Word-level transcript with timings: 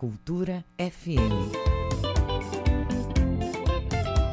Cultura 0.00 0.64
FM. 0.78 1.50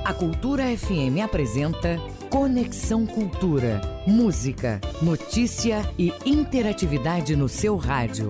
A 0.06 0.14
Cultura 0.14 0.64
FM 0.78 1.24
apresenta 1.24 1.98
Conexão 2.30 3.08
Cultura. 3.08 3.82
Música, 4.06 4.80
notícia 5.02 5.82
e 5.98 6.14
interatividade 6.24 7.36
no 7.36 7.50
seu 7.50 7.78
rádio. 7.78 8.30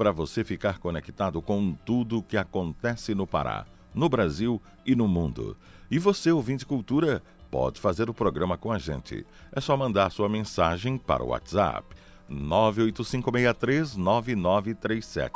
para 0.00 0.12
você 0.12 0.42
ficar 0.42 0.78
conectado 0.78 1.42
com 1.42 1.74
tudo 1.84 2.20
o 2.20 2.22
que 2.22 2.38
acontece 2.38 3.14
no 3.14 3.26
Pará, 3.26 3.66
no 3.94 4.08
Brasil 4.08 4.58
e 4.86 4.96
no 4.96 5.06
mundo. 5.06 5.54
E 5.90 5.98
você, 5.98 6.32
ouvinte 6.32 6.64
cultura, 6.64 7.22
pode 7.50 7.78
fazer 7.78 8.08
o 8.08 8.14
programa 8.14 8.56
com 8.56 8.72
a 8.72 8.78
gente. 8.78 9.26
É 9.52 9.60
só 9.60 9.76
mandar 9.76 10.10
sua 10.10 10.26
mensagem 10.26 10.96
para 10.96 11.22
o 11.22 11.28
WhatsApp 11.28 11.86
985639937. 12.30 15.30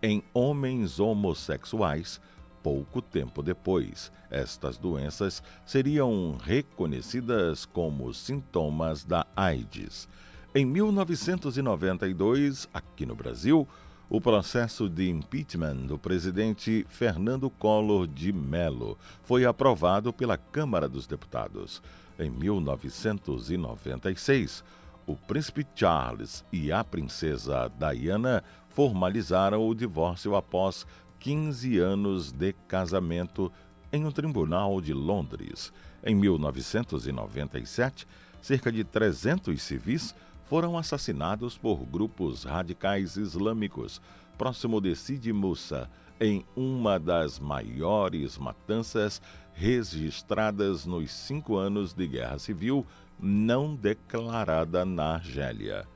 em 0.03 0.23
homens 0.35 0.99
homossexuais. 0.99 2.21
Pouco 2.63 3.01
tempo 3.01 3.43
depois, 3.43 4.13
estas 4.31 4.77
doenças 4.77 5.43
seriam 5.65 6.37
reconhecidas 6.43 7.65
como 7.65 8.13
sintomas 8.13 9.05
da 9.05 9.27
AIDS. 9.35 10.09
Em 10.55 10.67
1992, 10.67 12.69
aqui 12.75 13.07
no 13.07 13.15
Brasil, 13.15 13.67
o 14.11 14.21
processo 14.21 14.87
de 14.87 15.09
impeachment 15.09 15.87
do 15.87 15.99
presidente 15.99 16.85
Fernando 16.91 17.49
Collor 17.49 18.07
de 18.07 18.35
Mello 18.35 18.99
foi 19.23 19.47
aprovado 19.47 20.13
pela 20.13 20.37
Câmara 20.37 20.91
dos 20.91 21.07
Deputados. 21.07 21.83
Em 22.19 22.29
1996, 22.29 24.63
o 25.07 25.17
príncipe 25.17 25.67
Charles 25.75 26.45
e 26.53 26.71
a 26.71 26.85
princesa 26.85 27.73
Diana 27.79 28.45
formalizaram 28.69 29.67
o 29.67 29.75
divórcio 29.75 30.37
após 30.37 30.87
15 31.19 31.79
anos 31.79 32.31
de 32.31 32.53
casamento 32.69 33.51
em 33.91 34.05
um 34.05 34.13
tribunal 34.13 34.83
de 34.83 34.93
Londres. 34.93 35.73
Em 36.05 36.15
1997, 36.15 38.07
cerca 38.43 38.71
de 38.71 38.85
300 38.85 39.63
civis 39.63 40.15
foram 40.53 40.77
assassinados 40.77 41.57
por 41.57 41.83
grupos 41.87 42.45
radicais 42.45 43.17
islâmicos 43.17 44.03
próximo 44.37 44.83
de 44.83 44.95
Sidi 44.95 45.33
Moussa, 45.33 45.89
em 46.21 46.45
uma 46.55 47.01
das 47.01 47.39
maiores 47.39 48.37
matanças 48.37 49.23
registradas 49.55 50.85
nos 50.85 51.11
cinco 51.11 51.57
anos 51.57 51.95
de 51.95 52.07
guerra 52.07 52.39
civil 52.39 52.87
não 53.19 53.75
declarada 53.75 54.85
na 54.85 55.15
Argélia. 55.15 55.89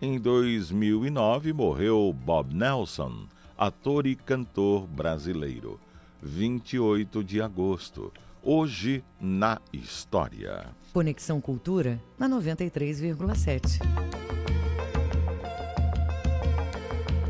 Em 0.00 0.16
2009 0.20 1.52
morreu 1.52 2.12
Bob 2.12 2.54
Nelson, 2.54 3.26
ator 3.58 4.06
e 4.06 4.14
cantor 4.14 4.86
brasileiro. 4.86 5.80
28 6.22 7.24
de 7.24 7.42
agosto. 7.42 8.12
Hoje 8.40 9.02
na 9.20 9.60
História. 9.72 10.72
Conexão 10.94 11.40
Cultura 11.40 12.00
na 12.16 12.28
93,7. 12.28 13.80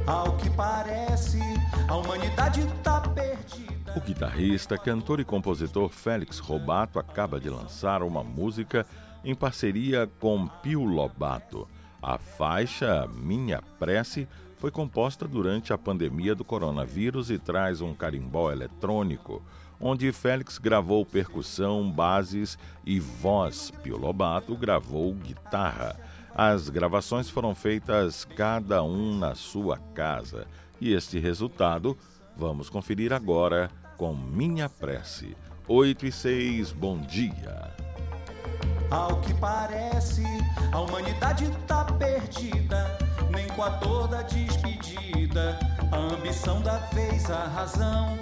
Ao 0.06 0.36
que 0.36 0.50
parece, 0.50 1.40
a 1.88 1.96
humanidade 1.96 2.60
está 2.60 3.00
perdida. 3.00 3.94
O 3.96 4.02
guitarrista, 4.02 4.76
cantor 4.76 5.18
e 5.18 5.24
compositor 5.24 5.88
Félix 5.88 6.38
Robato 6.40 6.98
acaba 6.98 7.40
de 7.40 7.48
lançar 7.48 8.02
uma 8.02 8.22
música 8.22 8.86
em 9.24 9.34
parceria 9.34 10.10
com 10.20 10.46
Pio 10.46 10.84
Lobato. 10.84 11.66
A 12.02 12.18
faixa 12.18 13.08
Minha 13.14 13.62
Prece 13.78 14.28
foi 14.58 14.70
composta 14.70 15.26
durante 15.26 15.72
a 15.72 15.78
pandemia 15.78 16.34
do 16.34 16.44
coronavírus 16.44 17.30
e 17.30 17.38
traz 17.38 17.80
um 17.80 17.94
carimbó 17.94 18.52
eletrônico 18.52 19.42
onde 19.80 20.12
Félix 20.12 20.58
gravou 20.58 21.04
percussão, 21.04 21.90
bases 21.90 22.58
e 22.84 22.98
voz. 22.98 23.70
Pio 23.82 23.96
Lobato 23.96 24.56
gravou 24.56 25.12
guitarra. 25.14 25.96
As 26.34 26.68
gravações 26.68 27.30
foram 27.30 27.54
feitas 27.54 28.24
cada 28.24 28.82
um 28.82 29.16
na 29.16 29.34
sua 29.34 29.78
casa. 29.94 30.46
E 30.80 30.92
este 30.92 31.18
resultado 31.18 31.96
vamos 32.36 32.68
conferir 32.68 33.12
agora 33.12 33.70
com 33.96 34.14
Minha 34.14 34.68
Prece. 34.68 35.36
8 35.66 36.06
e 36.06 36.12
6, 36.12 36.72
bom 36.72 36.98
dia. 37.00 37.72
Ao 38.90 39.20
que 39.20 39.32
parece, 39.34 40.24
a 40.72 40.80
humanidade 40.80 41.50
tá 41.66 41.84
perdida, 41.84 42.98
nem 43.30 43.46
com 43.48 43.62
a 43.62 43.70
dor 43.70 44.08
da 44.08 44.22
despedida, 44.22 45.58
a 45.90 45.96
ambição 45.96 46.60
da 46.60 46.78
vez, 46.92 47.30
a 47.30 47.46
razão 47.46 48.18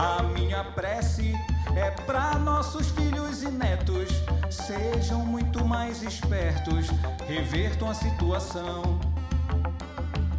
a 0.00 0.22
minha 0.22 0.64
prece 0.64 1.34
é 1.76 1.90
para 1.90 2.38
nossos 2.38 2.88
filhos 2.88 3.42
e 3.42 3.50
netos. 3.50 4.08
Sejam 4.48 5.26
muito 5.26 5.62
mais 5.62 6.02
espertos, 6.02 6.86
revertam 7.28 7.90
a 7.90 7.92
situação. 7.92 8.98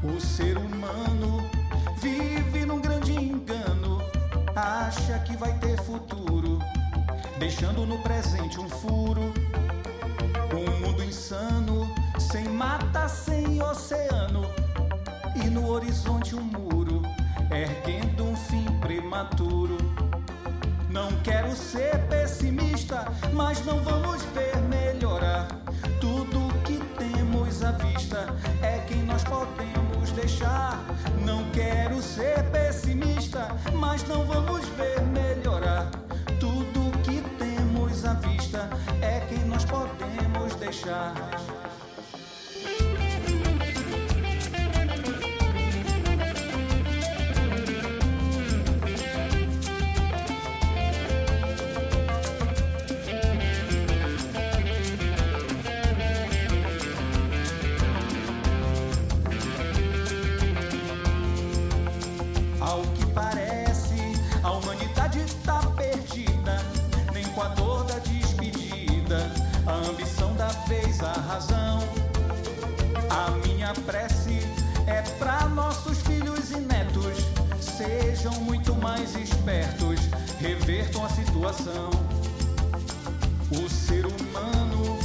O 0.04 0.20
ser 0.20 0.58
humano 0.58 1.48
vive 1.98 2.66
num 2.66 2.82
grande 2.82 3.14
engano, 3.14 4.02
acha 4.56 5.20
que 5.20 5.38
vai 5.38 5.54
ter 5.60 5.80
futuro, 5.84 6.58
deixando 7.38 7.86
no 7.86 8.00
presente 8.00 8.60
um 8.60 8.68
furo. 8.68 9.32
Um 10.54 10.86
mundo 10.86 11.04
insano, 11.04 11.94
sem 12.20 12.46
mata, 12.50 13.08
sem 13.08 13.62
oceano, 13.62 14.42
e 15.36 15.50
no 15.50 15.70
horizonte 15.70 16.36
um 16.36 16.42
muro, 16.42 17.04
erguendo 17.52 18.26
um 18.26 18.31
prematuro. 18.92 19.78
Não 20.90 21.10
quero 21.24 21.56
ser 21.56 21.98
pessimista, 22.10 23.06
mas 23.32 23.64
não 23.66 23.80
vamos 23.80 24.22
ver 24.34 24.58
melhorar. 24.64 25.48
Tudo 26.02 26.54
que 26.66 26.78
temos 26.98 27.64
à 27.64 27.72
vista 27.72 28.28
é 28.62 28.80
quem 28.80 29.04
nós 29.04 29.24
podemos 29.24 30.12
deixar. 30.12 30.78
Não 31.26 31.50
quero 31.52 32.02
ser 32.02 32.44
pessimista, 32.52 33.48
mas 33.74 34.06
não 34.10 34.26
vamos 34.26 34.68
ver 34.70 35.02
melhorar. 35.04 35.90
Tudo 36.38 36.92
que 37.04 37.22
temos 37.38 38.04
à 38.04 38.14
vista 38.16 38.70
é 39.02 39.22
quem 39.22 39.46
nós 39.46 39.64
podemos 39.64 40.54
deixar. 40.56 41.16
Situação. 81.52 81.90
O 83.52 83.70
ser 83.70 84.06
humano 84.06 84.98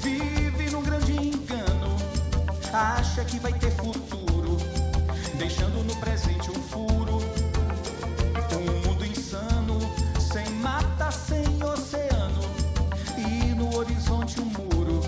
vive 0.00 0.70
num 0.70 0.82
grande 0.82 1.12
engano, 1.12 1.96
acha 2.72 3.24
que 3.24 3.38
vai 3.38 3.52
ter 3.52 3.70
futuro, 3.70 4.56
deixando 5.38 5.82
no 5.84 5.96
presente 5.96 6.50
um 6.50 6.62
furo. 6.62 7.18
Um 8.52 8.88
mundo 8.88 9.06
insano, 9.06 9.78
sem 10.20 10.48
mata, 10.56 11.10
sem 11.10 11.44
oceano, 11.62 12.42
e 13.16 13.54
no 13.54 13.76
horizonte 13.76 14.40
um 14.40 14.44
muro, 14.44 15.00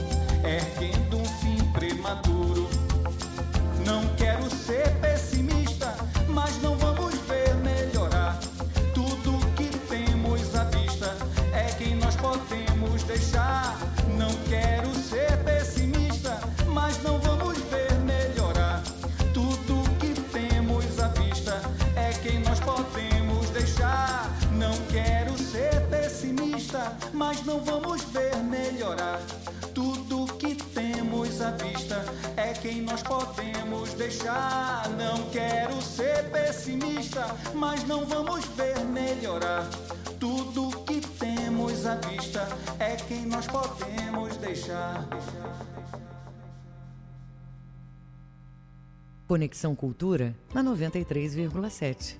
erguendo 0.44 1.18
um 1.18 1.24
fim 1.24 1.56
prematuro. 1.72 2.65
Quero 4.66 5.15
deixar. 34.06 34.88
Não 34.90 35.28
quero 35.30 35.82
ser 35.82 36.30
pessimista, 36.30 37.26
mas 37.54 37.84
não 37.86 38.06
vamos 38.06 38.44
ver 38.46 38.78
melhorar. 38.84 39.68
Tudo 40.20 40.70
que 40.84 41.00
temos 41.18 41.84
à 41.84 41.96
vista 41.96 42.46
é 42.78 42.96
quem 42.96 43.26
nós 43.26 43.46
podemos 43.46 44.36
deixar. 44.36 45.06
Conexão 49.26 49.74
Cultura 49.74 50.36
na 50.54 50.62
93,7. 50.62 52.16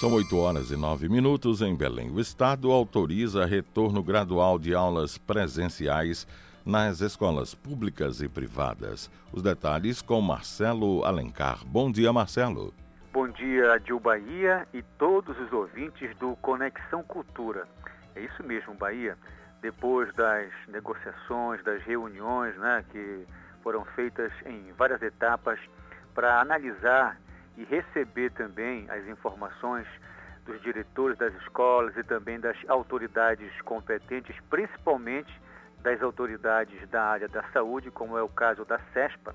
São 0.00 0.12
8 0.12 0.36
horas 0.36 0.70
e 0.70 0.76
9 0.76 1.08
minutos 1.08 1.62
em 1.62 1.74
Belém. 1.74 2.10
O 2.10 2.20
Estado 2.20 2.70
autoriza 2.70 3.46
retorno 3.46 4.02
gradual 4.02 4.58
de 4.58 4.74
aulas 4.74 5.16
presenciais 5.16 6.26
nas 6.64 7.00
escolas 7.00 7.54
públicas 7.54 8.22
e 8.22 8.28
privadas. 8.28 9.10
Os 9.32 9.42
detalhes 9.42 10.00
com 10.00 10.20
Marcelo 10.20 11.04
Alencar. 11.04 11.64
Bom 11.66 11.92
dia, 11.92 12.12
Marcelo. 12.12 12.72
Bom 13.12 13.28
dia, 13.28 13.74
Adil 13.74 14.00
Bahia 14.00 14.66
e 14.72 14.82
todos 14.98 15.38
os 15.38 15.52
ouvintes 15.52 16.16
do 16.16 16.34
Conexão 16.36 17.02
Cultura. 17.02 17.68
É 18.16 18.20
isso 18.20 18.42
mesmo, 18.42 18.74
Bahia. 18.74 19.16
Depois 19.60 20.12
das 20.14 20.50
negociações, 20.68 21.62
das 21.62 21.82
reuniões 21.82 22.56
né, 22.56 22.84
que 22.90 23.26
foram 23.62 23.84
feitas 23.94 24.32
em 24.46 24.72
várias 24.72 25.00
etapas 25.02 25.58
para 26.14 26.40
analisar 26.40 27.18
e 27.56 27.64
receber 27.64 28.30
também 28.32 28.88
as 28.90 29.06
informações 29.06 29.86
dos 30.44 30.60
diretores 30.62 31.16
das 31.18 31.32
escolas 31.42 31.96
e 31.96 32.02
também 32.02 32.38
das 32.38 32.56
autoridades 32.68 33.50
competentes, 33.62 34.36
principalmente 34.50 35.32
das 35.84 36.02
autoridades 36.02 36.88
da 36.88 37.04
área 37.04 37.28
da 37.28 37.44
saúde, 37.52 37.90
como 37.90 38.18
é 38.18 38.22
o 38.22 38.28
caso 38.28 38.64
da 38.64 38.80
CESPA, 38.92 39.34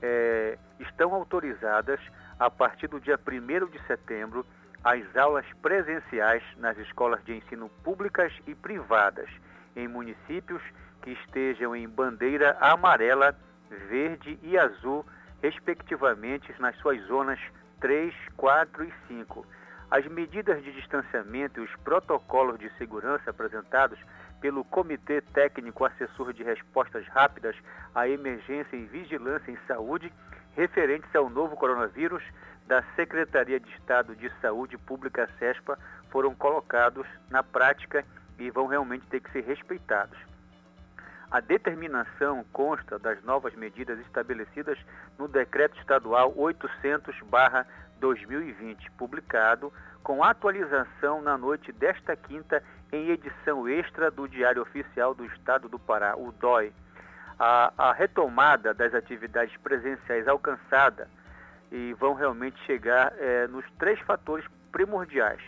é, 0.00 0.58
estão 0.78 1.14
autorizadas 1.14 1.98
a 2.38 2.48
partir 2.48 2.86
do 2.86 3.00
dia 3.00 3.18
1 3.18 3.66
de 3.70 3.82
setembro 3.86 4.46
as 4.84 5.16
aulas 5.16 5.46
presenciais 5.60 6.44
nas 6.58 6.78
escolas 6.78 7.24
de 7.24 7.34
ensino 7.34 7.68
públicas 7.82 8.32
e 8.46 8.54
privadas 8.54 9.28
em 9.74 9.88
municípios 9.88 10.62
que 11.02 11.10
estejam 11.10 11.74
em 11.74 11.88
bandeira 11.88 12.56
amarela, 12.60 13.34
verde 13.88 14.38
e 14.42 14.56
azul 14.56 15.04
respectivamente, 15.42 16.52
nas 16.60 16.76
suas 16.78 17.00
zonas 17.06 17.38
3, 17.80 18.14
4 18.36 18.84
e 18.84 18.92
5. 19.06 19.46
As 19.90 20.06
medidas 20.06 20.62
de 20.62 20.72
distanciamento 20.72 21.60
e 21.60 21.64
os 21.64 21.74
protocolos 21.76 22.58
de 22.58 22.70
segurança 22.76 23.30
apresentados 23.30 23.98
pelo 24.40 24.64
Comitê 24.64 25.20
Técnico 25.20 25.84
Assessor 25.84 26.32
de 26.32 26.42
Respostas 26.42 27.06
Rápidas 27.08 27.56
à 27.94 28.08
Emergência 28.08 28.76
e 28.76 28.86
Vigilância 28.86 29.50
em 29.50 29.58
Saúde, 29.66 30.12
referentes 30.54 31.14
ao 31.14 31.28
novo 31.28 31.56
coronavírus, 31.56 32.22
da 32.66 32.82
Secretaria 32.94 33.58
de 33.58 33.70
Estado 33.70 34.14
de 34.14 34.30
Saúde 34.42 34.76
Pública 34.76 35.28
SESPA, 35.38 35.78
foram 36.10 36.34
colocados 36.34 37.06
na 37.30 37.42
prática 37.42 38.04
e 38.38 38.50
vão 38.50 38.66
realmente 38.66 39.06
ter 39.06 39.20
que 39.20 39.32
ser 39.32 39.44
respeitados. 39.44 40.18
A 41.30 41.40
determinação 41.40 42.44
consta 42.52 42.98
das 42.98 43.22
novas 43.22 43.54
medidas 43.54 43.98
estabelecidas 44.00 44.78
no 45.18 45.28
Decreto 45.28 45.78
Estadual 45.78 46.34
800-2020, 46.34 48.90
publicado 48.96 49.70
com 50.02 50.24
atualização 50.24 51.20
na 51.20 51.36
noite 51.36 51.70
desta 51.72 52.16
quinta 52.16 52.64
em 52.92 53.10
edição 53.10 53.68
extra 53.68 54.10
do 54.10 54.28
Diário 54.28 54.62
Oficial 54.62 55.14
do 55.14 55.24
Estado 55.26 55.68
do 55.68 55.78
Pará, 55.78 56.16
o 56.16 56.32
DOI. 56.32 56.72
A, 57.38 57.72
a 57.76 57.92
retomada 57.92 58.74
das 58.74 58.94
atividades 58.94 59.56
presenciais 59.58 60.26
alcançada 60.26 61.08
e 61.70 61.94
vão 61.94 62.14
realmente 62.14 62.58
chegar 62.64 63.12
é, 63.18 63.46
nos 63.46 63.64
três 63.78 64.00
fatores 64.00 64.44
primordiais 64.72 65.40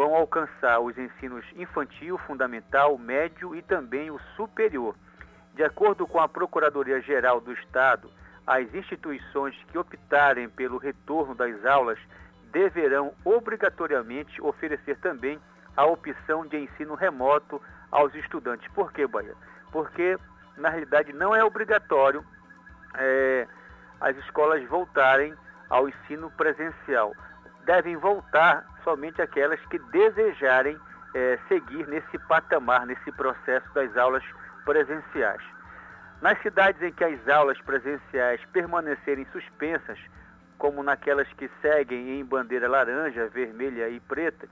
vão 0.00 0.14
alcançar 0.14 0.80
os 0.80 0.96
ensinos 0.96 1.44
infantil, 1.56 2.16
fundamental, 2.18 2.96
médio 2.96 3.54
e 3.54 3.62
também 3.62 4.10
o 4.10 4.18
superior. 4.36 4.94
De 5.54 5.62
acordo 5.62 6.06
com 6.06 6.18
a 6.18 6.28
Procuradoria-Geral 6.28 7.40
do 7.40 7.52
Estado, 7.52 8.10
as 8.46 8.72
instituições 8.74 9.54
que 9.70 9.76
optarem 9.76 10.48
pelo 10.48 10.78
retorno 10.78 11.34
das 11.34 11.64
aulas 11.66 11.98
deverão 12.50 13.12
obrigatoriamente 13.24 14.40
oferecer 14.40 14.96
também 15.00 15.38
a 15.76 15.84
opção 15.84 16.46
de 16.46 16.58
ensino 16.58 16.94
remoto 16.94 17.60
aos 17.90 18.14
estudantes. 18.14 18.70
Por 18.72 18.92
quê, 18.92 19.06
Bahia? 19.06 19.34
Porque, 19.72 20.18
na 20.56 20.68
realidade, 20.68 21.12
não 21.12 21.34
é 21.34 21.44
obrigatório 21.44 22.24
é, 22.94 23.46
as 24.00 24.16
escolas 24.18 24.62
voltarem 24.68 25.34
ao 25.68 25.88
ensino 25.88 26.30
presencial. 26.32 27.14
Devem 27.64 27.96
voltar 27.96 28.66
somente 28.82 29.22
aquelas 29.22 29.60
que 29.66 29.78
desejarem 29.78 30.78
é, 31.14 31.38
seguir 31.48 31.86
nesse 31.86 32.18
patamar, 32.26 32.86
nesse 32.86 33.12
processo 33.12 33.72
das 33.74 33.96
aulas 33.96 34.24
presenciais. 34.64 35.42
Nas 36.20 36.40
cidades 36.42 36.82
em 36.82 36.92
que 36.92 37.04
as 37.04 37.28
aulas 37.28 37.60
presenciais 37.62 38.44
permanecerem 38.52 39.26
suspensas 39.32 39.98
como 40.58 40.82
naquelas 40.82 41.26
que 41.32 41.50
seguem 41.62 42.20
em 42.20 42.24
bandeira 42.24 42.68
laranja, 42.68 43.28
vermelha 43.28 43.88
e 43.88 43.98
preta, 44.00 44.46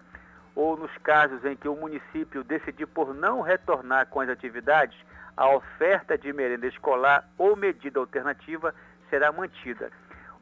ou 0.59 0.77
nos 0.77 0.91
casos 1.05 1.45
em 1.45 1.55
que 1.55 1.69
o 1.69 1.77
município 1.77 2.43
decidir 2.43 2.87
por 2.87 3.15
não 3.15 3.43
retornar 3.43 4.09
com 4.09 4.21
as 4.21 4.29
atividades, 4.29 4.99
a 5.37 5.49
oferta 5.50 6.19
de 6.19 6.33
merenda 6.33 6.67
escolar 6.67 7.25
ou 7.38 7.55
medida 7.55 8.00
alternativa 8.00 8.75
será 9.09 9.31
mantida. 9.31 9.93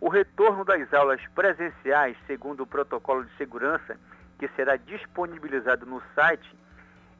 O 0.00 0.08
retorno 0.08 0.64
das 0.64 0.90
aulas 0.94 1.20
presenciais, 1.35 2.16
segundo 2.26 2.62
o 2.62 2.66
protocolo 2.66 3.26
de 3.26 3.37
segurança, 3.37 3.99
que 4.38 4.49
será 4.56 4.76
disponibilizado 4.76 5.85
no 5.85 6.02
site 6.14 6.50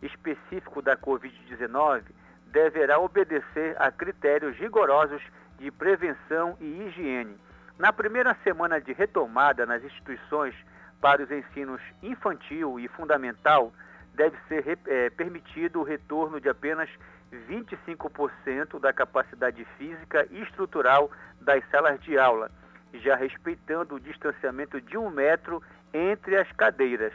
específico 0.01 0.81
da 0.81 0.97
Covid-19, 0.97 2.03
deverá 2.47 2.99
obedecer 2.99 3.77
a 3.79 3.91
critérios 3.91 4.57
rigorosos 4.57 5.23
de 5.59 5.71
prevenção 5.71 6.57
e 6.63 6.65
higiene. 6.65 7.37
Na 7.79 7.93
primeira 7.93 8.35
semana 8.43 8.81
de 8.81 8.95
retomada 8.95 9.67
nas 9.67 9.85
instituições 9.85 10.55
para 11.01 11.23
os 11.23 11.31
ensinos 11.31 11.81
infantil 12.03 12.81
e 12.81 12.89
fundamental, 12.89 13.73
deve 14.15 14.37
ser 14.49 14.79
é, 14.87 15.11
permitido 15.11 15.81
o 15.81 15.85
retorno 15.85 16.41
de 16.41 16.49
apenas 16.49 16.89
25% 17.49 18.81
da 18.81 18.93
capacidade 18.93 19.65
física 19.77 20.27
e 20.31 20.43
estrutural 20.43 21.11
das 21.41 21.63
salas 21.71 22.01
de 22.01 22.19
aula, 22.19 22.51
já 22.95 23.15
respeitando 23.15 23.95
o 23.95 24.01
distanciamento 24.01 24.81
de 24.81 24.97
um 24.97 25.11
metro 25.11 25.63
entre 25.93 26.37
as 26.37 26.51
cadeiras. 26.53 27.13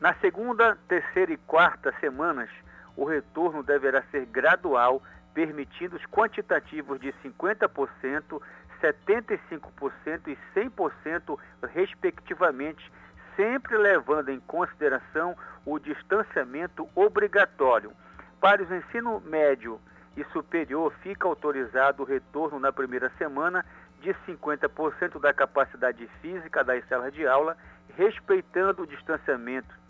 Na 0.00 0.14
segunda, 0.14 0.76
terceira 0.88 1.32
e 1.32 1.36
quarta 1.36 1.94
semanas, 2.00 2.50
o 2.96 3.04
retorno 3.04 3.62
deverá 3.62 4.02
ser 4.10 4.26
gradual, 4.26 5.02
permitindo 5.34 5.96
os 5.96 6.04
quantitativos 6.06 7.00
de 7.00 7.12
50%, 7.24 8.40
75% 8.80 10.28
e 10.28 10.38
100%, 10.54 11.38
respectivamente, 11.72 12.92
sempre 13.36 13.76
levando 13.76 14.30
em 14.30 14.40
consideração 14.40 15.36
o 15.64 15.78
distanciamento 15.78 16.88
obrigatório. 16.94 17.92
Para 18.40 18.62
os 18.62 18.70
ensino 18.70 19.20
médio 19.20 19.80
e 20.16 20.24
superior, 20.32 20.92
fica 21.02 21.28
autorizado 21.28 22.02
o 22.02 22.06
retorno 22.06 22.58
na 22.58 22.72
primeira 22.72 23.10
semana 23.18 23.64
de 24.00 24.14
50% 24.26 25.20
da 25.20 25.32
capacidade 25.32 26.08
física 26.22 26.64
das 26.64 26.86
salas 26.88 27.12
de 27.12 27.26
aula, 27.26 27.56
respeitando 27.96 28.82
o 28.82 28.86
distanciamento 28.86 29.80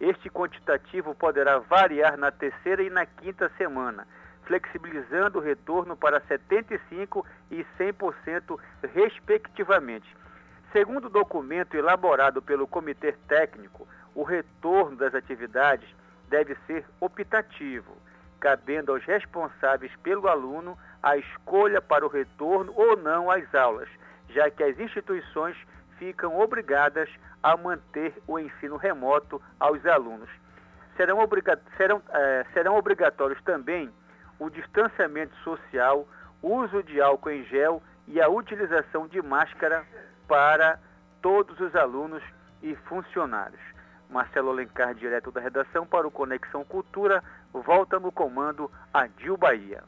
este 0.00 0.28
quantitativo 0.28 1.14
poderá 1.14 1.58
variar 1.58 2.16
na 2.16 2.30
terceira 2.30 2.82
e 2.82 2.90
na 2.90 3.06
quinta 3.06 3.50
semana, 3.56 4.06
flexibilizando 4.46 5.38
o 5.38 5.42
retorno 5.42 5.96
para 5.96 6.20
75% 6.20 7.24
e 7.50 7.64
100%, 7.78 8.58
respectivamente. 8.92 10.06
Segundo 10.72 11.06
o 11.06 11.10
documento 11.10 11.76
elaborado 11.76 12.42
pelo 12.42 12.66
Comitê 12.66 13.12
Técnico, 13.28 13.86
o 14.14 14.22
retorno 14.22 14.96
das 14.96 15.14
atividades 15.14 15.88
deve 16.28 16.56
ser 16.66 16.84
optativo, 17.00 17.96
cabendo 18.40 18.92
aos 18.92 19.04
responsáveis 19.04 19.94
pelo 20.02 20.28
aluno 20.28 20.76
a 21.02 21.16
escolha 21.16 21.80
para 21.80 22.04
o 22.04 22.08
retorno 22.08 22.72
ou 22.74 22.96
não 22.96 23.30
às 23.30 23.54
aulas, 23.54 23.88
já 24.30 24.50
que 24.50 24.62
as 24.62 24.78
instituições 24.78 25.56
ficam 25.98 26.38
obrigadas 26.38 27.08
a 27.42 27.56
manter 27.56 28.14
o 28.26 28.38
ensino 28.38 28.76
remoto 28.76 29.40
aos 29.60 29.84
alunos. 29.86 30.30
Serão, 30.96 31.18
obriga 31.18 31.60
serão, 31.76 32.02
é, 32.10 32.46
serão 32.52 32.76
obrigatórios 32.76 33.40
também 33.42 33.90
o 34.38 34.50
distanciamento 34.50 35.34
social, 35.42 36.06
uso 36.42 36.82
de 36.82 37.00
álcool 37.00 37.30
em 37.30 37.44
gel 37.44 37.82
e 38.06 38.20
a 38.20 38.28
utilização 38.28 39.06
de 39.06 39.20
máscara 39.22 39.84
para 40.28 40.78
todos 41.22 41.58
os 41.60 41.74
alunos 41.74 42.22
e 42.62 42.74
funcionários. 42.74 43.60
Marcelo 44.10 44.50
Alencar, 44.50 44.94
direto 44.94 45.30
da 45.30 45.40
redação 45.40 45.86
para 45.86 46.06
o 46.06 46.10
Conexão 46.10 46.64
Cultura, 46.64 47.22
volta 47.52 47.98
no 47.98 48.12
comando 48.12 48.70
a 48.92 49.06
Dil 49.06 49.36
Bahia. 49.36 49.82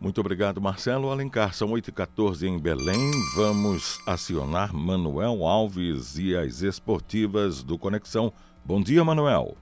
Muito 0.00 0.20
obrigado, 0.20 0.60
Marcelo 0.60 1.10
Alencar. 1.10 1.52
São 1.52 1.68
8h14 1.70 2.44
em 2.44 2.58
Belém. 2.58 3.10
Vamos 3.34 4.00
acionar 4.06 4.72
Manuel 4.72 5.44
Alves 5.44 6.16
e 6.16 6.36
as 6.36 6.62
esportivas 6.62 7.62
do 7.64 7.76
Conexão. 7.76 8.32
Bom 8.64 8.80
dia, 8.80 9.04
Manuel. 9.04 9.56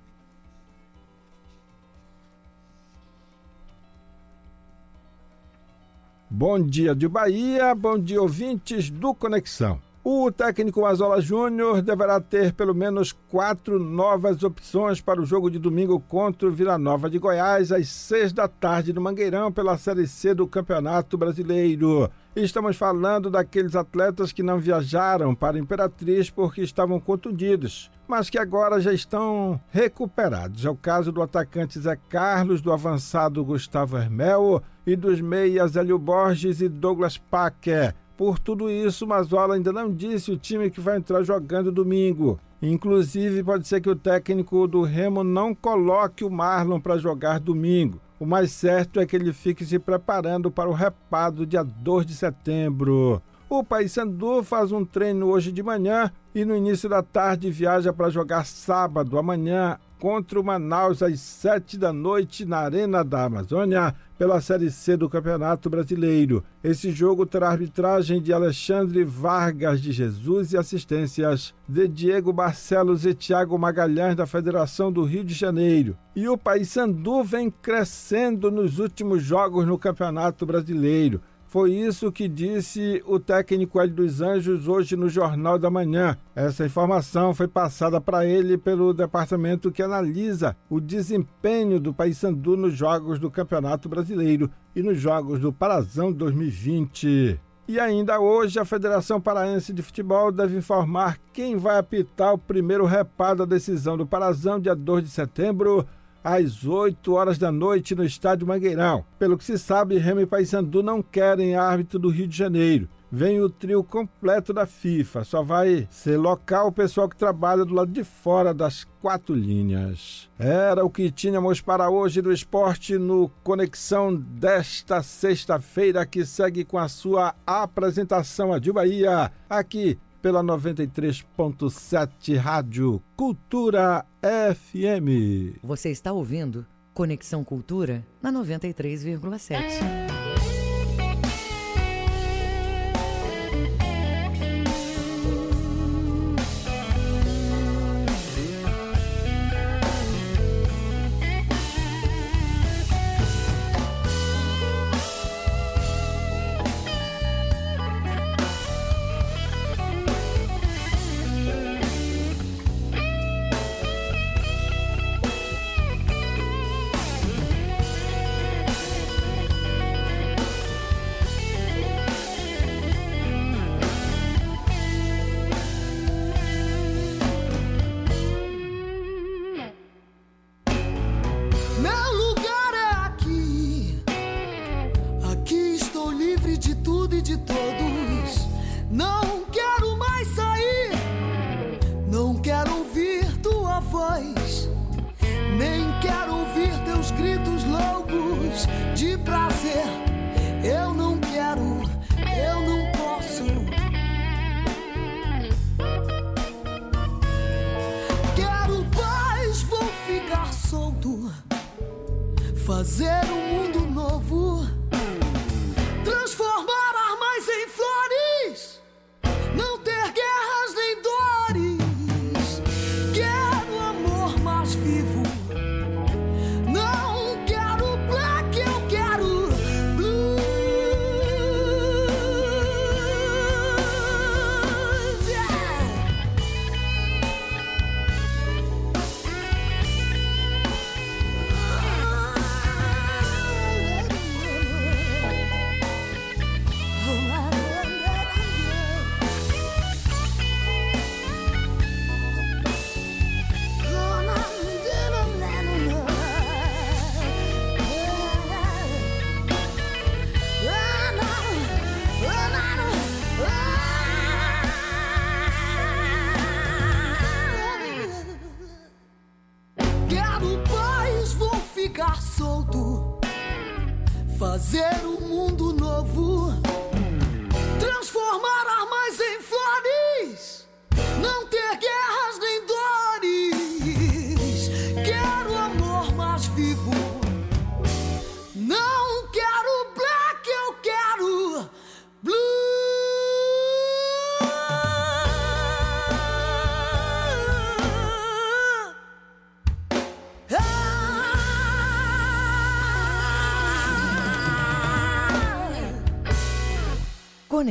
Bom 6.39 6.61
dia 6.61 6.95
de 6.95 7.09
Bahia, 7.09 7.75
bom 7.75 7.99
dia 7.99 8.21
ouvintes 8.21 8.91
do 8.91 9.15
Conexão. 9.15 9.81
O 10.09 10.31
técnico 10.31 10.83
Mazola 10.83 11.21
Júnior 11.21 11.83
deverá 11.83 12.21
ter 12.21 12.53
pelo 12.53 12.73
menos 12.73 13.11
quatro 13.11 13.77
novas 13.77 14.45
opções 14.45 15.01
para 15.01 15.21
o 15.21 15.27
jogo 15.27 15.51
de 15.51 15.59
domingo 15.59 15.99
contra 15.99 16.47
o 16.47 16.53
Vila 16.53 16.79
Nova 16.79 17.11
de 17.11 17.19
Goiás, 17.19 17.73
às 17.73 17.89
seis 17.89 18.33
da 18.33 18.47
tarde 18.47 18.93
no 18.93 19.01
Mangueirão, 19.01 19.51
pela 19.51 19.77
Série 19.77 20.07
C 20.07 20.33
do 20.33 20.47
Campeonato 20.47 21.19
Brasileiro. 21.19 22.09
Estamos 22.37 22.77
falando 22.77 23.29
daqueles 23.29 23.75
atletas 23.75 24.31
que 24.31 24.45
não 24.45 24.61
viajaram 24.61 25.35
para 25.35 25.59
Imperatriz 25.59 26.31
porque 26.31 26.61
estavam 26.63 27.01
contundidos, 27.01 27.91
mas 28.07 28.31
que 28.31 28.39
agora 28.39 28.81
já 28.81 28.93
estão 28.93 29.61
recuperados. 29.73 30.65
É 30.65 30.71
o 30.71 30.77
caso 30.77 31.11
do 31.11 31.21
atacante 31.21 31.81
Zé 31.81 31.99
Carlos, 32.09 32.63
do 32.63 32.73
avançado 32.73 33.45
Gustavo 33.45 33.97
Hermel 33.99 34.63
e 34.87 34.95
dos 34.95 35.21
meias 35.21 35.75
Hélio 35.75 35.99
Borges 35.99 36.61
e 36.61 36.69
Douglas 36.69 37.19
Paquer. 37.19 37.93
Por 38.17 38.39
tudo 38.39 38.71
isso, 38.71 39.07
Mazola 39.07 39.55
ainda 39.55 39.73
não 39.73 39.93
disse 39.93 40.31
o 40.31 40.39
time 40.39 40.71
que 40.71 40.81
vai 40.81 40.97
entrar 40.97 41.23
jogando 41.23 41.71
domingo. 41.71 42.41
Inclusive, 42.63 43.45
pode 43.45 43.69
ser 43.69 43.83
que 43.83 43.91
o 43.91 43.97
técnico 43.97 44.67
do 44.67 44.83
Remo 44.83 45.23
não 45.23 45.55
coloque 45.55 46.25
o 46.25 46.31
Marlon 46.31 46.81
para 46.81 46.97
jogar 46.97 47.39
domingo. 47.39 48.01
O 48.19 48.25
mais 48.25 48.51
certo 48.53 48.99
é 48.99 49.05
que 49.05 49.15
ele 49.15 49.35
fique 49.35 49.65
se 49.65 49.79
preparando 49.79 50.51
para 50.51 50.71
o 50.71 50.73
repado 50.73 51.45
dia 51.45 51.63
2 51.63 52.07
de 52.07 52.15
setembro. 52.15 53.21
O 53.49 53.63
Paysandu 53.63 54.43
faz 54.43 54.73
um 54.73 54.85
treino 54.85 55.27
hoje 55.27 55.53
de 55.53 55.63
manhã 55.63 56.11
e 56.35 56.45
no 56.45 56.57
início 56.57 56.89
da 56.89 57.03
tarde 57.03 57.51
viaja 57.51 57.93
para 57.93 58.11
jogar 58.11 58.45
sábado, 58.47 59.19
amanhã, 59.19 59.79
contra 59.99 60.41
o 60.41 60.45
Manaus 60.45 61.03
às 61.03 61.21
7 61.21 61.79
da 61.79 61.93
noite 61.93 62.45
na 62.45 62.59
Arena 62.59 63.03
da 63.03 63.25
Amazônia 63.25 63.95
pela 64.19 64.41
Série 64.41 64.71
C 64.71 64.97
do 64.97 65.09
Campeonato 65.09 65.69
Brasileiro. 65.69 66.43
Esse 66.65 66.91
jogo 66.91 67.27
terá 67.27 67.49
arbitragem 67.49 68.21
de 68.21 68.33
Alexandre 68.33 69.05
Vargas 69.05 69.81
de 69.81 69.93
Jesus 69.93 70.53
e 70.53 70.57
assistências 70.57 71.55
de 71.69 71.87
Diego 71.87 72.33
Barcelos 72.33 73.05
e 73.05 73.15
Thiago 73.15 73.59
Magalhães 73.59 74.17
da 74.17 74.27
Federação 74.27 74.91
do 74.91 75.05
Rio 75.05 75.25
de 75.25 75.35
Janeiro. 75.35 75.97
E 76.15 76.29
o 76.29 76.39
Paysandu 76.39 77.23
vem 77.23 77.51
crescendo 77.51 78.51
nos 78.51 78.79
últimos 78.79 79.23
jogos 79.23 79.67
no 79.67 79.79
Campeonato 79.79 80.47
Brasileiro. 80.47 81.21
Foi 81.57 81.73
isso 81.73 82.13
que 82.13 82.29
disse 82.29 83.03
o 83.07 83.19
técnico 83.19 83.81
Hélio 83.81 83.95
dos 83.95 84.21
Anjos 84.21 84.69
hoje 84.69 84.95
no 84.95 85.09
Jornal 85.09 85.59
da 85.59 85.71
Manhã. 85.71 86.15
Essa 86.35 86.67
informação 86.67 87.33
foi 87.33 87.49
passada 87.49 87.99
para 87.99 88.27
ele 88.27 88.59
pelo 88.59 88.93
departamento 88.93 89.73
que 89.73 89.83
analisa 89.83 90.55
o 90.69 90.79
desempenho 90.79 91.81
do 91.81 91.95
Paysandu 91.95 92.59
nos 92.59 92.75
jogos 92.75 93.19
do 93.19 93.31
Campeonato 93.31 93.89
Brasileiro 93.89 94.51
e 94.75 94.83
nos 94.83 94.99
jogos 94.99 95.41
do 95.41 95.51
Parazão 95.51 96.13
2020. 96.13 97.41
E 97.67 97.81
ainda 97.81 98.21
hoje, 98.21 98.59
a 98.59 98.65
Federação 98.67 99.19
Paraense 99.19 99.73
de 99.73 99.83
Futebol 99.83 100.31
deve 100.31 100.59
informar 100.59 101.19
quem 101.33 101.57
vai 101.57 101.79
apitar 101.79 102.35
o 102.35 102.39
primeiro 102.39 102.85
reparo 102.85 103.39
da 103.39 103.45
decisão 103.47 103.97
do 103.97 104.07
Parazão, 104.07 104.61
dia 104.61 104.77
2 104.77 105.05
de 105.05 105.11
setembro, 105.11 105.87
às 106.27 106.65
8 106.65 107.13
horas 107.15 107.39
da 107.39 107.53
noite 107.53 107.95
no 107.95 108.03
estádio 108.03 108.49
Mangueirão. 108.49 109.05
Pelo 109.17 109.39
que 109.39 109.45
se 109.45 109.57
sabe, 109.57 109.97
Remy 109.97 110.23
e 110.23 110.27
Paysandu 110.27 110.83
não 110.83 111.01
querem 111.01 111.55
árbitro 111.55 112.01
do 112.01 112.09
Rio 112.09 112.27
de 112.27 112.37
Janeiro. 112.37 112.89
Vem 113.13 113.41
o 113.41 113.49
trio 113.49 113.85
completo 113.85 114.53
da 114.53 114.67
FIFA. 114.67 115.23
Só 115.23 115.45
vai 115.45 115.87
ser 115.89 116.17
local 116.17 116.67
o 116.67 116.73
pessoal 116.73 117.09
que 117.09 117.17
trabalha 117.17 117.65
do 117.65 117.73
lado 117.73 117.93
de 117.93 118.03
fora 118.03 118.53
das 118.53 118.83
quatro 119.01 119.37
linhas. 119.37 120.29
Era 120.37 120.85
o 120.85 120.91
que 120.91 121.13
tínhamos 121.13 121.61
para 121.61 121.89
hoje 121.89 122.21
do 122.21 122.33
esporte 122.33 122.99
no 122.99 123.31
Conexão 123.45 124.13
desta 124.13 125.05
sexta-feira, 125.05 126.05
que 126.05 126.27
segue 126.27 126.65
com 126.65 126.77
a 126.77 126.89
sua 126.89 127.37
apresentação 127.47 128.53
a 128.53 128.59
de 128.59 128.73
Bahia, 128.73 129.31
aqui 129.49 129.97
pela 130.21 130.43
93.7 130.43 132.37
Rádio 132.37 133.01
Cultura 133.15 134.05
FM. 134.27 135.59
Você 135.63 135.91
está 135.91 136.13
ouvindo 136.13 136.67
Conexão 136.93 137.45
Cultura 137.45 138.05
na 138.21 138.33
93,7. 138.33 140.16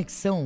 Conexão 0.06 0.45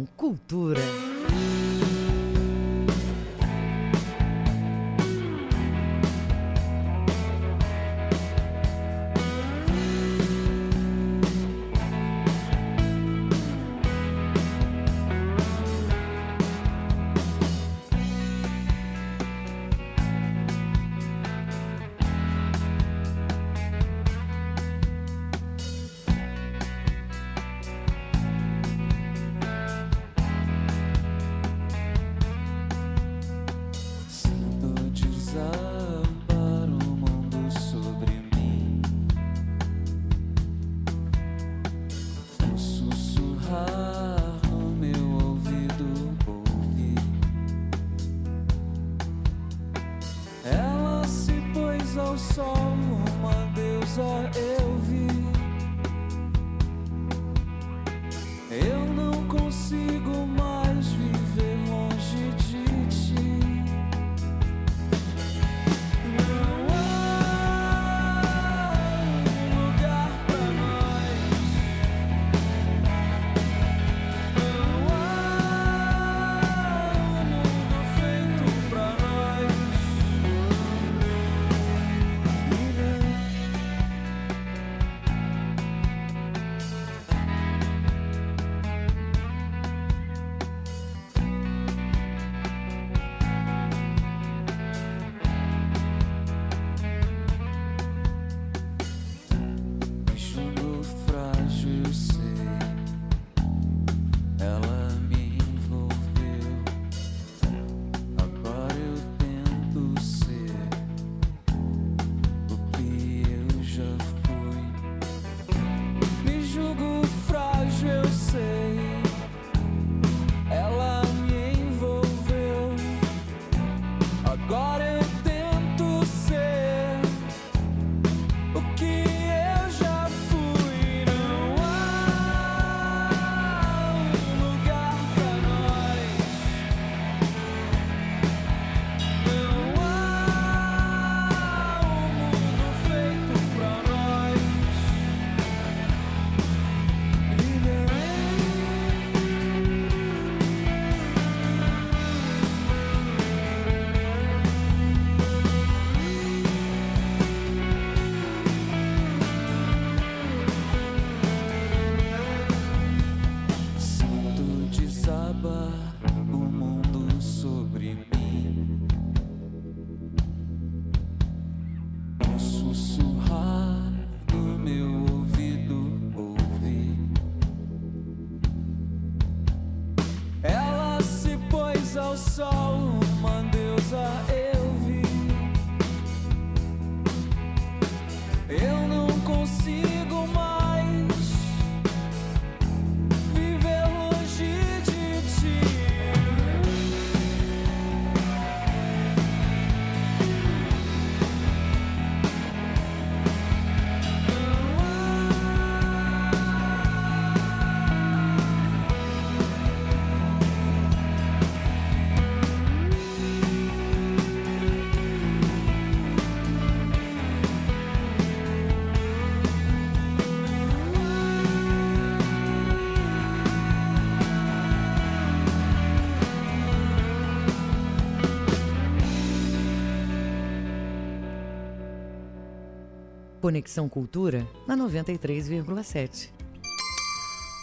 Conexão 233.50 233.90
Cultura 233.90 234.48
na 234.68 234.78
93,7. 234.78 236.30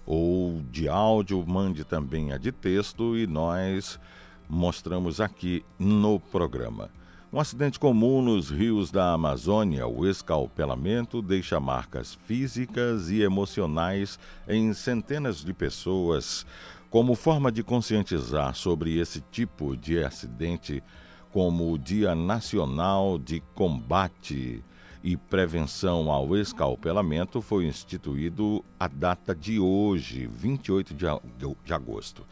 ou 0.05 0.61
de 0.71 0.87
áudio, 0.87 1.43
mande 1.47 1.83
também 1.83 2.31
a 2.31 2.37
de 2.37 2.53
texto 2.53 3.17
e 3.17 3.27
nós 3.27 3.99
mostramos 4.49 5.21
aqui 5.21 5.65
no 5.79 6.19
programa. 6.19 6.91
Um 7.33 7.41
acidente 7.41 7.81
comum 7.81 8.23
nos 8.23 8.49
rios 8.49 8.93
da 8.93 9.13
Amazônia, 9.13 9.89
o 9.89 10.07
escalpelamento, 10.07 11.21
deixa 11.21 11.59
marcas 11.59 12.15
físicas 12.15 13.11
e 13.11 13.23
emocionais 13.23 14.21
em 14.47 14.73
centenas 14.73 15.45
de 15.45 15.53
pessoas. 15.53 16.47
Como 16.89 17.17
forma 17.17 17.51
de 17.51 17.65
conscientizar 17.65 18.55
sobre 18.55 18.99
esse 19.01 19.21
tipo 19.21 19.77
de 19.77 20.05
acidente, 20.05 20.81
como 21.33 21.73
o 21.73 21.77
Dia 21.77 22.15
Nacional 22.15 23.19
de 23.19 23.41
Combate 23.53 24.63
e 25.03 25.17
Prevenção 25.17 26.13
ao 26.13 26.37
Escalpelamento, 26.37 27.43
foi 27.43 27.67
instituído 27.67 28.65
a 28.79 28.87
data 28.87 29.35
de 29.35 29.59
hoje, 29.59 30.29
28 30.29 30.95
de 30.95 31.75
agosto. 31.75 32.25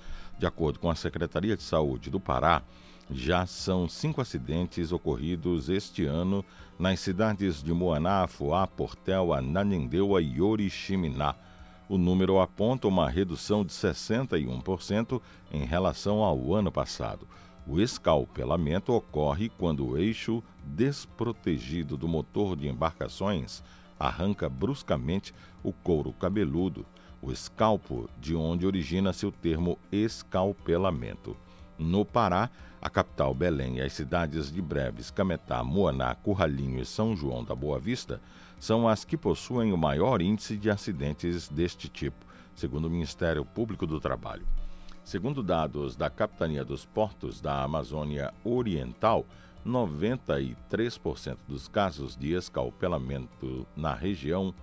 De 0.43 0.47
acordo 0.47 0.81
com 0.81 0.91
a 0.91 0.97
Secretaria 0.97 1.57
de 1.57 1.63
Saúde 1.63 2.11
do 2.11 2.19
Pará, 2.19 2.63
já 3.09 3.47
são 3.47 3.89
cinco 3.89 4.21
acidentes 4.21 4.91
ocorridos 4.91 5.69
este 5.69 6.05
ano 6.05 6.45
nas 6.77 6.99
cidades 6.99 7.63
de 7.63 7.73
Moaná, 7.73 8.25
Afuá, 8.25 8.67
Portel, 8.67 9.33
Ananindeua 9.33 10.21
e 10.21 10.43
Oriximiná. 10.43 11.37
O 11.89 11.97
número 11.97 12.41
aponta 12.41 12.89
uma 12.89 13.09
redução 13.09 13.65
de 13.65 13.73
61% 13.73 15.23
em 15.53 15.65
relação 15.65 16.25
ao 16.25 16.53
ano 16.53 16.73
passado. 16.73 17.25
O 17.65 17.81
escalpelamento 17.81 18.93
ocorre 18.93 19.49
quando 19.49 19.87
o 19.87 19.97
eixo 19.97 20.43
desprotegido 20.65 21.97
do 21.97 22.09
motor 22.09 22.57
de 22.57 22.67
embarcações 22.67 23.63
arranca 23.97 24.49
bruscamente 24.49 25.33
o 25.63 25.73
couro 25.73 26.13
cabeludo, 26.13 26.85
o 27.23 27.31
escalpo, 27.31 28.11
de 28.21 28.35
onde 28.35 28.67
origina-se 28.67 29.25
o 29.25 29.31
termo 29.31 29.79
escalpelamento. 29.93 31.37
No 31.79 32.05
Pará, 32.05 32.51
a 32.81 32.91
capital 32.91 33.33
Belém 33.33 33.77
e 33.77 33.81
as 33.81 33.93
cidades 33.93 34.53
de 34.53 34.61
Breves, 34.61 35.11
Cametá, 35.11 35.63
Moaná, 35.63 36.17
Curralinho 36.17 36.81
e 36.81 36.85
São 36.85 37.17
João 37.17 37.45
da 37.45 37.55
Boa 37.55 37.79
Vista 37.79 38.21
são 38.59 38.89
as 38.89 39.05
que 39.05 39.17
possuem 39.17 39.73
o 39.73 39.79
maior 39.79 40.21
índice 40.21 40.57
de 40.57 40.69
acidentes 40.69 41.49
deste 41.49 41.89
tipo, 41.89 42.27
segundo 42.55 42.87
o 42.87 42.91
Ministério 42.91 43.45
Público 43.45 43.87
do 43.87 44.01
Trabalho. 44.01 44.47
Segundo 45.05 45.43
dados 45.43 45.97
da 45.97 46.11
Capitania 46.11 46.65
dos 46.65 46.85
Portos 46.85 47.41
da 47.41 47.63
Amazônia 47.63 48.33
Oriental, 48.45 49.27
93% 49.67 51.39
dos 51.47 51.69
casos 51.69 52.17
de 52.17 52.35
escalpelamento 52.35 53.67
na 53.77 53.95
região 53.95 54.55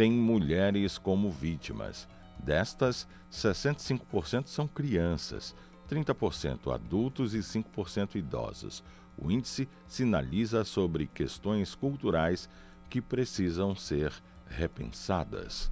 tem 0.00 0.10
mulheres 0.10 0.96
como 0.96 1.30
vítimas. 1.30 2.08
Destas, 2.38 3.06
65% 3.30 4.46
são 4.46 4.66
crianças, 4.66 5.54
30% 5.90 6.72
adultos 6.72 7.34
e 7.34 7.40
5% 7.40 8.14
idosos. 8.14 8.82
O 9.14 9.30
índice 9.30 9.68
sinaliza 9.86 10.64
sobre 10.64 11.06
questões 11.06 11.74
culturais 11.74 12.48
que 12.88 13.02
precisam 13.02 13.76
ser 13.76 14.10
repensadas. 14.46 15.70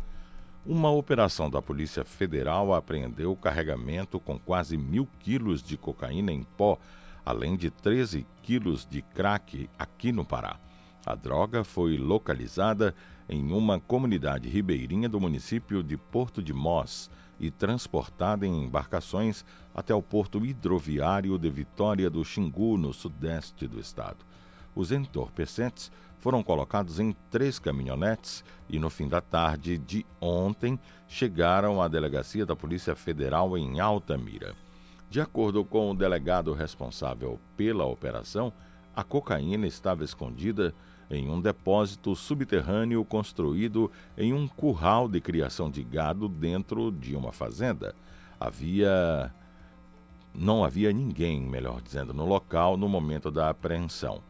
Uma 0.67 0.91
operação 0.91 1.49
da 1.49 1.63
Polícia 1.63 2.05
Federal 2.05 2.75
apreendeu 2.75 3.35
carregamento 3.35 4.21
com 4.21 4.39
quase 4.39 4.77
mil 4.77 5.09
quilos 5.21 5.63
de 5.63 5.79
cocaína 5.79 6.31
em 6.31 6.43
pó, 6.43 6.79
além 7.25 7.57
de 7.57 7.71
13 7.71 8.27
quilos 8.43 8.87
de 8.87 9.01
crack 9.01 9.71
aqui 9.79 10.13
no 10.13 10.23
Pará. 10.23 10.61
A 11.09 11.15
droga 11.15 11.65
foi 11.65 11.97
localizada 11.97 12.95
em 13.31 13.51
uma 13.51 13.81
comunidade 13.81 14.47
ribeirinha 14.47 15.09
do 15.09 15.19
município 15.19 15.83
de 15.83 15.97
Porto 15.97 16.43
de 16.43 16.53
Mós 16.53 17.11
e 17.41 17.51
transportada 17.51 18.47
em 18.47 18.65
embarcações 18.65 19.43
até 19.75 19.95
o 19.95 20.03
porto 20.03 20.45
hidroviário 20.45 21.39
de 21.39 21.49
Vitória 21.49 22.11
do 22.11 22.23
Xingu, 22.23 22.77
no 22.77 22.93
sudeste 22.93 23.67
do 23.67 23.81
estado. 23.81 24.19
Os 24.75 24.93
entorpecentes 24.93 25.91
foram 26.19 26.43
colocados 26.43 27.01
em 27.01 27.17
três 27.31 27.59
caminhonetes 27.59 28.45
e, 28.69 28.79
no 28.79 28.91
fim 28.91 29.09
da 29.09 29.23
tarde 29.23 29.79
de 29.79 30.05
ontem, 30.21 30.79
chegaram 31.09 31.81
à 31.81 31.89
delegacia 31.89 32.45
da 32.45 32.55
Polícia 32.55 32.95
Federal 32.95 33.57
em 33.57 33.81
Altamira. 33.81 34.55
De 35.09 35.23
acordo 35.23 35.65
com 35.65 35.91
o 35.91 35.97
delegado 35.97 36.53
responsável 36.53 37.41
pela 37.57 37.87
operação, 37.87 38.53
a 38.95 39.03
cocaína 39.03 39.67
estava 39.67 40.05
escondida 40.05 40.75
em 41.11 41.29
um 41.29 41.41
depósito 41.41 42.15
subterrâneo 42.15 43.05
construído 43.05 43.91
em 44.17 44.33
um 44.33 44.47
curral 44.47 45.09
de 45.09 45.21
criação 45.21 45.71
de 45.71 45.83
gado 45.83 46.29
dentro 46.29 46.91
de 46.91 47.17
uma 47.17 47.33
fazenda. 47.33 47.95
Havia. 48.39 49.33
Não 50.35 50.63
havia 50.63 50.93
ninguém, 50.93 51.41
melhor 51.41 51.81
dizendo, 51.81 52.13
no 52.13 52.25
local 52.25 52.77
no 52.77 52.89
momento 52.89 53.31
da 53.31 53.49
apreensão. 53.49 54.23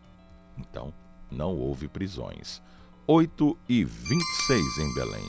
Então, 0.56 0.94
não 1.30 1.54
houve 1.56 1.88
prisões. 1.88 2.62
8 3.06 3.58
e 3.68 3.84
26 3.84 4.78
em 4.78 4.94
Belém. 4.94 5.24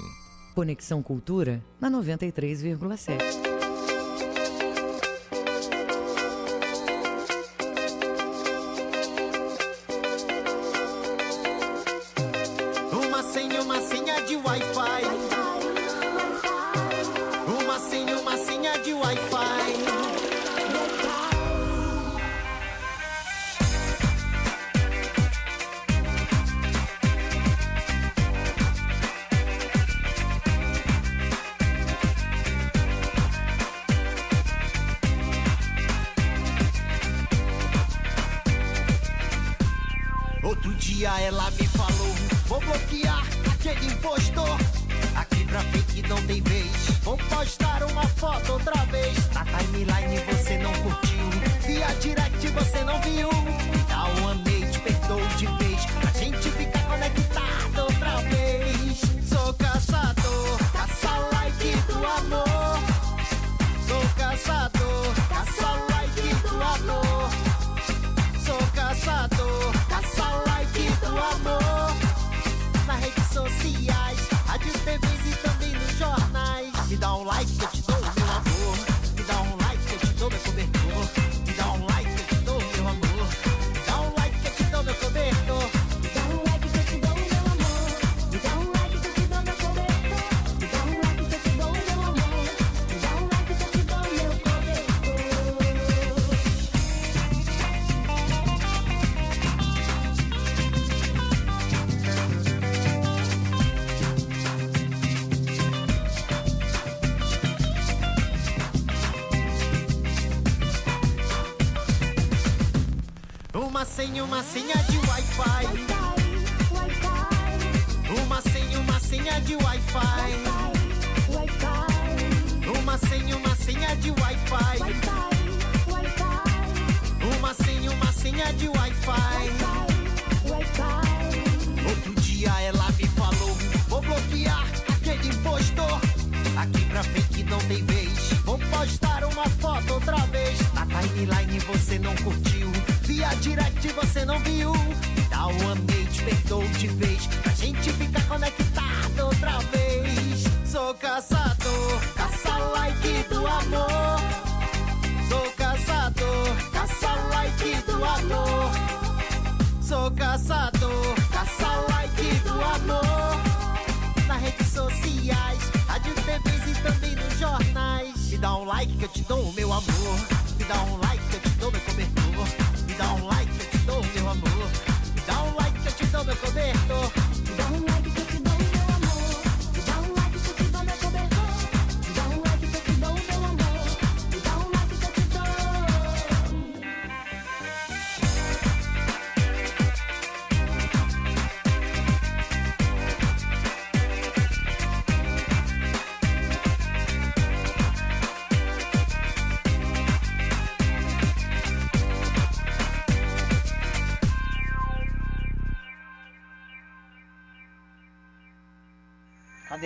Conexão 0.53 1.01
Cultura 1.01 1.63
na 1.79 1.89
93,7. 1.89 3.48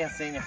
Cadê 0.03 0.05
a 0.05 0.09
senha? 0.09 0.43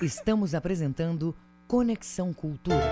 Estamos 0.00 0.54
apresentando 0.54 1.36
Conexão 1.66 2.32
Cultura. 2.32 2.91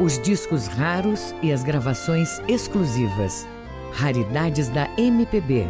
Os 0.00 0.16
discos 0.22 0.68
raros 0.68 1.34
e 1.42 1.52
as 1.52 1.64
gravações 1.64 2.38
exclusivas. 2.46 3.44
Raridades 3.92 4.68
da 4.68 4.88
MPB. 4.96 5.66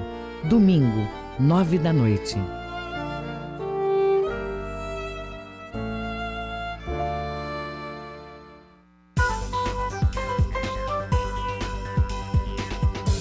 Domingo, 0.51 1.09
nove 1.41 1.79
da 1.79 1.95
noite. 1.95 2.37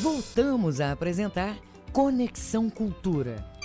Voltamos 0.01 0.81
a 0.81 0.91
apresentar 0.91 1.55
Conexão 1.93 2.69
Cultura. 2.69 3.56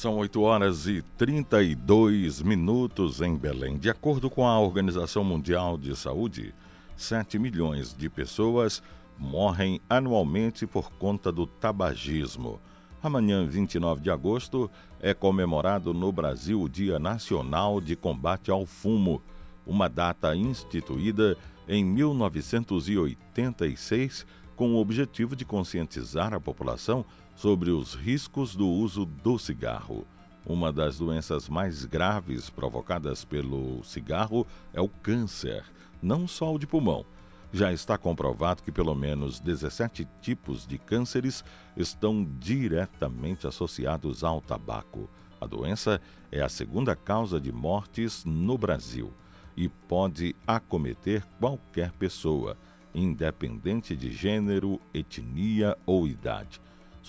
São 0.00 0.16
8 0.16 0.40
horas 0.40 0.86
e 0.86 1.04
32 1.18 2.40
minutos 2.40 3.20
em 3.20 3.36
Belém. 3.36 3.76
De 3.76 3.90
acordo 3.90 4.30
com 4.30 4.46
a 4.46 4.58
Organização 4.58 5.22
Mundial 5.22 5.76
de 5.76 5.94
Saúde, 5.94 6.54
7 6.96 7.38
milhões 7.38 7.94
de 7.94 8.08
pessoas 8.08 8.82
morrem 9.18 9.78
anualmente 9.90 10.66
por 10.66 10.90
conta 10.92 11.30
do 11.30 11.46
tabagismo. 11.46 12.58
Amanhã, 13.02 13.46
29 13.46 14.00
de 14.00 14.10
agosto, 14.10 14.70
é 15.02 15.12
comemorado 15.12 15.92
no 15.92 16.10
Brasil 16.10 16.62
o 16.62 16.68
Dia 16.68 16.98
Nacional 16.98 17.78
de 17.78 17.94
Combate 17.94 18.50
ao 18.50 18.64
Fumo, 18.64 19.20
uma 19.66 19.86
data 19.86 20.34
instituída 20.34 21.36
em 21.68 21.84
1986 21.84 24.24
com 24.56 24.76
o 24.76 24.80
objetivo 24.80 25.36
de 25.36 25.44
conscientizar 25.44 26.32
a 26.32 26.40
população 26.40 27.04
sobre 27.40 27.70
os 27.70 27.94
riscos 27.94 28.54
do 28.54 28.68
uso 28.68 29.06
do 29.06 29.38
cigarro. 29.38 30.06
Uma 30.44 30.70
das 30.70 30.98
doenças 30.98 31.48
mais 31.48 31.86
graves 31.86 32.50
provocadas 32.50 33.24
pelo 33.24 33.82
cigarro 33.82 34.46
é 34.74 34.80
o 34.82 34.90
câncer, 34.90 35.64
não 36.02 36.28
só 36.28 36.54
o 36.54 36.58
de 36.58 36.66
pulmão. 36.66 37.02
Já 37.50 37.72
está 37.72 37.96
comprovado 37.96 38.62
que 38.62 38.70
pelo 38.70 38.94
menos 38.94 39.40
17 39.40 40.06
tipos 40.20 40.66
de 40.66 40.76
cânceres 40.76 41.42
estão 41.74 42.28
diretamente 42.38 43.46
associados 43.46 44.22
ao 44.22 44.42
tabaco. 44.42 45.08
A 45.40 45.46
doença 45.46 45.98
é 46.30 46.42
a 46.42 46.48
segunda 46.50 46.94
causa 46.94 47.40
de 47.40 47.50
mortes 47.50 48.22
no 48.22 48.58
Brasil 48.58 49.14
e 49.56 49.66
pode 49.66 50.36
acometer 50.46 51.24
qualquer 51.38 51.90
pessoa. 51.92 52.54
independente 52.92 53.94
de 53.96 54.10
gênero, 54.10 54.80
etnia 54.92 55.78
ou 55.86 56.08
idade. 56.08 56.60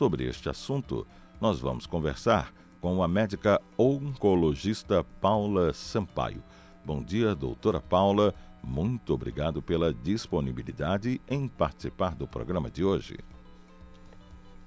Sobre 0.02 0.26
este 0.26 0.50
assunto, 0.50 1.06
nós 1.40 1.60
vamos 1.60 1.86
conversar 1.86 2.52
com 2.82 3.04
a 3.04 3.08
médica 3.08 3.62
oncologista 3.78 5.04
Paula 5.04 5.74
Sampaio. 5.74 6.44
Bom 6.84 7.04
dia, 7.04 7.36
doutora 7.36 7.80
Paula. 7.80 8.34
Muito 8.64 9.14
obrigado 9.14 9.62
pela 9.62 9.94
disponibilidade 9.94 11.22
em 11.30 11.48
participar 11.48 12.16
do 12.16 12.28
programa 12.28 12.68
de 12.68 12.84
hoje. 12.84 13.20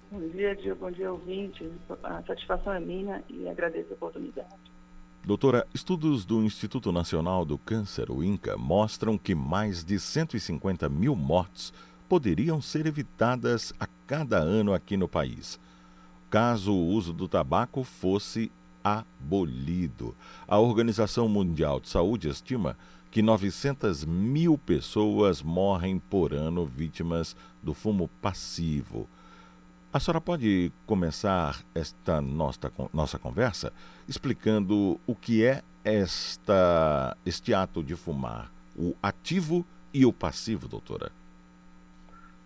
Bom 0.08 0.20
dia, 0.28 0.54
Dio. 0.54 0.76
Bom 0.76 0.92
dia, 0.92 1.10
ouvintes. 1.10 1.68
A 2.04 2.22
satisfação 2.22 2.72
é 2.72 2.78
minha 2.78 3.20
e 3.28 3.48
agradeço 3.48 3.90
a 3.90 3.94
oportunidade. 3.94 4.54
Doutora, 5.24 5.66
estudos 5.74 6.24
do 6.24 6.44
Instituto 6.44 6.92
Nacional 6.92 7.44
do 7.44 7.58
Câncer, 7.58 8.08
o 8.08 8.22
INCA, 8.22 8.56
mostram 8.56 9.18
que 9.18 9.34
mais 9.34 9.82
de 9.82 9.98
150 9.98 10.88
mil 10.88 11.16
mortes 11.16 11.72
poderiam 12.08 12.60
ser 12.60 12.86
evitadas 12.86 13.72
a 13.78 13.86
cada 14.06 14.38
ano 14.38 14.74
aqui 14.74 14.96
no 14.96 15.08
país, 15.08 15.58
caso 16.30 16.72
o 16.72 16.86
uso 16.86 17.12
do 17.12 17.28
tabaco 17.28 17.82
fosse 17.82 18.50
abolido. 18.82 20.14
A 20.46 20.58
Organização 20.58 21.28
Mundial 21.28 21.80
de 21.80 21.88
Saúde 21.88 22.28
estima 22.28 22.76
que 23.10 23.22
900 23.22 24.04
mil 24.04 24.58
pessoas 24.58 25.40
morrem 25.40 25.98
por 25.98 26.34
ano 26.34 26.66
vítimas 26.66 27.36
do 27.62 27.72
fumo 27.72 28.10
passivo. 28.20 29.08
A 29.92 30.00
senhora 30.00 30.20
pode 30.20 30.72
começar 30.84 31.64
esta 31.72 32.20
nossa, 32.20 32.72
nossa 32.92 33.16
conversa 33.16 33.72
explicando 34.08 35.00
o 35.06 35.14
que 35.14 35.44
é 35.44 35.62
esta, 35.84 37.16
este 37.24 37.54
ato 37.54 37.82
de 37.84 37.94
fumar, 37.94 38.50
o 38.76 38.94
ativo 39.00 39.64
e 39.92 40.04
o 40.04 40.12
passivo, 40.12 40.66
doutora? 40.66 41.12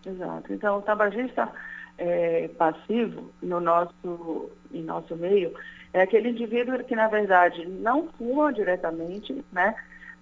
Exato. 0.09 0.53
Então, 0.53 0.79
o 0.79 0.83
tabagista 0.83 1.51
é, 1.99 2.49
passivo, 2.57 3.31
no 3.43 3.61
nosso, 3.61 4.51
em 4.73 4.83
nosso 4.83 5.15
meio, 5.17 5.53
é 5.93 6.03
aquele 6.03 6.31
indivíduo 6.31 6.83
que, 6.85 6.95
na 6.95 7.09
verdade, 7.09 7.67
não 7.67 8.09
fuma 8.17 8.53
diretamente, 8.53 9.45
né, 9.53 9.75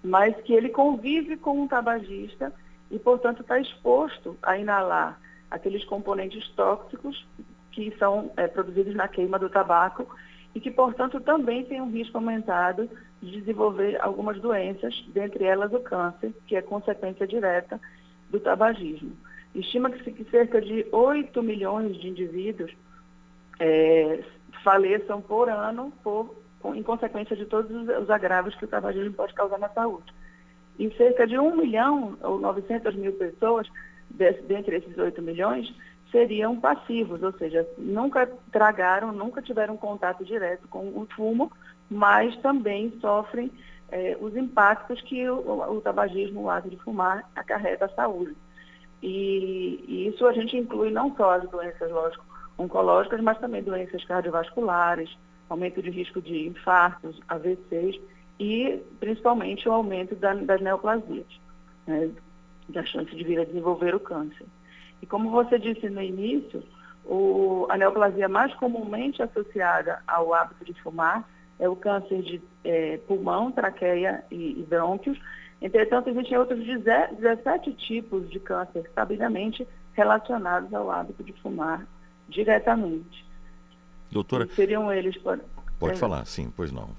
mas 0.03 0.35
que 0.41 0.53
ele 0.53 0.69
convive 0.69 1.37
com 1.37 1.61
um 1.61 1.67
tabagista 1.67 2.51
e, 2.91 2.99
portanto, 2.99 3.41
está 3.41 3.59
exposto 3.59 4.37
a 4.41 4.57
inalar 4.57 5.19
aqueles 5.49 5.83
componentes 5.85 6.49
tóxicos 6.49 7.25
que 7.71 7.95
são 7.97 8.31
é, 8.35 8.47
produzidos 8.47 8.95
na 8.95 9.07
queima 9.07 9.39
do 9.39 9.49
tabaco 9.49 10.07
e 10.55 10.59
que, 10.59 10.71
portanto, 10.71 11.21
também 11.21 11.63
tem 11.63 11.79
um 11.79 11.91
risco 11.91 12.17
aumentado 12.17 12.89
de 13.21 13.39
desenvolver 13.39 14.01
algumas 14.01 14.39
doenças, 14.39 15.05
dentre 15.09 15.45
elas 15.45 15.71
o 15.71 15.79
câncer, 15.79 16.33
que 16.47 16.55
é 16.55 16.61
consequência 16.61 17.27
direta 17.27 17.79
do 18.29 18.39
tabagismo. 18.39 19.15
Estima-se 19.55 20.11
que 20.11 20.23
cerca 20.25 20.61
de 20.61 20.85
8 20.91 21.41
milhões 21.41 21.97
de 21.99 22.07
indivíduos 22.07 22.71
é, 23.59 24.23
faleçam 24.63 25.21
por 25.21 25.49
ano 25.49 25.91
por, 26.03 26.35
em 26.75 26.83
consequência 26.83 27.35
de 27.35 27.45
todos 27.45 27.71
os 27.71 28.09
agravos 28.09 28.55
que 28.55 28.65
o 28.65 28.67
tabagismo 28.67 29.13
pode 29.13 29.33
causar 29.33 29.57
na 29.57 29.69
saúde. 29.69 30.13
E 30.77 30.89
cerca 30.91 31.25
de 31.25 31.39
1 31.39 31.55
milhão 31.55 32.17
ou 32.21 32.39
900 32.39 32.95
mil 32.95 33.13
pessoas 33.13 33.67
dentre 34.09 34.77
esses 34.77 34.97
8 34.97 35.21
milhões, 35.21 35.73
seriam 36.11 36.59
passivos, 36.59 37.21
ou 37.21 37.33
seja, 37.33 37.67
nunca 37.77 38.29
tragaram, 38.51 39.11
nunca 39.11 39.41
tiveram 39.41 39.75
contato 39.75 40.23
direto 40.23 40.67
com 40.67 40.87
o 40.87 41.07
fumo, 41.15 41.51
mas 41.89 42.35
também 42.37 42.93
sofrem 43.01 43.51
eh, 43.89 44.17
os 44.19 44.35
impactos 44.35 45.01
que 45.01 45.29
o, 45.29 45.75
o, 45.75 45.81
tabagismo, 45.81 46.43
o 46.43 46.49
ato 46.49 46.69
de 46.69 46.77
fumar, 46.77 47.29
acarreta 47.35 47.85
à 47.85 47.89
saúde. 47.89 48.35
E, 49.01 49.83
e, 49.87 50.07
isso 50.07 50.25
a 50.25 50.33
gente 50.33 50.57
inclui 50.57 50.89
não 50.91 51.15
só 51.15 51.35
as 51.35 51.49
doenças, 51.49 51.91
lógico, 51.91 52.25
oncológicas, 52.57 53.21
mas 53.21 53.37
também 53.39 53.61
doenças 53.61 54.03
cardiovasculares, 54.05 55.15
aumento 55.49 55.81
de 55.81 55.89
risco 55.89 56.21
de 56.21 56.47
infartos, 56.47 57.19
AVCs 57.27 57.99
e 58.39 58.81
principalmente 58.99 59.67
o 59.69 59.71
aumento 59.71 60.15
da, 60.15 60.33
das 60.33 60.61
neoplasias. 60.61 61.27
Né? 61.85 62.11
da 62.69 62.83
chance 62.83 63.15
de 63.15 63.23
vir 63.23 63.39
a 63.39 63.45
desenvolver 63.45 63.95
o 63.95 63.99
câncer. 63.99 64.45
E 65.01 65.05
como 65.05 65.29
você 65.29 65.57
disse 65.57 65.89
no 65.89 66.01
início, 66.01 66.63
o, 67.05 67.65
a 67.69 67.77
neoplasia 67.77 68.27
mais 68.27 68.53
comumente 68.55 69.21
associada 69.21 70.01
ao 70.07 70.33
hábito 70.33 70.65
de 70.65 70.73
fumar 70.81 71.27
é 71.59 71.67
o 71.67 71.75
câncer 71.75 72.21
de 72.21 72.41
é, 72.63 72.97
pulmão, 73.07 73.51
traqueia 73.51 74.23
e, 74.29 74.59
e 74.59 74.65
brônquios. 74.67 75.17
Entretanto, 75.61 76.09
existem 76.09 76.37
outros 76.37 76.63
17 76.63 77.73
tipos 77.73 78.29
de 78.29 78.39
câncer 78.39 78.89
sabidamente 78.93 79.67
relacionados 79.93 80.71
ao 80.73 80.91
hábito 80.91 81.23
de 81.23 81.33
fumar 81.33 81.85
diretamente. 82.29 83.25
Doutora. 84.11 84.45
E 84.45 84.49
seriam 84.49 84.91
eles. 84.93 85.17
Pode, 85.17 85.41
pode 85.79 85.93
é, 85.93 85.97
falar, 85.97 86.25
sim, 86.25 86.51
pois 86.55 86.71
não. 86.71 86.89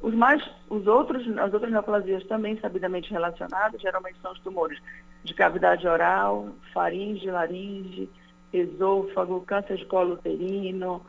Os, 0.00 0.14
mais, 0.14 0.42
os 0.68 0.86
outros, 0.86 1.26
as 1.38 1.52
outras 1.52 1.72
neoplasias 1.72 2.24
também 2.26 2.58
sabidamente 2.60 3.10
relacionadas, 3.10 3.80
geralmente 3.80 4.18
são 4.20 4.32
os 4.32 4.40
tumores 4.40 4.78
de 5.24 5.34
cavidade 5.34 5.86
oral, 5.88 6.50
faringe, 6.72 7.28
laringe, 7.30 8.08
esôfago, 8.52 9.40
câncer 9.40 9.78
de 9.78 9.86
colo 9.86 10.14
uterino, 10.14 11.04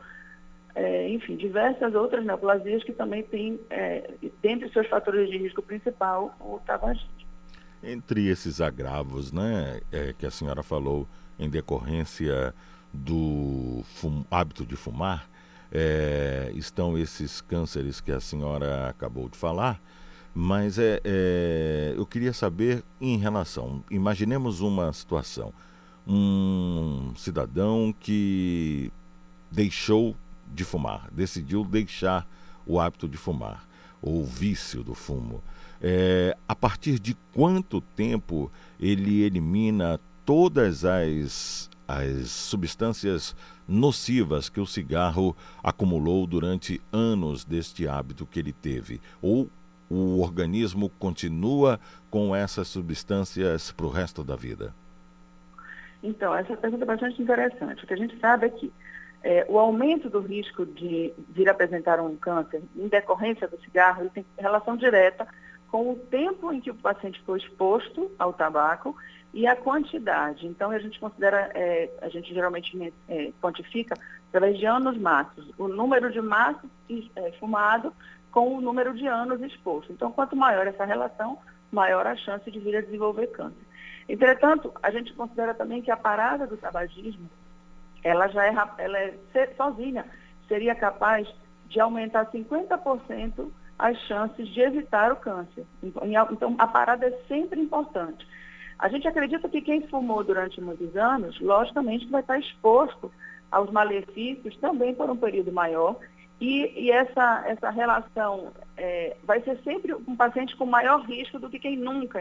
é, 0.76 1.08
enfim, 1.08 1.36
diversas 1.36 1.94
outras 1.94 2.22
neoplasias 2.22 2.84
que 2.84 2.92
também 2.92 3.22
têm, 3.22 3.58
é, 3.70 4.10
dentre 4.42 4.70
seus 4.70 4.86
fatores 4.88 5.30
de 5.30 5.38
risco 5.38 5.62
principal, 5.62 6.36
o 6.38 6.60
tabagismo. 6.66 7.08
Entre 7.82 8.28
esses 8.28 8.60
agravos, 8.60 9.32
né, 9.32 9.80
é, 9.90 10.12
que 10.12 10.26
a 10.26 10.30
senhora 10.30 10.62
falou 10.62 11.08
em 11.38 11.48
decorrência 11.48 12.54
do 12.92 13.82
fum, 13.84 14.22
hábito 14.30 14.66
de 14.66 14.76
fumar, 14.76 15.26
é, 15.72 16.52
estão 16.54 16.98
esses 16.98 17.40
cânceres 17.40 17.98
que 17.98 18.12
a 18.12 18.20
senhora 18.20 18.88
acabou 18.88 19.30
de 19.30 19.38
falar, 19.38 19.80
mas 20.34 20.78
é, 20.78 21.00
é, 21.02 21.94
eu 21.96 22.04
queria 22.04 22.34
saber 22.34 22.84
em 23.00 23.16
relação, 23.16 23.82
imaginemos 23.90 24.60
uma 24.60 24.92
situação, 24.92 25.54
um 26.06 27.14
cidadão 27.16 27.94
que 27.98 28.92
deixou 29.50 30.14
de 30.52 30.64
fumar, 30.64 31.08
decidiu 31.12 31.64
deixar 31.64 32.26
o 32.66 32.80
hábito 32.80 33.08
de 33.08 33.16
fumar, 33.16 33.66
ou 34.02 34.24
vício 34.24 34.82
do 34.82 34.94
fumo. 34.94 35.42
É, 35.80 36.36
a 36.48 36.54
partir 36.54 36.98
de 36.98 37.14
quanto 37.32 37.80
tempo 37.80 38.50
ele 38.80 39.22
elimina 39.22 40.00
todas 40.24 40.84
as, 40.84 41.70
as 41.86 42.30
substâncias 42.30 43.36
nocivas 43.68 44.48
que 44.48 44.60
o 44.60 44.66
cigarro 44.66 45.36
acumulou 45.62 46.26
durante 46.26 46.80
anos 46.92 47.44
deste 47.44 47.86
hábito 47.86 48.26
que 48.26 48.38
ele 48.38 48.52
teve? 48.52 49.00
Ou 49.20 49.48
o 49.88 50.20
organismo 50.20 50.88
continua 50.98 51.78
com 52.10 52.34
essas 52.34 52.68
substâncias 52.68 53.70
para 53.70 53.86
o 53.86 53.90
resto 53.90 54.24
da 54.24 54.34
vida? 54.34 54.74
Então, 56.02 56.34
essa 56.34 56.56
pergunta 56.56 56.84
é 56.84 56.86
bastante 56.86 57.22
interessante. 57.22 57.84
O 57.84 57.86
que 57.86 57.94
a 57.94 57.96
gente 57.96 58.18
sabe 58.18 58.46
é 58.46 58.50
que 58.50 58.72
é, 59.26 59.44
o 59.48 59.58
aumento 59.58 60.08
do 60.08 60.20
risco 60.20 60.64
de 60.64 61.12
vir 61.30 61.48
apresentar 61.48 61.98
um 61.98 62.14
câncer 62.16 62.62
em 62.76 62.86
decorrência 62.86 63.48
do 63.48 63.60
cigarro 63.60 64.08
tem 64.14 64.24
relação 64.38 64.76
direta 64.76 65.26
com 65.68 65.90
o 65.90 65.96
tempo 65.96 66.52
em 66.52 66.60
que 66.60 66.70
o 66.70 66.74
paciente 66.76 67.20
foi 67.26 67.40
exposto 67.40 68.08
ao 68.20 68.32
tabaco 68.32 68.96
e 69.34 69.44
a 69.44 69.56
quantidade. 69.56 70.46
Então, 70.46 70.70
a 70.70 70.78
gente 70.78 71.00
considera, 71.00 71.50
é, 71.54 71.90
a 72.02 72.08
gente 72.08 72.32
geralmente 72.32 72.94
é, 73.08 73.32
quantifica 73.42 73.96
através 74.28 74.56
de 74.58 74.64
anos 74.64 74.96
maços, 74.96 75.50
o 75.58 75.66
número 75.66 76.12
de 76.12 76.20
maços 76.20 76.70
é, 77.16 77.32
fumado 77.32 77.92
com 78.30 78.56
o 78.56 78.60
número 78.60 78.94
de 78.94 79.08
anos 79.08 79.42
exposto. 79.42 79.92
Então, 79.92 80.12
quanto 80.12 80.36
maior 80.36 80.68
essa 80.68 80.84
relação, 80.84 81.36
maior 81.72 82.06
a 82.06 82.14
chance 82.14 82.48
de 82.48 82.60
vir 82.60 82.76
a 82.76 82.80
desenvolver 82.80 83.26
câncer. 83.26 83.66
Entretanto, 84.08 84.72
a 84.80 84.92
gente 84.92 85.12
considera 85.14 85.52
também 85.52 85.82
que 85.82 85.90
a 85.90 85.96
parada 85.96 86.46
do 86.46 86.56
tabagismo, 86.56 87.28
ela 88.06 88.28
já 88.28 88.46
é, 88.46 88.54
ela 88.78 88.98
é 88.98 89.14
sozinha, 89.56 90.04
seria 90.46 90.74
capaz 90.74 91.28
de 91.68 91.80
aumentar 91.80 92.30
50% 92.30 93.50
as 93.78 93.98
chances 94.02 94.48
de 94.48 94.60
evitar 94.60 95.12
o 95.12 95.16
câncer. 95.16 95.66
Então, 95.82 96.54
a 96.58 96.66
parada 96.66 97.06
é 97.06 97.12
sempre 97.28 97.60
importante. 97.60 98.26
A 98.78 98.88
gente 98.88 99.08
acredita 99.08 99.48
que 99.48 99.60
quem 99.60 99.86
fumou 99.88 100.22
durante 100.22 100.60
muitos 100.60 100.96
anos, 100.96 101.38
logicamente, 101.40 102.06
vai 102.06 102.20
estar 102.20 102.38
exposto 102.38 103.10
aos 103.50 103.70
malefícios 103.70 104.56
também 104.58 104.94
por 104.94 105.10
um 105.10 105.16
período 105.16 105.52
maior. 105.52 105.96
E, 106.40 106.84
e 106.84 106.90
essa, 106.90 107.44
essa 107.46 107.70
relação 107.70 108.52
é, 108.76 109.16
vai 109.24 109.40
ser 109.40 109.58
sempre 109.62 109.94
um 109.94 110.14
paciente 110.14 110.54
com 110.56 110.66
maior 110.66 111.00
risco 111.00 111.38
do 111.38 111.48
que 111.48 111.58
quem 111.58 111.76
nunca 111.76 112.20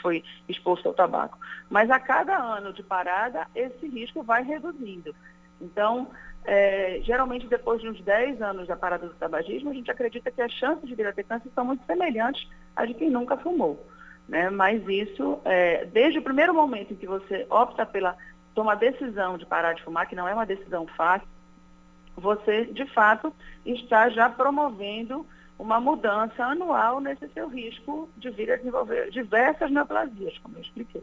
foi 0.00 0.22
exposto 0.48 0.86
ao 0.86 0.94
tabaco. 0.94 1.38
Mas 1.68 1.90
a 1.90 1.98
cada 1.98 2.36
ano 2.36 2.72
de 2.72 2.82
parada, 2.82 3.48
esse 3.54 3.88
risco 3.88 4.22
vai 4.22 4.44
reduzindo. 4.44 5.14
Então, 5.60 6.08
é, 6.44 7.00
geralmente 7.02 7.48
depois 7.48 7.80
de 7.80 7.88
uns 7.88 8.00
10 8.00 8.40
anos 8.40 8.68
da 8.68 8.76
parada 8.76 9.08
do 9.08 9.14
tabagismo, 9.14 9.70
a 9.70 9.74
gente 9.74 9.90
acredita 9.90 10.30
que 10.30 10.40
as 10.40 10.52
chances 10.52 10.88
de 10.88 10.94
vir 10.94 11.06
a 11.08 11.12
ter 11.12 11.24
câncer 11.24 11.50
são 11.52 11.64
muito 11.64 11.84
semelhantes 11.84 12.48
às 12.76 12.86
de 12.86 12.94
quem 12.94 13.10
nunca 13.10 13.36
fumou. 13.36 13.84
Né? 14.28 14.50
Mas 14.50 14.86
isso, 14.86 15.40
é, 15.44 15.84
desde 15.86 16.20
o 16.20 16.22
primeiro 16.22 16.54
momento 16.54 16.92
em 16.92 16.96
que 16.96 17.06
você 17.06 17.44
opta 17.50 17.84
pela 17.84 18.16
toma 18.54 18.76
decisão 18.76 19.36
de 19.36 19.46
parar 19.46 19.72
de 19.72 19.82
fumar, 19.82 20.08
que 20.08 20.16
não 20.16 20.28
é 20.28 20.34
uma 20.34 20.46
decisão 20.46 20.86
fácil, 20.96 21.28
você 22.18 22.66
de 22.66 22.86
fato 22.86 23.32
está 23.64 24.08
já 24.10 24.28
promovendo 24.28 25.26
uma 25.58 25.80
mudança 25.80 26.44
anual 26.44 27.00
nesse 27.00 27.28
seu 27.30 27.48
risco 27.48 28.08
de 28.16 28.30
vir 28.30 28.50
a 28.52 28.56
desenvolver 28.56 29.10
diversas 29.10 29.70
neoplasias, 29.70 30.38
como 30.38 30.56
eu 30.56 30.62
expliquei. 30.62 31.02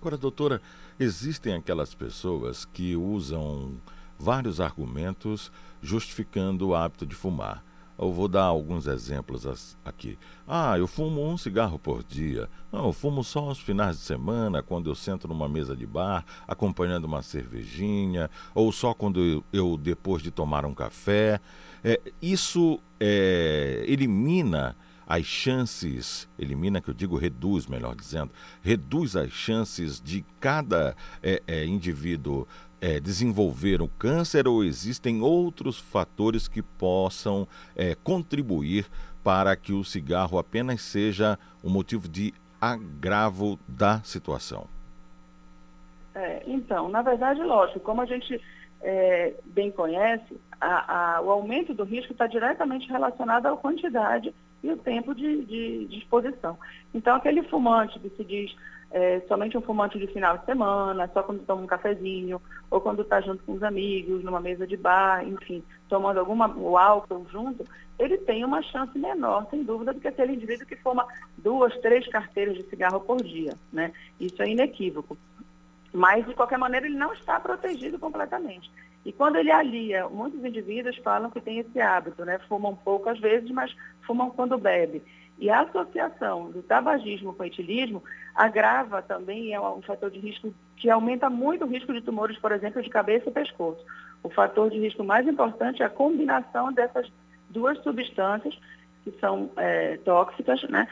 Agora, 0.00 0.16
doutora, 0.16 0.62
existem 0.98 1.54
aquelas 1.54 1.94
pessoas 1.94 2.64
que 2.64 2.96
usam 2.96 3.76
vários 4.18 4.60
argumentos 4.60 5.52
justificando 5.82 6.68
o 6.68 6.74
hábito 6.74 7.04
de 7.04 7.14
fumar. 7.14 7.62
Eu 8.00 8.10
vou 8.14 8.28
dar 8.28 8.44
alguns 8.44 8.86
exemplos 8.86 9.76
aqui. 9.84 10.18
Ah, 10.48 10.78
eu 10.78 10.86
fumo 10.86 11.22
um 11.22 11.36
cigarro 11.36 11.78
por 11.78 12.02
dia. 12.02 12.48
Não, 12.72 12.86
eu 12.86 12.92
fumo 12.94 13.22
só 13.22 13.40
aos 13.40 13.60
finais 13.60 13.98
de 13.98 14.04
semana, 14.04 14.62
quando 14.62 14.88
eu 14.88 14.94
sento 14.94 15.28
numa 15.28 15.46
mesa 15.46 15.76
de 15.76 15.86
bar, 15.86 16.24
acompanhando 16.48 17.04
uma 17.04 17.20
cervejinha, 17.20 18.30
ou 18.54 18.72
só 18.72 18.94
quando 18.94 19.44
eu, 19.52 19.76
depois 19.76 20.22
de 20.22 20.30
tomar 20.30 20.64
um 20.64 20.72
café. 20.72 21.42
É, 21.84 22.00
isso 22.22 22.80
é, 22.98 23.84
elimina 23.86 24.74
as 25.10 25.26
chances, 25.26 26.28
elimina 26.38 26.80
que 26.80 26.88
eu 26.88 26.94
digo 26.94 27.16
reduz, 27.16 27.66
melhor 27.66 27.96
dizendo, 27.96 28.30
reduz 28.62 29.16
as 29.16 29.32
chances 29.32 30.00
de 30.00 30.24
cada 30.38 30.94
é, 31.20 31.42
é, 31.48 31.64
indivíduo 31.64 32.46
é, 32.80 33.00
desenvolver 33.00 33.82
o 33.82 33.88
câncer 33.88 34.46
ou 34.46 34.62
existem 34.62 35.20
outros 35.20 35.80
fatores 35.80 36.46
que 36.46 36.62
possam 36.62 37.46
contribuir 38.04 38.86
para 39.24 39.56
que 39.56 39.72
o 39.72 39.82
cigarro 39.82 40.38
apenas 40.38 40.80
seja 40.80 41.36
um 41.62 41.70
motivo 41.70 42.08
de 42.08 42.32
agravo 42.60 43.58
da 43.66 44.00
situação? 44.04 44.64
É, 46.14 46.44
então, 46.46 46.88
na 46.88 47.02
verdade, 47.02 47.42
lógico, 47.42 47.80
como 47.80 48.00
a 48.00 48.06
gente 48.06 48.40
é, 48.80 49.34
bem 49.46 49.72
conhece, 49.72 50.40
a, 50.60 51.16
a, 51.16 51.20
o 51.20 51.30
aumento 51.30 51.74
do 51.74 51.82
risco 51.82 52.12
está 52.12 52.28
diretamente 52.28 52.88
relacionado 52.88 53.46
à 53.46 53.56
quantidade 53.56 54.32
e 54.62 54.70
o 54.70 54.76
tempo 54.76 55.14
de, 55.14 55.44
de, 55.44 55.86
de 55.86 55.98
exposição. 55.98 56.58
Então, 56.94 57.16
aquele 57.16 57.42
fumante 57.44 57.98
que 57.98 58.10
se 58.10 58.24
diz 58.24 58.54
é, 58.90 59.20
somente 59.28 59.56
um 59.56 59.62
fumante 59.62 59.98
de 59.98 60.06
final 60.08 60.38
de 60.38 60.44
semana, 60.44 61.08
só 61.14 61.22
quando 61.22 61.46
toma 61.46 61.62
um 61.62 61.66
cafezinho, 61.66 62.42
ou 62.70 62.80
quando 62.80 63.02
está 63.02 63.20
junto 63.20 63.42
com 63.44 63.52
os 63.52 63.62
amigos, 63.62 64.24
numa 64.24 64.40
mesa 64.40 64.66
de 64.66 64.76
bar, 64.76 65.26
enfim, 65.26 65.62
tomando 65.88 66.18
alguma, 66.18 66.48
o 66.56 66.76
álcool 66.76 67.26
junto, 67.30 67.64
ele 67.98 68.18
tem 68.18 68.44
uma 68.44 68.62
chance 68.62 68.98
menor, 68.98 69.46
sem 69.50 69.62
dúvida, 69.62 69.92
do 69.92 70.00
que 70.00 70.08
aquele 70.08 70.32
indivíduo 70.32 70.66
que 70.66 70.76
fuma 70.76 71.06
duas, 71.38 71.76
três 71.80 72.06
carteiras 72.08 72.56
de 72.56 72.64
cigarro 72.64 73.00
por 73.00 73.22
dia. 73.22 73.54
Né? 73.72 73.92
Isso 74.18 74.42
é 74.42 74.48
inequívoco. 74.48 75.16
Mas, 75.92 76.26
de 76.26 76.34
qualquer 76.34 76.58
maneira, 76.58 76.86
ele 76.86 76.96
não 76.96 77.12
está 77.12 77.38
protegido 77.38 77.98
completamente. 77.98 78.70
E 79.04 79.12
quando 79.12 79.36
ele 79.36 79.50
alia, 79.50 80.08
muitos 80.08 80.44
indivíduos 80.44 80.96
falam 80.98 81.30
que 81.30 81.40
tem 81.40 81.58
esse 81.58 81.80
hábito, 81.80 82.24
né? 82.24 82.38
Fumam 82.48 82.76
poucas 82.76 83.18
vezes, 83.18 83.50
mas 83.50 83.74
fumam 84.06 84.30
quando 84.30 84.58
bebe. 84.58 85.02
E 85.38 85.48
a 85.48 85.62
associação 85.62 86.50
do 86.50 86.62
tabagismo 86.62 87.32
com 87.32 87.42
o 87.42 87.46
etilismo 87.46 88.04
agrava 88.34 89.00
também, 89.00 89.54
é 89.54 89.60
um 89.60 89.80
fator 89.80 90.10
de 90.10 90.18
risco 90.18 90.52
que 90.76 90.90
aumenta 90.90 91.30
muito 91.30 91.64
o 91.64 91.68
risco 91.68 91.92
de 91.94 92.02
tumores, 92.02 92.36
por 92.38 92.52
exemplo, 92.52 92.82
de 92.82 92.90
cabeça 92.90 93.30
e 93.30 93.32
pescoço. 93.32 93.82
O 94.22 94.28
fator 94.28 94.68
de 94.70 94.78
risco 94.78 95.02
mais 95.02 95.26
importante 95.26 95.82
é 95.82 95.86
a 95.86 95.90
combinação 95.90 96.70
dessas 96.70 97.10
duas 97.48 97.78
substâncias 97.82 98.54
que 99.02 99.10
são 99.18 99.50
é, 99.56 99.96
tóxicas, 99.98 100.62
né? 100.64 100.86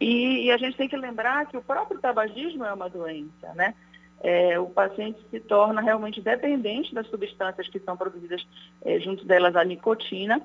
E, 0.00 0.46
e, 0.46 0.50
a 0.50 0.56
gente 0.56 0.76
tem 0.76 0.88
que 0.88 0.96
lembrar 0.96 1.46
que 1.46 1.56
o 1.56 1.62
próprio 1.62 2.00
tabagismo 2.00 2.64
é 2.64 2.72
uma 2.72 2.90
doença, 2.90 3.54
né? 3.54 3.72
É, 4.22 4.58
o 4.58 4.66
paciente 4.66 5.18
se 5.30 5.40
torna 5.40 5.80
realmente 5.80 6.20
dependente 6.20 6.94
das 6.94 7.08
substâncias 7.08 7.68
que 7.68 7.80
são 7.80 7.96
produzidas 7.96 8.46
é, 8.84 9.00
junto 9.00 9.24
delas 9.24 9.56
a 9.56 9.64
nicotina, 9.64 10.40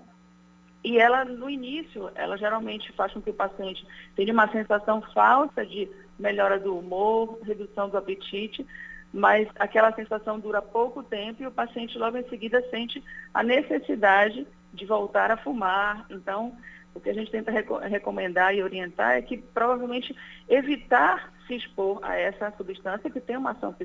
e 0.84 0.98
ela, 1.00 1.26
no 1.26 1.50
início, 1.50 2.10
ela 2.16 2.38
geralmente 2.38 2.92
faz 2.94 3.12
com 3.12 3.22
que 3.22 3.30
o 3.30 3.34
paciente 3.34 3.86
tenha 4.16 4.32
uma 4.32 4.50
sensação 4.52 5.02
falsa 5.14 5.66
de 5.66 5.90
melhora 6.18 6.60
do 6.60 6.78
humor, 6.78 7.40
redução 7.44 7.90
do 7.90 7.98
apetite, 7.98 8.66
mas 9.14 9.48
aquela 9.56 9.92
sensação 9.94 10.40
dura 10.40 10.62
pouco 10.62 11.04
tempo 11.04 11.44
e 11.44 11.48
o 11.48 11.52
paciente 11.52 11.98
logo 11.98 12.18
em 12.18 12.28
seguida 12.30 12.64
sente 12.70 13.04
a 13.34 13.44
necessidade 13.44 14.48
de 14.74 14.86
voltar 14.86 15.32
a 15.32 15.38
fumar. 15.38 16.06
Então, 16.10 16.56
o 16.94 17.00
que 17.00 17.10
a 17.10 17.14
gente 17.14 17.32
tenta 17.32 17.52
recomendar 17.52 18.56
e 18.56 18.64
orientar 18.64 19.18
é 19.18 19.22
que 19.22 19.38
provavelmente 19.38 20.16
evitar 20.48 21.34
se 21.48 21.56
expor 21.56 22.00
a 22.04 22.16
essa 22.16 22.52
substância 22.58 23.10
que 23.10 23.20
tem 23.20 23.38
uma 23.38 23.52
ação 23.52 23.76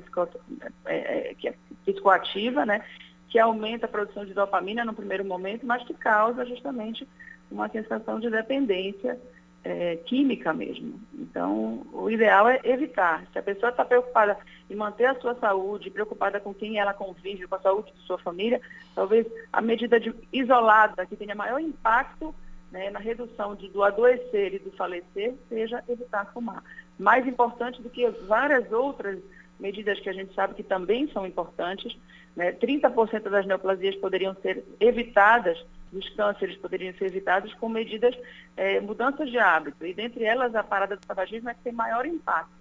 é, 0.85 1.29
é, 1.29 1.33
que 1.35 1.47
é 1.47 1.55
psicoativa, 1.85 2.65
né? 2.65 2.83
que 3.29 3.39
aumenta 3.39 3.87
a 3.87 3.89
produção 3.89 4.23
de 4.23 4.33
dopamina 4.33 4.85
no 4.85 4.93
primeiro 4.93 5.25
momento, 5.25 5.65
mas 5.65 5.83
que 5.83 5.93
causa 5.95 6.45
justamente 6.45 7.07
uma 7.49 7.67
sensação 7.67 8.19
de 8.19 8.29
dependência 8.29 9.19
é, 9.63 9.95
química 10.05 10.53
mesmo. 10.53 10.99
Então, 11.13 11.85
o 11.91 12.11
ideal 12.11 12.47
é 12.47 12.59
evitar. 12.63 13.25
Se 13.31 13.39
a 13.39 13.43
pessoa 13.43 13.69
está 13.71 13.85
preocupada 13.85 14.37
em 14.69 14.75
manter 14.75 15.05
a 15.05 15.19
sua 15.19 15.33
saúde, 15.35 15.89
preocupada 15.89 16.39
com 16.39 16.53
quem 16.53 16.77
ela 16.77 16.93
convive, 16.93 17.47
com 17.47 17.55
a 17.55 17.61
saúde 17.61 17.91
de 17.93 18.01
sua 18.01 18.17
família, 18.19 18.61
talvez 18.93 19.25
a 19.51 19.61
medida 19.61 19.99
de, 19.99 20.13
isolada 20.31 21.05
que 21.05 21.15
tenha 21.15 21.33
maior 21.33 21.59
impacto 21.59 22.35
né, 22.71 22.89
na 22.89 22.99
redução 22.99 23.55
de, 23.55 23.69
do 23.69 23.83
adoecer 23.83 24.53
e 24.53 24.59
do 24.59 24.71
falecer 24.71 25.35
seja 25.47 25.83
evitar 25.87 26.31
fumar. 26.33 26.63
Mais 26.97 27.25
importante 27.27 27.81
do 27.81 27.89
que 27.89 28.07
várias 28.27 28.71
outras 28.71 29.19
medidas 29.59 29.99
que 29.99 30.09
a 30.09 30.13
gente 30.13 30.33
sabe 30.33 30.55
que 30.55 30.63
também 30.63 31.07
são 31.11 31.25
importantes. 31.25 31.97
Né? 32.35 32.51
30% 32.51 33.29
das 33.29 33.45
neoplasias 33.45 33.95
poderiam 33.95 34.35
ser 34.35 34.63
evitadas, 34.79 35.63
dos 35.91 36.09
cânceres 36.09 36.57
poderiam 36.57 36.93
ser 36.95 37.05
evitados 37.05 37.53
com 37.55 37.69
medidas, 37.69 38.15
é, 38.57 38.79
mudanças 38.79 39.29
de 39.29 39.37
hábito. 39.37 39.85
E 39.85 39.93
dentre 39.93 40.23
elas, 40.23 40.55
a 40.55 40.63
parada 40.63 40.95
do 40.95 41.05
tabagismo 41.05 41.49
é 41.49 41.53
que 41.53 41.61
tem 41.61 41.73
maior 41.73 42.05
impacto. 42.05 42.51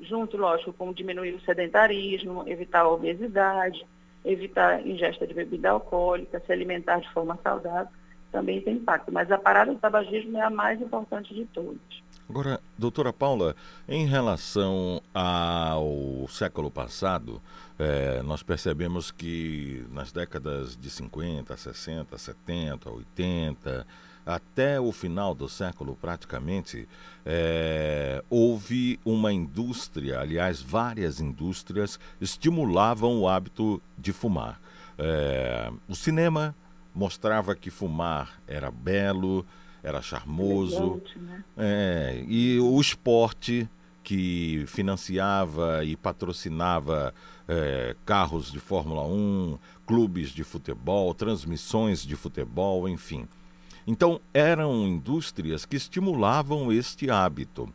Junto, 0.00 0.36
lógico, 0.36 0.72
com 0.72 0.92
diminuir 0.92 1.32
o 1.34 1.40
sedentarismo, 1.40 2.44
evitar 2.46 2.80
a 2.80 2.88
obesidade, 2.88 3.86
evitar 4.24 4.74
a 4.74 4.82
ingesta 4.82 5.26
de 5.26 5.32
bebida 5.32 5.70
alcoólica, 5.70 6.42
se 6.44 6.52
alimentar 6.52 7.00
de 7.00 7.10
forma 7.12 7.38
saudável, 7.42 7.92
também 8.32 8.60
tem 8.60 8.74
impacto. 8.74 9.12
Mas 9.12 9.30
a 9.30 9.38
parada 9.38 9.72
do 9.72 9.78
tabagismo 9.78 10.36
é 10.38 10.42
a 10.42 10.50
mais 10.50 10.80
importante 10.80 11.32
de 11.32 11.44
todas. 11.46 12.02
Agora, 12.32 12.62
doutora 12.78 13.12
Paula, 13.12 13.54
em 13.86 14.06
relação 14.06 15.02
ao 15.12 16.26
século 16.30 16.70
passado, 16.70 17.42
é, 17.78 18.22
nós 18.22 18.42
percebemos 18.42 19.10
que 19.10 19.84
nas 19.92 20.12
décadas 20.12 20.74
de 20.74 20.88
50, 20.88 21.54
60, 21.54 22.16
70, 22.16 22.88
80, 22.90 23.86
até 24.24 24.80
o 24.80 24.92
final 24.92 25.34
do 25.34 25.46
século 25.46 25.94
praticamente, 25.94 26.88
é, 27.26 28.24
houve 28.30 28.98
uma 29.04 29.30
indústria, 29.30 30.18
aliás, 30.18 30.62
várias 30.62 31.20
indústrias 31.20 32.00
estimulavam 32.18 33.20
o 33.20 33.28
hábito 33.28 33.78
de 33.98 34.10
fumar. 34.10 34.58
É, 34.96 35.70
o 35.86 35.94
cinema 35.94 36.56
mostrava 36.94 37.54
que 37.54 37.68
fumar 37.68 38.40
era 38.46 38.70
belo, 38.70 39.44
era 39.82 40.00
charmoso. 40.00 40.76
Elegante, 40.76 41.18
né? 41.18 41.44
é, 41.56 42.24
e 42.26 42.58
o 42.60 42.80
esporte 42.80 43.68
que 44.02 44.64
financiava 44.66 45.84
e 45.84 45.96
patrocinava 45.96 47.14
é, 47.48 47.94
carros 48.04 48.50
de 48.50 48.58
Fórmula 48.58 49.04
1, 49.04 49.58
clubes 49.86 50.30
de 50.30 50.42
futebol, 50.42 51.14
transmissões 51.14 52.04
de 52.04 52.16
futebol, 52.16 52.88
enfim. 52.88 53.28
Então, 53.86 54.20
eram 54.32 54.86
indústrias 54.86 55.64
que 55.64 55.76
estimulavam 55.76 56.72
este 56.72 57.10
hábito. 57.10 57.72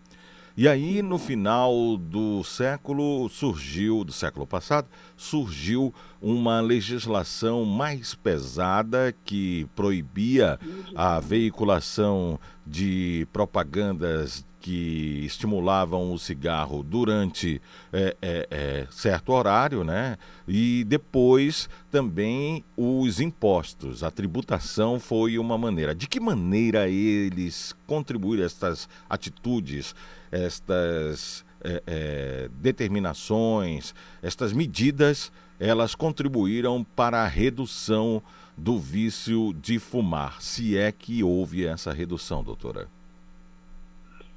E 0.57 0.67
aí, 0.67 1.03
no 1.03 1.19
final 1.19 1.97
do 1.97 2.43
século, 2.43 3.29
surgiu, 3.29 4.03
do 4.03 4.11
século 4.11 4.47
passado, 4.47 4.87
surgiu 5.15 5.93
uma 6.19 6.59
legislação 6.61 7.63
mais 7.63 8.15
pesada 8.15 9.13
que 9.23 9.67
proibia 9.75 10.59
a 10.95 11.19
veiculação 11.19 12.39
de 12.65 13.27
propagandas 13.31 14.43
que 14.59 15.23
estimulavam 15.23 16.11
o 16.11 16.17
cigarro 16.17 16.83
durante 16.83 17.61
é, 17.93 18.17
é, 18.21 18.47
é, 18.49 18.87
certo 18.89 19.31
horário, 19.31 19.83
né? 19.83 20.17
E 20.47 20.83
depois 20.85 21.69
também 21.91 22.65
os 22.75 23.19
impostos, 23.19 24.03
a 24.03 24.09
tributação 24.09 24.99
foi 24.99 25.37
uma 25.37 25.57
maneira. 25.57 25.93
De 25.93 26.07
que 26.07 26.19
maneira 26.19 26.89
eles 26.89 27.75
contribuíram 27.85 28.43
estas 28.43 28.89
atitudes, 29.07 29.95
estas 30.31 31.45
é, 31.63 31.83
é, 31.87 32.49
determinações, 32.53 33.93
estas 34.21 34.53
medidas, 34.53 35.31
elas 35.59 35.95
contribuíram 35.95 36.83
para 36.83 37.23
a 37.23 37.27
redução 37.27 38.21
do 38.55 38.77
vício 38.77 39.53
de 39.53 39.77
fumar, 39.79 40.41
se 40.41 40.77
é 40.77 40.91
que 40.91 41.23
houve 41.23 41.65
essa 41.65 41.93
redução, 41.93 42.43
doutora? 42.43 42.87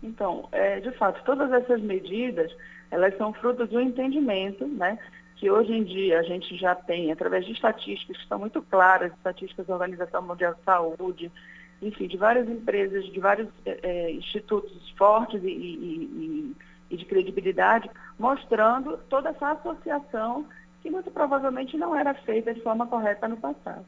Então, 0.02 0.48
é, 0.52 0.80
de 0.80 0.90
fato, 0.92 1.22
todas 1.24 1.52
essas 1.52 1.80
medidas, 1.80 2.50
elas 2.90 3.16
são 3.16 3.32
fruto 3.32 3.66
de 3.66 3.76
um 3.76 3.80
entendimento, 3.80 4.66
né, 4.66 4.98
que 5.36 5.50
hoje 5.50 5.72
em 5.72 5.84
dia 5.84 6.20
a 6.20 6.22
gente 6.22 6.56
já 6.56 6.74
tem, 6.74 7.10
através 7.10 7.46
de 7.46 7.52
estatísticas 7.52 8.16
que 8.16 8.22
estão 8.22 8.38
muito 8.38 8.60
claras, 8.62 9.12
estatísticas 9.12 9.66
da 9.66 9.74
Organização 9.74 10.22
Mundial 10.22 10.54
de 10.54 10.62
Saúde, 10.64 11.32
enfim, 11.82 12.06
de 12.06 12.16
várias 12.16 12.48
empresas, 12.48 13.04
de 13.06 13.20
vários 13.20 13.48
é, 13.64 14.10
institutos 14.12 14.90
fortes 14.90 15.42
e, 15.42 15.48
e, 15.48 16.56
e, 16.90 16.96
de 16.96 17.04
credibilidade, 17.04 17.90
mostrando 18.18 18.98
toda 19.08 19.30
essa 19.30 19.52
associação 19.52 20.46
que 20.82 20.90
muito 20.90 21.10
provavelmente 21.10 21.76
não 21.76 21.94
era 21.94 22.14
feita 22.14 22.52
de 22.52 22.60
forma 22.62 22.86
correta 22.86 23.28
no 23.28 23.36
passado. 23.36 23.84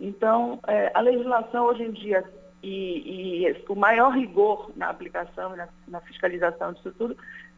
Então, 0.00 0.58
é, 0.66 0.90
a 0.94 1.00
legislação 1.00 1.66
hoje 1.66 1.84
em 1.84 1.92
dia 1.92 2.24
e, 2.62 3.46
e, 3.46 3.64
o 3.68 3.74
maior 3.74 4.10
rigor 4.10 4.70
na 4.76 4.88
aplicação 4.88 5.54
e 5.54 5.56
na, 5.56 5.68
na, 5.86 6.00
fiscalização 6.00 6.72
disso 6.72 6.92
tudo, 6.96 7.16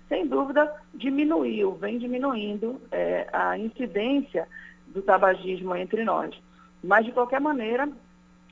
sem 0.09 0.27
dúvida, 0.27 0.73
diminuiu, 0.95 1.73
vem 1.75 1.99
diminuindo 1.99 2.81
é, 2.91 3.27
a 3.33 3.59
incidência 3.59 4.49
do 4.89 5.03
tabagismo 5.03 5.75
entre 5.77 6.05
nós. 6.05 6.35
Mas, 6.83 7.05
de 7.05 7.13
qualquer 7.13 7.41
maneira, 7.41 7.89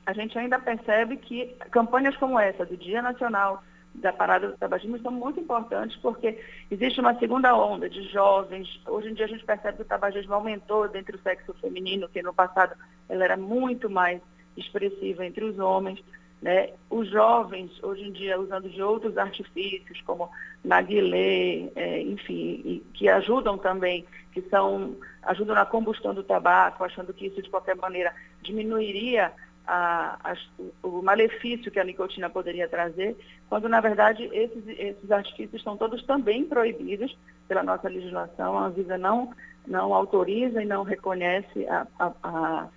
a 0.05 0.13
gente 0.13 0.37
ainda 0.37 0.59
percebe 0.59 1.17
que 1.17 1.55
campanhas 1.71 2.15
como 2.17 2.39
essa, 2.39 2.65
do 2.65 2.77
Dia 2.77 3.01
Nacional 3.01 3.63
da 3.95 4.11
Parada 4.11 4.47
do 4.49 4.57
Tabagismo, 4.57 4.99
são 4.99 5.11
muito 5.11 5.39
importantes 5.39 5.97
porque 5.97 6.39
existe 6.69 6.99
uma 6.99 7.17
segunda 7.17 7.55
onda 7.55 7.89
de 7.89 8.03
jovens. 8.09 8.67
Hoje 8.85 9.09
em 9.09 9.13
dia 9.13 9.25
a 9.25 9.29
gente 9.29 9.45
percebe 9.45 9.77
que 9.77 9.83
o 9.83 9.85
tabagismo 9.85 10.33
aumentou 10.33 10.87
dentro 10.89 11.17
do 11.17 11.23
sexo 11.23 11.53
feminino, 11.61 12.09
que 12.09 12.21
no 12.21 12.33
passado 12.33 12.75
ela 13.07 13.23
era 13.23 13.37
muito 13.37 13.89
mais 13.89 14.21
expressiva 14.57 15.25
entre 15.25 15.45
os 15.45 15.57
homens. 15.59 16.03
Né? 16.41 16.71
Os 16.89 17.09
jovens, 17.09 17.71
hoje 17.81 18.03
em 18.03 18.11
dia, 18.11 18.39
usando 18.39 18.69
de 18.69 18.81
outros 18.81 19.17
artifícios, 19.17 20.01
como 20.01 20.29
narguilé, 20.63 21.71
enfim, 22.01 22.83
que 22.93 23.07
ajudam 23.07 23.57
também, 23.57 24.05
que 24.33 24.41
são, 24.49 24.95
ajudam 25.23 25.55
na 25.55 25.65
combustão 25.65 26.13
do 26.13 26.21
tabaco, 26.21 26.83
achando 26.83 27.13
que 27.13 27.27
isso, 27.27 27.41
de 27.41 27.49
qualquer 27.49 27.75
maneira, 27.77 28.13
diminuiria 28.41 29.31
a, 29.67 30.17
a, 30.23 30.35
o 30.83 31.01
malefício 31.01 31.71
que 31.71 31.79
a 31.79 31.83
nicotina 31.83 32.29
poderia 32.29 32.67
trazer, 32.67 33.15
quando 33.49 33.67
na 33.67 33.79
verdade 33.79 34.23
esses, 34.31 34.63
esses 34.67 35.11
artifícios 35.11 35.55
estão 35.55 35.77
todos 35.77 36.03
também 36.03 36.45
proibidos 36.45 37.17
pela 37.47 37.63
nossa 37.63 37.89
legislação. 37.89 38.57
A 38.57 38.67
Anvisa 38.67 38.97
não, 38.97 39.31
não 39.67 39.93
autoriza 39.93 40.61
e 40.61 40.65
não 40.65 40.83
reconhece 40.83 41.65
a, 41.67 41.87
a, 41.99 42.67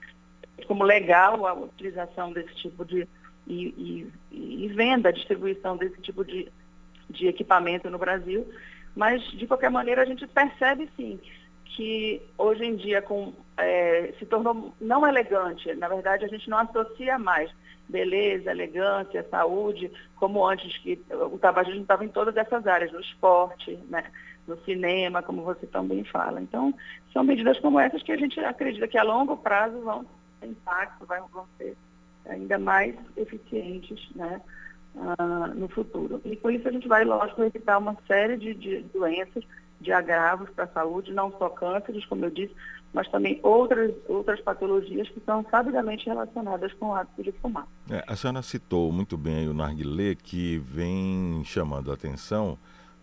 como 0.66 0.84
legal 0.84 1.46
a 1.46 1.54
utilização 1.54 2.32
desse 2.32 2.54
tipo 2.56 2.84
de 2.84 3.06
e, 3.46 4.12
e, 4.30 4.64
e 4.64 4.68
venda, 4.68 5.12
distribuição 5.12 5.76
desse 5.76 6.00
tipo 6.02 6.24
de, 6.24 6.52
de 7.08 7.26
equipamento 7.26 7.88
no 7.88 7.98
Brasil. 7.98 8.46
Mas, 8.94 9.22
de 9.30 9.46
qualquer 9.46 9.70
maneira, 9.70 10.02
a 10.02 10.04
gente 10.04 10.26
percebe 10.26 10.88
sim 10.96 11.18
que 11.76 12.22
hoje 12.36 12.64
em 12.64 12.76
dia 12.76 13.02
com, 13.02 13.32
é, 13.56 14.12
se 14.18 14.26
tornou 14.26 14.72
não 14.80 15.06
elegante. 15.06 15.72
Na 15.74 15.88
verdade, 15.88 16.24
a 16.24 16.28
gente 16.28 16.48
não 16.48 16.58
associa 16.58 17.18
mais 17.18 17.50
beleza, 17.88 18.50
elegância, 18.50 19.26
saúde, 19.30 19.90
como 20.16 20.46
antes 20.46 20.76
que 20.78 21.00
o 21.10 21.38
tabagismo 21.38 21.82
estava 21.82 22.04
em 22.04 22.08
todas 22.08 22.36
essas 22.36 22.66
áreas, 22.66 22.92
no 22.92 23.00
esporte, 23.00 23.78
né, 23.88 24.04
no 24.46 24.58
cinema, 24.64 25.22
como 25.22 25.42
você 25.42 25.66
também 25.66 26.04
fala. 26.04 26.40
Então, 26.40 26.74
são 27.12 27.24
medidas 27.24 27.58
como 27.60 27.80
essas 27.80 28.02
que 28.02 28.12
a 28.12 28.16
gente 28.16 28.38
acredita 28.40 28.88
que 28.88 28.98
a 28.98 29.02
longo 29.02 29.36
prazo 29.36 29.80
vão 29.80 30.04
ter 30.40 30.48
impacto, 30.48 31.06
vão 31.06 31.46
ser 31.56 31.76
ainda 32.26 32.58
mais 32.58 32.94
eficientes 33.16 34.08
né, 34.14 34.40
uh, 34.94 35.54
no 35.54 35.68
futuro. 35.68 36.20
E 36.24 36.36
com 36.36 36.50
isso 36.50 36.68
a 36.68 36.72
gente 36.72 36.86
vai, 36.86 37.04
lógico, 37.04 37.42
evitar 37.42 37.78
uma 37.78 37.96
série 38.06 38.36
de, 38.36 38.54
de 38.54 38.80
doenças 38.92 39.44
de 39.80 39.92
agravos 39.92 40.50
para 40.50 40.64
a 40.64 40.68
saúde, 40.68 41.12
não 41.12 41.30
só 41.38 41.48
cânceres, 41.48 42.04
como 42.06 42.24
eu 42.24 42.30
disse, 42.30 42.54
mas 42.92 43.08
também 43.08 43.38
outras, 43.42 43.94
outras 44.08 44.40
patologias 44.40 45.08
que 45.08 45.20
são 45.24 45.44
sabidamente 45.50 46.06
relacionadas 46.06 46.72
com 46.74 46.86
o 46.86 46.94
hábito 46.94 47.22
de 47.22 47.32
fumar. 47.32 47.66
É, 47.90 48.02
a 48.06 48.16
senhora 48.16 48.42
citou 48.42 48.90
muito 48.90 49.16
bem 49.16 49.48
o 49.48 49.54
narguilé, 49.54 50.14
que 50.14 50.58
vem 50.58 51.42
chamando 51.44 51.90
a 51.90 51.94
atenção 51.94 52.58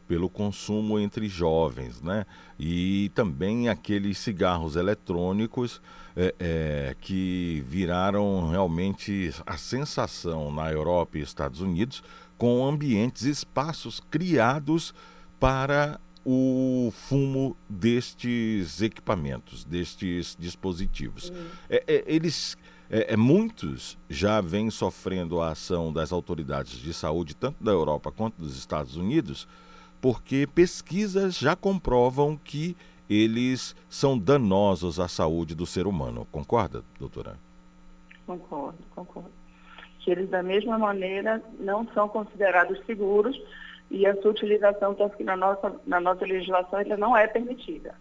pelo 0.08 0.30
consumo 0.30 1.00
entre 1.00 1.28
jovens, 1.28 2.02
né? 2.02 2.26
E 2.60 3.10
também 3.16 3.70
aqueles 3.70 4.20
cigarros 4.20 4.76
eletrônicos 4.76 5.82
é, 6.16 6.36
é, 6.40 6.96
que 7.02 7.64
viraram 7.68 8.50
realmente 8.50 9.32
a 9.46 9.58
sensação 9.58 10.52
na 10.52 10.72
Europa 10.72 11.18
e 11.18 11.22
Estados 11.22 11.60
Unidos, 11.60 12.04
com 12.38 12.66
ambientes, 12.66 13.24
espaços 13.24 14.00
criados 14.00 14.94
para 15.40 16.00
o 16.26 16.92
fumo 16.92 17.56
destes 17.70 18.82
equipamentos, 18.82 19.64
destes 19.64 20.36
dispositivos. 20.40 21.32
É, 21.70 21.84
é, 21.88 22.04
eles, 22.08 22.58
é, 22.90 23.14
é, 23.14 23.18
muitos 23.18 23.96
já 24.10 24.42
vêm 24.42 24.72
sofrendo 24.72 25.40
a 25.40 25.52
ação 25.52 25.94
das 25.94 26.12
autoridades 26.12 26.80
de 26.80 26.94
saúde, 26.94 27.36
tanto 27.36 27.64
da 27.64 27.72
Europa 27.72 28.12
quanto 28.12 28.42
dos 28.42 28.58
Estados 28.58 28.98
Unidos, 28.98 29.48
porque 30.02 30.48
pesquisas 30.48 31.38
já 31.38 31.56
comprovam 31.56 32.36
que 32.36 32.76
eles 33.08 33.76
são 33.88 34.18
danosos 34.18 35.00
à 35.00 35.08
saúde 35.08 35.54
do 35.54 35.68
ser 35.68 35.86
humano. 35.86 36.28
Concorda, 36.32 36.84
doutora? 37.00 37.38
Concordo, 38.26 38.80
concordo. 38.96 39.30
Que 40.00 40.12
eles, 40.12 40.30
da 40.30 40.42
mesma 40.42 40.78
maneira, 40.78 41.42
não 41.60 41.88
são 41.94 42.08
considerados 42.10 42.84
seguros 42.86 43.40
e 43.90 44.06
a 44.06 44.16
sua 44.22 44.32
utilização, 44.32 44.94
tanto 44.94 45.18
que 45.18 45.24
na 45.24 45.36
nossa, 45.36 45.74
na 45.86 46.00
nossa 46.00 46.26
legislação, 46.26 46.80
ainda 46.80 46.98
não 46.98 47.16
é 47.16 47.28
permitida. 47.28 47.96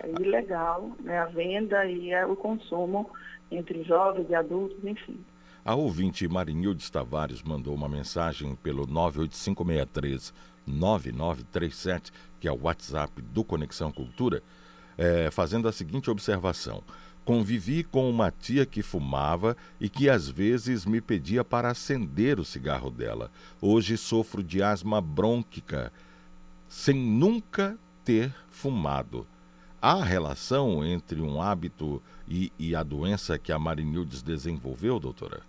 É 0.00 0.08
ilegal 0.08 0.90
né, 1.00 1.18
a 1.18 1.26
venda 1.26 1.84
e 1.86 2.14
o 2.24 2.36
consumo 2.36 3.10
entre 3.50 3.82
jovens 3.82 4.28
e 4.30 4.34
adultos, 4.34 4.82
enfim. 4.84 5.18
A 5.64 5.74
ouvinte 5.74 6.26
Marinildes 6.28 6.88
Tavares 6.88 7.42
mandou 7.42 7.74
uma 7.74 7.88
mensagem 7.88 8.54
pelo 8.56 8.86
98563 8.86 10.32
9937, 10.66 12.12
que 12.40 12.46
é 12.46 12.52
o 12.52 12.62
WhatsApp 12.62 13.20
do 13.20 13.42
Conexão 13.42 13.90
Cultura, 13.90 14.42
é, 14.96 15.30
fazendo 15.30 15.66
a 15.66 15.72
seguinte 15.72 16.10
observação. 16.10 16.82
Convivi 17.28 17.84
com 17.84 18.08
uma 18.08 18.30
tia 18.30 18.64
que 18.64 18.80
fumava 18.80 19.54
e 19.78 19.86
que 19.90 20.08
às 20.08 20.30
vezes 20.30 20.86
me 20.86 20.98
pedia 20.98 21.44
para 21.44 21.68
acender 21.68 22.40
o 22.40 22.44
cigarro 22.44 22.90
dela. 22.90 23.30
Hoje 23.60 23.98
sofro 23.98 24.42
de 24.42 24.62
asma 24.62 24.98
brônquica, 24.98 25.92
sem 26.70 26.94
nunca 26.94 27.76
ter 28.02 28.34
fumado. 28.48 29.26
Há 29.78 30.02
relação 30.02 30.82
entre 30.82 31.20
um 31.20 31.42
hábito 31.42 32.02
e, 32.26 32.50
e 32.58 32.74
a 32.74 32.82
doença 32.82 33.38
que 33.38 33.52
a 33.52 33.58
Marinildes 33.58 34.22
desenvolveu, 34.22 34.98
doutora? 34.98 35.42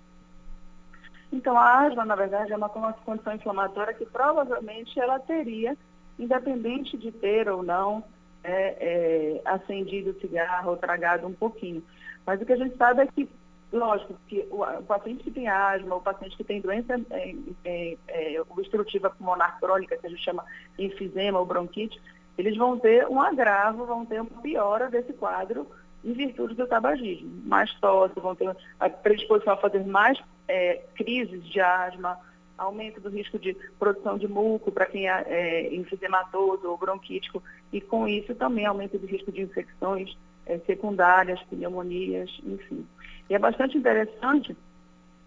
Então, 1.32 1.57
a 1.57 1.86
asma, 1.86 2.03
na 2.03 2.15
verdade, 2.17 2.51
é 2.51 2.57
uma 2.57 2.67
condição 2.67 3.34
inflamatória 3.34 3.93
que 3.93 4.05
provavelmente 4.05 4.99
ela 4.99 5.17
teria, 5.17 5.77
independente 6.19 6.97
de 6.97 7.09
ter 7.09 7.47
ou 7.47 7.63
não 7.63 8.03
é, 8.44 8.76
é, 8.80 9.42
acendido 9.46 10.12
o 10.12 10.20
cigarro 10.20 10.72
ou 10.72 10.78
tragado 10.78 11.28
um 11.28 11.34
pouquinho. 11.34 11.84
Mas 12.26 12.42
o 12.42 12.46
que 12.46 12.54
a 12.54 12.58
gente 12.58 12.78
sabe 12.78 13.02
é 13.02 13.08
que, 13.08 13.30
lógico, 13.72 14.16
que 14.28 14.46
o, 14.50 14.64
o 14.64 14.84
paciente 14.84 15.24
que 15.24 15.32
tem 15.32 15.48
asma, 15.48 15.96
o 15.96 16.02
paciente 16.02 16.38
que 16.38 16.44
tem 16.44 16.62
doença 16.62 17.00
é, 17.12 17.36
é, 17.66 17.98
é, 18.08 18.42
obstrutiva 18.50 19.10
pulmonar 19.10 19.60
crônica, 19.60 19.98
que 19.98 20.08
a 20.08 20.10
gente 20.10 20.24
chama 20.24 20.46
enfisema 20.78 21.40
ou 21.40 21.46
bronquite, 21.46 22.00
eles 22.38 22.56
vão 22.56 22.80
ter 22.80 23.08
um 23.08 23.22
agravo, 23.22 23.86
vão 23.86 24.06
ter 24.06 24.22
uma 24.22 24.42
piora 24.42 24.90
desse 24.90 25.12
quadro 25.14 25.68
em 26.04 26.14
virtude 26.14 26.56
do 26.56 26.68
tabagismo. 26.68 27.30
Mais 27.46 27.74
tosse, 27.76 28.18
vão 28.20 28.36
ter 28.36 28.56
a 28.80 28.90
predisposição 28.90 29.54
a 29.54 29.58
fazer 29.58 29.86
mais 29.86 30.18
é, 30.48 30.82
crises 30.96 31.46
de 31.46 31.60
asma, 31.60 32.18
aumento 32.60 32.99
do 32.99 33.10
risco 33.10 33.39
de 33.39 33.55
produção 33.78 34.18
de 34.18 34.28
muco 34.28 34.72
para 34.72 34.86
quem 34.86 35.10
é, 35.10 35.26
é 35.28 35.76
enfisematoso 35.76 36.68
ou 36.68 36.78
bronquítico, 36.78 37.41
e 37.72 37.80
com 37.82 38.07
isso 38.07 38.36
também 38.36 38.66
aumento 38.66 38.97
do 38.97 39.07
risco 39.07 39.32
de 39.32 39.41
infecções 39.41 40.16
é, 40.45 40.60
secundárias, 40.60 41.41
pneumonias, 41.43 42.30
enfim. 42.43 42.86
E 43.30 43.36
é 43.36 43.39
bastante 43.39 43.78
interessante 43.78 44.55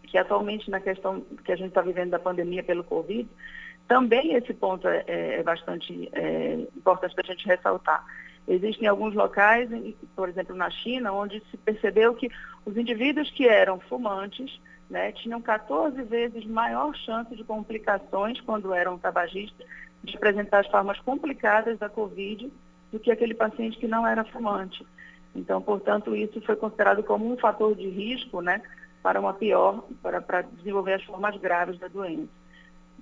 que 0.02 0.18
atualmente 0.18 0.70
na 0.70 0.78
questão 0.78 1.22
que 1.44 1.52
a 1.52 1.56
gente 1.56 1.68
está 1.68 1.80
vivendo 1.80 2.10
da 2.10 2.18
pandemia 2.18 2.62
pelo 2.62 2.84
Covid, 2.84 3.26
também 3.88 4.34
esse 4.34 4.52
ponto 4.52 4.86
é, 4.86 5.04
é, 5.06 5.34
é 5.36 5.42
bastante 5.42 6.08
é, 6.12 6.54
importante 6.76 7.14
para 7.14 7.24
a 7.24 7.34
gente 7.34 7.46
ressaltar. 7.46 8.04
Existem 8.46 8.88
alguns 8.88 9.14
locais, 9.14 9.70
por 10.16 10.28
exemplo 10.28 10.54
na 10.56 10.68
China, 10.68 11.12
onde 11.12 11.40
se 11.50 11.56
percebeu 11.56 12.14
que 12.14 12.30
os 12.66 12.76
indivíduos 12.76 13.30
que 13.30 13.46
eram 13.46 13.78
fumantes 13.80 14.60
né, 14.92 15.10
tinham 15.12 15.40
14 15.40 16.00
vezes 16.02 16.44
maior 16.44 16.94
chance 16.94 17.34
de 17.34 17.42
complicações 17.42 18.38
quando 18.42 18.74
eram 18.74 18.98
tabagistas, 18.98 19.66
de 20.04 20.14
apresentar 20.14 20.60
as 20.60 20.66
formas 20.66 21.00
complicadas 21.00 21.78
da 21.78 21.88
Covid 21.88 22.52
do 22.92 23.00
que 23.00 23.10
aquele 23.10 23.32
paciente 23.32 23.78
que 23.78 23.88
não 23.88 24.06
era 24.06 24.22
fumante. 24.24 24.86
Então, 25.34 25.62
portanto, 25.62 26.14
isso 26.14 26.42
foi 26.42 26.56
considerado 26.56 27.02
como 27.02 27.32
um 27.32 27.38
fator 27.38 27.74
de 27.74 27.88
risco 27.88 28.42
né, 28.42 28.60
para 29.02 29.18
uma 29.18 29.32
pior, 29.32 29.82
para, 30.02 30.20
para 30.20 30.42
desenvolver 30.42 30.94
as 30.94 31.04
formas 31.04 31.36
graves 31.38 31.78
da 31.78 31.88
doença. 31.88 32.28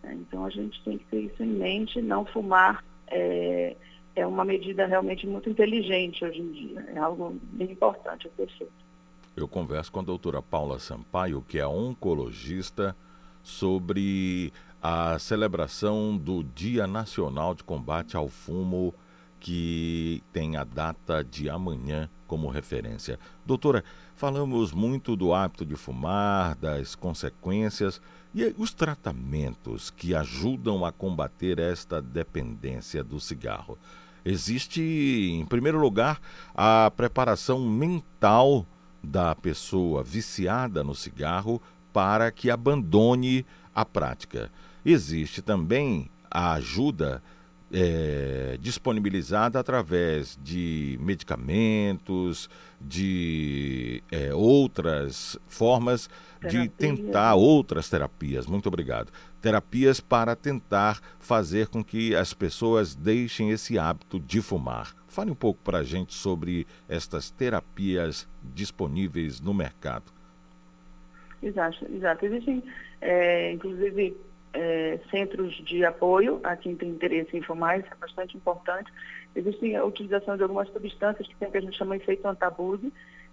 Então 0.05 0.45
a 0.45 0.51
gente 0.51 0.83
tem 0.85 0.97
que 0.97 1.05
ter 1.07 1.21
isso 1.23 1.43
em 1.43 1.49
mente, 1.49 2.01
não 2.01 2.25
fumar 2.25 2.85
é, 3.09 3.77
é 4.15 4.27
uma 4.27 4.45
medida 4.45 4.87
realmente 4.87 5.27
muito 5.27 5.51
inteligente 5.51 6.25
hoje 6.25 6.41
em 6.41 6.53
dia, 6.53 6.87
é 6.95 6.99
algo 6.99 7.37
bem 7.53 7.73
importante 7.73 8.29
a 8.29 8.31
ser 8.31 8.49
feito. 8.57 8.90
Eu 9.37 9.47
converso 9.47 9.93
com 9.93 10.01
a 10.01 10.05
doutora 10.05 10.43
Paula 10.43 10.79
Sampaio, 10.79 11.45
que 11.47 11.59
é 11.59 11.67
oncologista, 11.67 12.97
sobre 13.43 14.53
a 14.83 15.19
celebração 15.19 16.17
do 16.17 16.43
Dia 16.43 16.87
Nacional 16.87 17.55
de 17.55 17.63
Combate 17.63 18.17
ao 18.17 18.29
Fumo, 18.29 18.95
que 19.39 20.23
tem 20.33 20.57
a 20.57 20.65
data 20.65 21.25
de 21.25 21.49
amanhã 21.49 22.11
como 22.27 22.49
referência. 22.49 23.19
Doutora, 23.47 23.83
falamos 24.15 24.73
muito 24.73 25.17
do 25.17 25.33
hábito 25.33 25.65
de 25.65 25.75
fumar, 25.75 26.55
das 26.57 26.95
consequências 26.95 28.01
e 28.35 28.55
os 28.59 28.75
tratamentos 28.75 29.91
que 29.91 30.15
ajudam 30.15 30.85
a 30.85 30.93
combater 30.93 31.59
esta 31.59 32.03
dependência 32.03 33.03
do 33.03 33.19
cigarro. 33.19 33.79
Existe, 34.25 34.83
em 34.83 35.47
primeiro 35.47 35.79
lugar, 35.81 36.21
a 36.55 36.93
preparação 36.95 37.59
mental 37.61 38.67
da 39.03 39.35
pessoa 39.35 40.03
viciada 40.03 40.85
no 40.85 40.95
cigarro 40.95 41.61
para 41.93 42.31
que 42.31 42.51
abandone 42.51 43.45
a 43.75 43.85
prática. 43.85 44.51
Existe 44.85 45.43
também 45.43 46.09
a 46.31 46.53
ajuda 46.53 47.23
é, 47.73 48.59
disponibilizada 48.61 49.59
através 49.59 50.39
de 50.43 50.99
medicamentos, 51.01 52.51
de 52.81 54.03
é, 54.11 54.35
outras 54.35 55.39
formas 55.47 56.09
Terapia. 56.41 56.63
de 56.63 56.69
tentar 56.69 57.35
outras 57.35 57.89
terapias. 57.89 58.47
Muito 58.47 58.67
obrigado. 58.67 59.13
Terapias 59.41 60.01
para 60.01 60.35
tentar 60.35 61.01
fazer 61.19 61.69
com 61.69 61.85
que 61.85 62.15
as 62.15 62.35
pessoas 62.35 62.95
deixem 62.95 63.51
esse 63.51 63.79
hábito 63.79 64.19
de 64.19 64.41
fumar. 64.43 64.95
Fale 65.11 65.29
um 65.29 65.35
pouco 65.35 65.61
para 65.65 65.79
a 65.79 65.83
gente 65.83 66.15
sobre 66.15 66.69
estas 66.89 67.33
terapias 67.33 68.29
disponíveis 68.55 69.41
no 69.41 69.53
mercado. 69.53 70.05
Exato, 71.43 71.85
exato. 71.93 72.25
Existem, 72.25 72.63
é, 73.01 73.51
inclusive, 73.51 74.17
é, 74.53 75.01
centros 75.11 75.53
de 75.65 75.85
apoio 75.85 76.39
a 76.45 76.55
quem 76.55 76.77
tem 76.77 76.91
interesse 76.91 77.37
em 77.37 77.43
fumar, 77.43 77.81
isso 77.81 77.89
é 77.91 77.97
bastante 77.97 78.37
importante. 78.37 78.93
Existe 79.35 79.75
a 79.75 79.85
utilização 79.85 80.37
de 80.37 80.45
algumas 80.45 80.69
substâncias 80.69 81.27
que 81.27 81.35
tem 81.35 81.51
que 81.51 81.59
a 81.59 81.61
gente 81.61 81.77
chama 81.77 81.97
de 81.97 82.05
efeito 82.05 82.29
antabuse, 82.29 82.93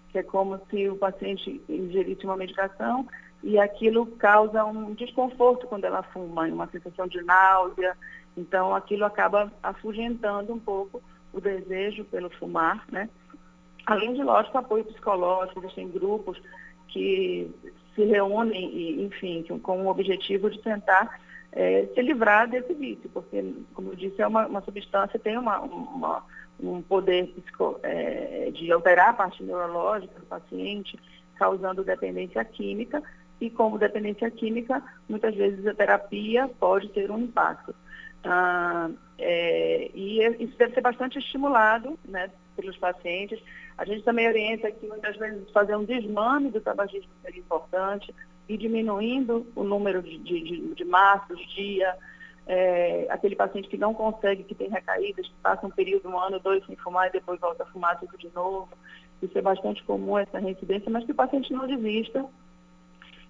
que 0.10 0.18
é 0.18 0.24
como 0.24 0.60
se 0.72 0.90
o 0.90 0.96
paciente 0.96 1.62
ingerisse 1.70 2.26
uma 2.26 2.38
medicação 2.38 3.08
e 3.44 3.60
aquilo 3.60 4.08
causa 4.08 4.66
um 4.66 4.96
desconforto 4.96 5.68
quando 5.68 5.86
ela 5.86 6.02
fuma, 6.02 6.48
uma 6.48 6.68
sensação 6.70 7.06
de 7.08 7.22
náusea. 7.22 7.96
Então, 8.36 8.76
aquilo 8.76 9.06
acaba 9.06 9.54
afugentando 9.62 10.52
um 10.52 10.60
pouco 10.60 11.04
o 11.38 11.42
desejo 11.42 12.04
pelo 12.06 12.30
fumar, 12.30 12.86
né? 12.92 13.10
Além 13.86 14.14
de, 14.14 14.24
lógico, 14.24 14.58
apoio 14.58 14.84
psicológico, 14.86 15.60
existem 15.60 15.90
grupos 15.90 16.42
que 16.88 17.50
se 17.96 18.04
reúnem, 18.04 18.70
e, 18.70 19.04
enfim, 19.04 19.44
com 19.62 19.84
o 19.84 19.88
objetivo 19.88 20.50
de 20.50 20.60
tentar 20.60 21.20
é, 21.52 21.88
se 21.94 22.02
livrar 22.02 22.50
desse 22.50 22.74
vício, 22.74 23.10
porque, 23.14 23.54
como 23.74 23.92
eu 23.92 23.96
disse, 23.96 24.22
é 24.22 24.28
uma, 24.28 24.46
uma 24.46 24.62
substância, 24.62 25.20
tem 25.20 25.38
uma, 25.38 25.60
uma, 25.60 26.24
um 26.60 26.82
poder 26.82 27.28
psico, 27.28 27.80
é, 27.82 28.52
de 28.52 28.72
alterar 28.72 29.10
a 29.10 29.14
parte 29.14 29.42
neurológica 29.44 30.20
do 30.20 30.26
paciente, 30.26 31.00
causando 31.36 31.84
dependência 31.84 32.44
química, 32.44 33.02
e 33.40 33.50
como 33.50 33.78
dependência 33.78 34.30
química, 34.32 34.84
muitas 35.08 35.34
vezes 35.36 35.66
a 35.66 35.74
terapia 35.74 36.50
pode 36.60 36.90
ter 36.90 37.10
um 37.10 37.20
impacto. 37.20 37.74
Ah, 38.24 38.90
é, 39.18 39.92
e 39.94 40.22
isso 40.44 40.58
deve 40.58 40.74
ser 40.74 40.82
bastante 40.82 41.18
estimulado 41.18 41.98
né, 42.06 42.30
pelos 42.56 42.78
pacientes. 42.78 43.40
A 43.78 43.86
gente 43.86 44.04
também 44.04 44.28
orienta 44.28 44.72
que 44.72 44.88
muitas 44.88 45.16
vezes 45.18 45.50
fazer 45.52 45.76
um 45.76 45.86
desmame 45.86 46.50
do 46.50 46.62
tabagismo 46.62 47.12
seria 47.22 47.40
importante 47.40 48.14
e 48.50 48.58
diminuindo 48.58 49.46
o 49.56 49.64
número 49.64 50.02
de, 50.02 50.18
de, 50.20 50.42
de, 50.42 50.76
de 50.76 50.86
maços, 50.86 51.40
dia, 51.54 51.96
é, 52.48 53.08
aquele 53.10 53.36
paciente 53.36 53.68
que 53.68 53.78
não 53.78 53.94
consegue, 53.94 54.44
que 54.44 54.56
tem 54.56 54.70
recaídas, 54.70 55.28
que 55.28 55.34
passa 55.44 55.68
um 55.68 55.72
período, 55.72 56.10
um 56.10 56.20
ano, 56.20 56.40
dois 56.40 56.66
sem 56.66 56.76
fumar 56.78 57.08
e 57.08 57.12
depois 57.12 57.40
volta 57.40 57.64
a 57.64 57.68
fumar 57.68 58.00
tudo 58.00 58.18
de 58.18 58.30
novo. 58.34 58.70
Isso 59.22 59.38
é 59.38 59.42
bastante 59.42 59.84
comum, 59.84 60.18
essa 60.18 60.40
reincidência, 60.40 60.90
mas 60.90 61.04
que 61.04 61.12
o 61.12 61.16
paciente 61.16 61.52
não 61.52 61.68
desista 61.68 62.26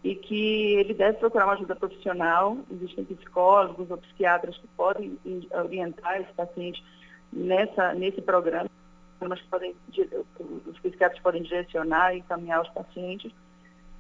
e 0.08 0.16
que 0.16 0.76
ele 0.76 0.94
deve 0.94 1.18
procurar 1.18 1.46
uma 1.46 1.54
ajuda 1.54 1.76
profissional. 1.76 2.58
Existem 2.72 3.04
psicólogos 3.04 3.92
ou 3.92 3.98
psiquiatras 3.98 4.58
que 4.58 4.68
podem 4.68 5.18
orientar 5.52 6.22
esse 6.22 6.34
paciente 6.34 6.84
nessa, 7.32 7.94
nesse 7.94 8.22
programa 8.22 8.70
mas 9.20 9.42
podem, 9.42 9.76
os 10.68 10.80
psiquiatras 10.80 11.20
podem 11.24 11.42
direcionar 11.42 12.14
e 12.14 12.20
encaminhar 12.20 12.62
os 12.62 12.70
pacientes. 12.70 13.32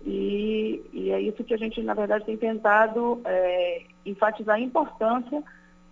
E, 0.05 0.84
e, 0.93 1.10
é 1.12 1.20
isso 1.20 1.43
que 1.43 1.55
a 1.55 1.58
gente, 1.58 1.82
na 1.82 1.95
verdade, 1.95 2.26
tem 2.26 2.38
tentado 2.38 3.20
é, 3.26 3.84
enfatizar 4.05 4.58
a 4.58 4.60
importância 4.60 5.43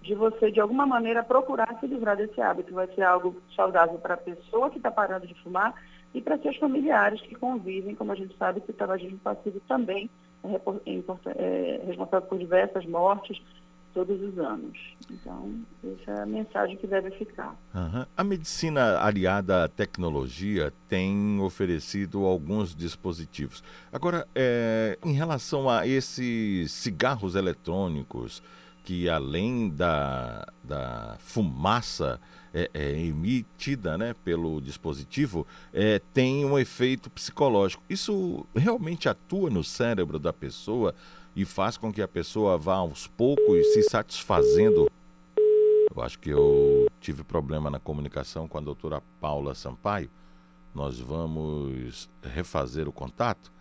de 0.03 0.13
você, 0.13 0.51
de 0.51 0.59
alguma 0.61 0.85
maneira, 0.85 1.23
procurar 1.23 1.75
se 1.79 1.87
livrar 1.87 2.15
desse 2.15 2.39
hábito. 2.39 2.71
Vai 2.71 2.85
ser 2.93 3.01
algo 3.01 3.35
saudável 3.55 3.97
para 3.97 4.13
a 4.13 4.17
pessoa 4.17 4.69
que 4.69 4.77
está 4.77 4.91
parando 4.91 5.25
de 5.25 5.33
fumar 5.41 5.73
e 6.15 6.21
para 6.21 6.37
seus 6.39 6.55
familiares 6.57 7.21
que 7.21 7.35
convivem, 7.35 7.93
como 7.93 8.13
a 8.13 8.15
gente 8.15 8.35
sabe 8.37 8.61
que 8.61 8.71
o 8.71 8.73
tabagismo 8.73 9.19
passivo 9.19 9.59
também 9.67 10.09
é, 10.43 10.55
é, 10.55 11.81
é 11.81 11.85
responsável 11.85 12.27
por 12.27 12.39
diversas 12.39 12.85
mortes, 12.85 13.41
todos 13.93 14.21
os 14.21 14.37
anos. 14.39 14.77
Então, 15.09 15.55
essa 15.83 16.11
é 16.11 16.23
a 16.23 16.25
mensagem 16.25 16.77
que 16.77 16.87
deve 16.87 17.11
ficar. 17.11 17.55
Uhum. 17.73 18.05
A 18.15 18.23
medicina 18.23 18.99
aliada 19.01 19.65
à 19.65 19.67
tecnologia 19.69 20.71
tem 20.89 21.39
oferecido 21.41 22.25
alguns 22.25 22.75
dispositivos. 22.75 23.63
Agora, 23.91 24.27
é, 24.33 24.97
em 25.03 25.13
relação 25.13 25.69
a 25.69 25.87
esses 25.87 26.71
cigarros 26.71 27.35
eletrônicos, 27.35 28.41
que 28.83 29.09
além 29.09 29.69
da, 29.69 30.45
da 30.63 31.15
fumaça 31.19 32.19
é, 32.55 32.71
é, 32.73 32.99
emitida 32.99 33.97
né, 33.97 34.15
pelo 34.23 34.59
dispositivo, 34.59 35.45
é, 35.71 36.01
tem 36.13 36.43
um 36.43 36.57
efeito 36.57 37.09
psicológico. 37.11 37.83
Isso 37.87 38.47
realmente 38.55 39.07
atua 39.07 39.51
no 39.51 39.63
cérebro 39.63 40.17
da 40.17 40.33
pessoa? 40.33 40.95
e 41.35 41.43
faz 41.43 41.75
com 41.75 41.91
que 41.91 42.01
a 42.01 42.07
pessoa 42.07 42.57
vá 42.57 42.75
aos 42.75 43.07
poucos 43.07 43.73
se 43.73 43.83
satisfazendo. 43.83 44.89
Eu 45.93 46.01
acho 46.01 46.17
que 46.17 46.29
eu 46.29 46.87
tive 47.01 47.23
problema 47.23 47.69
na 47.69 47.79
comunicação 47.79 48.47
com 48.47 48.57
a 48.57 48.61
doutora 48.61 49.03
Paula 49.19 49.53
Sampaio. 49.53 50.09
Nós 50.73 50.99
vamos 50.99 52.09
refazer 52.21 52.87
o 52.87 52.91
contato 52.91 53.51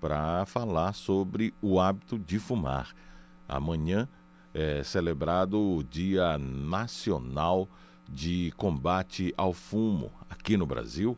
para 0.00 0.44
falar 0.44 0.92
sobre 0.92 1.54
o 1.62 1.80
hábito 1.80 2.18
de 2.18 2.38
fumar. 2.38 2.94
Amanhã 3.48 4.08
é 4.52 4.82
celebrado 4.82 5.58
o 5.58 5.82
Dia 5.82 6.36
Nacional 6.38 7.68
de 8.08 8.52
Combate 8.56 9.32
ao 9.36 9.52
Fumo 9.52 10.12
aqui 10.28 10.56
no 10.56 10.66
Brasil 10.66 11.16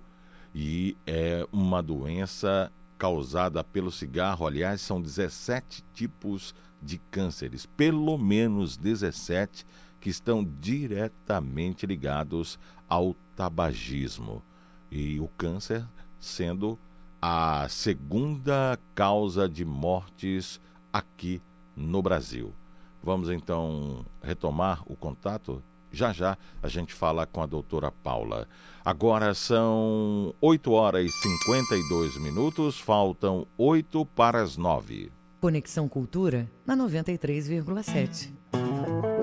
e 0.55 0.97
é 1.07 1.47
uma 1.53 1.83
doença 1.83 2.73
causada 2.97 3.63
pelo 3.63 3.93
cigarro. 3.93 4.47
Aliás, 4.47 4.81
são 4.81 5.01
17 5.01 5.85
tipos 5.93 6.55
de 6.81 6.99
cânceres, 7.11 7.67
pelo 7.67 8.17
menos 8.17 8.77
17 8.77 9.67
que 10.01 10.09
estão 10.09 10.45
diretamente 10.45 11.85
ligados 11.85 12.59
ao 12.89 13.15
tabagismo. 13.35 14.43
E 14.91 15.19
o 15.21 15.29
câncer 15.37 15.85
sendo 16.19 16.79
a 17.21 17.67
segunda 17.69 18.79
causa 18.95 19.49
de 19.49 19.65
mortes 19.65 20.61
aqui 20.93 21.43
no 21.77 22.01
Brasil. 22.01 22.55
Vamos 23.03 23.31
então 23.31 24.05
retomar 24.23 24.83
o 24.87 24.97
contato 24.97 25.63
já 25.97 26.13
já 26.13 26.39
a 26.63 26.69
gente 26.69 26.95
fala 26.95 27.27
com 27.27 27.43
a 27.43 27.47
doutora 27.47 27.91
Paula. 27.91 28.47
Agora 28.85 29.35
são 29.35 30.33
8 30.41 30.71
horas 30.71 31.07
e 31.07 31.11
52 31.11 32.17
minutos, 32.19 32.79
faltam 32.79 33.45
8 33.59 34.07
para 34.07 34.41
as 34.41 34.57
9. 34.57 35.11
Conexão 35.41 35.89
Cultura 35.89 36.49
na 36.65 36.77
93,7. 36.77 39.16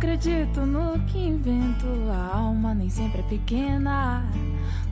Acredito 0.00 0.60
no 0.60 0.98
que 1.06 1.18
invento. 1.18 1.86
A 2.10 2.36
alma 2.36 2.74
nem 2.74 2.88
sempre 2.88 3.20
é 3.20 3.22
pequena. 3.22 4.24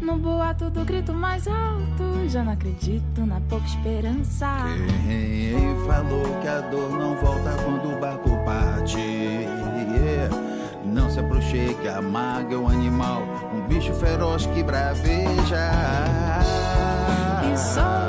No 0.00 0.16
boato 0.16 0.68
do 0.70 0.84
grito 0.84 1.12
mais 1.12 1.46
alto, 1.46 2.28
já 2.28 2.42
não 2.42 2.52
acredito 2.52 3.24
na 3.26 3.40
pouca 3.40 3.66
esperança. 3.66 4.46
Quem 5.06 5.86
falou 5.86 6.40
que 6.40 6.48
a 6.48 6.60
dor 6.60 6.90
não 6.90 7.16
volta 7.16 7.50
quando 7.64 7.96
o 7.96 8.00
barco 8.00 8.30
parte? 8.44 8.98
Yeah. 8.98 10.36
Não 10.84 11.10
se 11.10 11.20
aproxime, 11.20 11.88
a 11.88 12.00
maga 12.00 12.54
é 12.54 12.58
um 12.58 12.68
animal, 12.68 13.22
um 13.54 13.66
bicho 13.66 13.92
feroz 13.94 14.46
que 14.46 14.62
braveja. 14.62 15.70
E 17.52 17.56
solta 17.56 18.07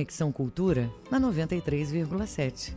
Conexão 0.00 0.32
Cultura 0.32 0.90
na 1.10 1.20
93,7. 1.20 2.74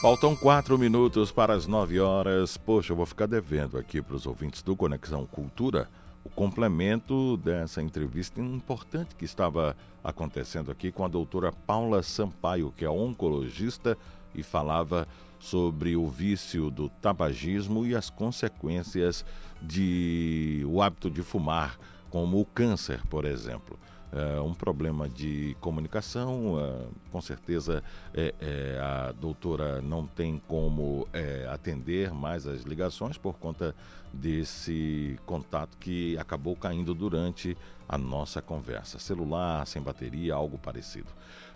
Faltam 0.00 0.36
quatro 0.36 0.78
minutos 0.78 1.32
para 1.32 1.52
as 1.52 1.66
nove 1.66 1.98
horas. 1.98 2.56
Poxa, 2.56 2.92
eu 2.92 2.96
vou 2.96 3.04
ficar 3.04 3.26
devendo 3.26 3.76
aqui 3.76 4.00
para 4.00 4.14
os 4.14 4.24
ouvintes 4.24 4.62
do 4.62 4.76
Conexão 4.76 5.26
Cultura 5.26 5.88
o 6.24 6.28
complemento 6.28 7.36
dessa 7.38 7.82
entrevista 7.82 8.40
importante 8.40 9.16
que 9.16 9.24
estava 9.24 9.76
acontecendo 10.04 10.70
aqui 10.70 10.92
com 10.92 11.04
a 11.04 11.08
doutora 11.08 11.50
Paula 11.50 12.04
Sampaio, 12.04 12.72
que 12.76 12.84
é 12.84 12.90
oncologista 12.90 13.98
e 14.32 14.44
falava 14.44 15.08
sobre 15.40 15.96
o 15.96 16.06
vício 16.06 16.70
do 16.70 16.88
tabagismo 16.88 17.84
e 17.84 17.96
as 17.96 18.10
consequências 18.10 19.24
de 19.60 20.62
o 20.68 20.80
hábito 20.80 21.10
de 21.10 21.20
fumar, 21.20 21.76
como 22.08 22.40
o 22.40 22.44
câncer, 22.44 23.04
por 23.08 23.24
exemplo. 23.24 23.76
É 24.10 24.40
um 24.40 24.54
problema 24.54 25.08
de 25.08 25.54
comunicação, 25.60 26.58
é, 26.58 26.86
com 27.12 27.20
certeza 27.20 27.82
é, 28.14 28.34
é, 28.40 28.80
a 28.80 29.12
doutora 29.12 29.82
não 29.82 30.06
tem 30.06 30.40
como 30.48 31.06
é, 31.12 31.46
atender 31.50 32.12
mais 32.12 32.46
as 32.46 32.62
ligações 32.62 33.18
por 33.18 33.38
conta 33.38 33.74
desse 34.12 35.18
contato 35.26 35.76
que 35.76 36.16
acabou 36.16 36.56
caindo 36.56 36.94
durante 36.94 37.54
a 37.86 37.98
nossa 37.98 38.40
conversa. 38.40 38.98
Celular, 38.98 39.66
sem 39.66 39.82
bateria, 39.82 40.34
algo 40.34 40.58
parecido. 40.58 41.08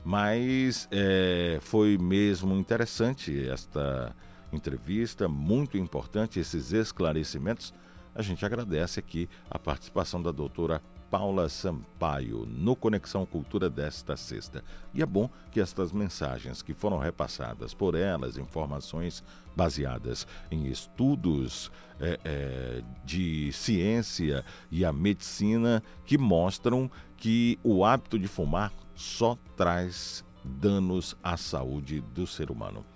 Mas 0.05 0.89
é, 0.91 1.59
foi 1.63 1.97
mesmo 1.97 2.55
interessante 2.55 3.49
esta 3.49 4.15
entrevista, 4.53 5.27
muito 5.27 5.79
importante 5.79 6.39
esses 6.39 6.73
esclarecimentos. 6.73 7.73
A 8.15 8.21
gente 8.21 8.45
agradece 8.45 9.01
aqui 9.01 9.27
a 9.51 9.59
participação 9.59 10.21
da 10.23 10.31
doutora 10.31 10.83
Paula 11.13 11.47
Sampaio 11.51 12.47
no 12.47 12.75
Conexão 12.75 13.27
Cultura 13.27 13.69
desta 13.69 14.17
sexta. 14.17 14.65
E 14.95 15.03
é 15.03 15.07
bom 15.07 15.29
que 15.51 15.61
estas 15.61 15.93
mensagens 15.93 16.63
que 16.63 16.73
foram 16.73 16.97
repassadas 16.97 17.75
por 17.75 17.95
elas, 17.95 18.39
informações 18.39 19.23
baseadas 19.55 20.27
em 20.51 20.69
estudos 20.69 21.71
é, 22.01 22.19
é, 22.25 22.83
de 23.05 23.53
ciência 23.53 24.43
e 24.71 24.87
a 24.87 24.91
medicina 24.91 25.83
que 26.07 26.17
mostram 26.17 26.91
que 27.19 27.59
o 27.63 27.85
hábito 27.85 28.19
de 28.19 28.27
fumar 28.27 28.73
só 28.95 29.37
traz 29.55 30.25
danos 30.43 31.15
à 31.23 31.37
saúde 31.37 32.01
do 32.01 32.27
ser 32.27 32.51
humano. 32.51 32.87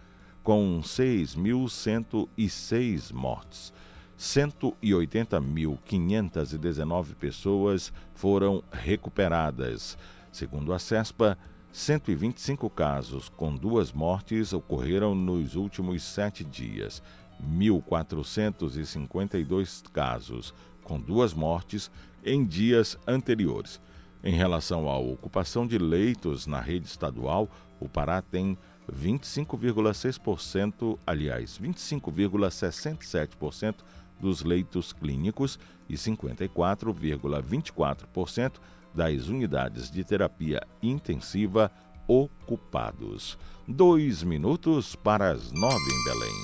com 0.43 0.81
6.106 0.83 3.13
mortes. 3.13 3.73
180.519 4.19 7.15
pessoas 7.15 7.93
foram 8.15 8.65
recuperadas. 8.71 9.97
Segundo 10.31 10.73
a 10.73 10.79
CESPA, 10.79 11.37
125 11.73 12.69
casos 12.69 13.31
com 13.31 13.57
duas 13.57 13.91
mortes 13.93 14.53
ocorreram 14.53 15.15
nos 15.15 15.57
últimos 15.57 16.03
sete 16.03 16.45
dias. 16.45 17.03
1.452 17.43 19.83
casos 19.91 20.53
com 20.85 21.01
duas 21.01 21.33
mortes 21.33 21.91
em 22.23 22.45
dias 22.45 22.99
anteriores. 23.09 23.81
Em 24.23 24.35
relação 24.35 24.87
à 24.87 24.99
ocupação 24.99 25.67
de 25.67 25.79
leitos 25.79 26.47
na 26.47 26.61
rede 26.61 26.85
estadual, 26.87 27.49
o 27.81 27.89
Pará 27.89 28.21
tem 28.21 28.59
25,6%, 28.93 30.99
aliás, 31.07 31.59
25,67% 31.59 33.77
dos 34.21 34.45
leitos 34.45 34.93
clínicos 34.93 35.59
e 35.89 35.95
54,24% 35.95 38.61
das 38.95 39.29
unidades 39.29 39.91
de 39.91 40.05
terapia 40.05 40.61
intensiva 40.83 41.71
ocupados. 42.07 43.39
Dois 43.67 44.23
minutos 44.23 44.95
para 44.97 45.31
as 45.31 45.53
nove 45.53 45.91
em 45.93 46.05
Belém. 46.05 46.35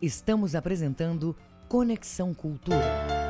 Estamos 0.00 0.54
apresentando 0.54 1.36
Conexão 1.68 2.34
Cultura. 2.34 3.24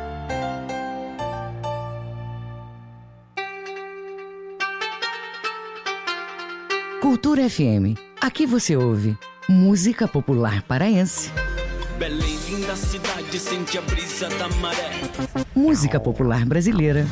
Cultura 7.00 7.48
FM. 7.48 7.98
Aqui 8.20 8.46
você 8.46 8.76
ouve 8.76 9.16
música 9.48 10.08
popular 10.08 10.62
paraense. 10.62 11.30
Belém, 11.98 12.36
linda 12.48 12.74
cidade, 12.74 13.38
sente 13.38 13.78
a 13.78 13.82
brisa 13.82 14.28
da 14.30 14.48
maré. 14.60 14.90
Música 15.54 16.00
popular 16.00 16.44
brasileira. 16.44 17.06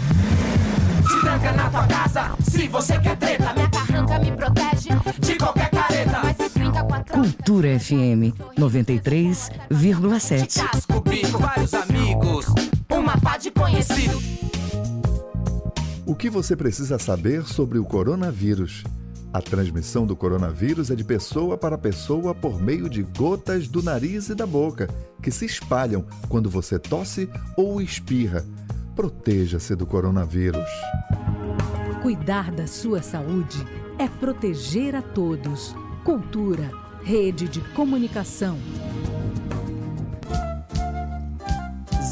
Tranca 1.23 1.53
na 1.53 1.71
tua 1.71 1.87
casa, 1.87 2.37
se 2.51 2.67
você 2.67 2.99
quer 2.99 3.17
treta. 3.17 3.55
Minha 3.55 3.71
carranca 3.71 4.19
me 4.19 4.33
protege 4.33 4.89
de 5.21 5.37
qualquer 5.37 5.71
careta. 5.71 6.21
Mas 6.21 6.37
se 6.37 6.49
brinca 6.59 6.83
com 6.83 6.95
a 6.95 7.05
Cultura 7.05 7.79
FM 7.79 8.35
93,7. 8.59 10.69
Casco, 10.69 11.01
bico, 11.01 11.39
vários 11.39 11.73
amigos, 11.75 12.47
uma 12.91 13.17
pá 13.21 13.39
de 13.39 13.53
conhecido. 13.53 14.21
O 16.05 16.17
que 16.17 16.29
você 16.29 16.57
precisa 16.57 16.99
saber 16.99 17.45
sobre 17.45 17.79
o 17.79 17.85
coronavírus? 17.85 18.83
A 19.33 19.41
transmissão 19.41 20.05
do 20.05 20.17
coronavírus 20.17 20.91
é 20.91 20.97
de 20.97 21.05
pessoa 21.05 21.57
para 21.57 21.79
pessoa 21.79 22.35
por 22.35 22.61
meio 22.61 22.91
de 22.91 23.05
gotas 23.05 23.69
do 23.69 23.81
nariz 23.81 24.29
e 24.29 24.35
da 24.35 24.45
boca, 24.45 24.89
que 25.23 25.31
se 25.31 25.47
espalham 25.47 26.05
quando 26.29 26.51
você 26.51 26.81
tosse 26.81 27.31
ou 27.57 27.81
espirra. 27.81 28.45
Proteja-se 28.95 29.75
do 29.75 29.87
coronavírus. 29.87 30.69
Cuidar 32.03 32.51
da 32.51 32.67
sua 32.67 33.03
saúde 33.03 33.67
é 33.99 34.07
proteger 34.07 34.95
a 34.95 35.01
todos. 35.01 35.75
Cultura, 36.05 36.71
rede 37.03 37.49
de 37.49 37.61
comunicação. 37.61 38.59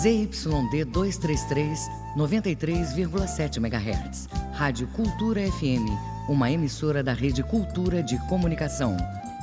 ZYD 0.01 0.87
233, 0.87 1.87
93,7 2.17 3.59
MHz. 3.59 4.29
Rádio 4.55 4.87
Cultura 4.89 5.43
FM, 5.53 5.85
uma 6.31 6.51
emissora 6.51 7.03
da 7.03 7.13
Rede 7.13 7.43
Cultura 7.43 8.03
de 8.03 8.19
Comunicação. 8.27 8.97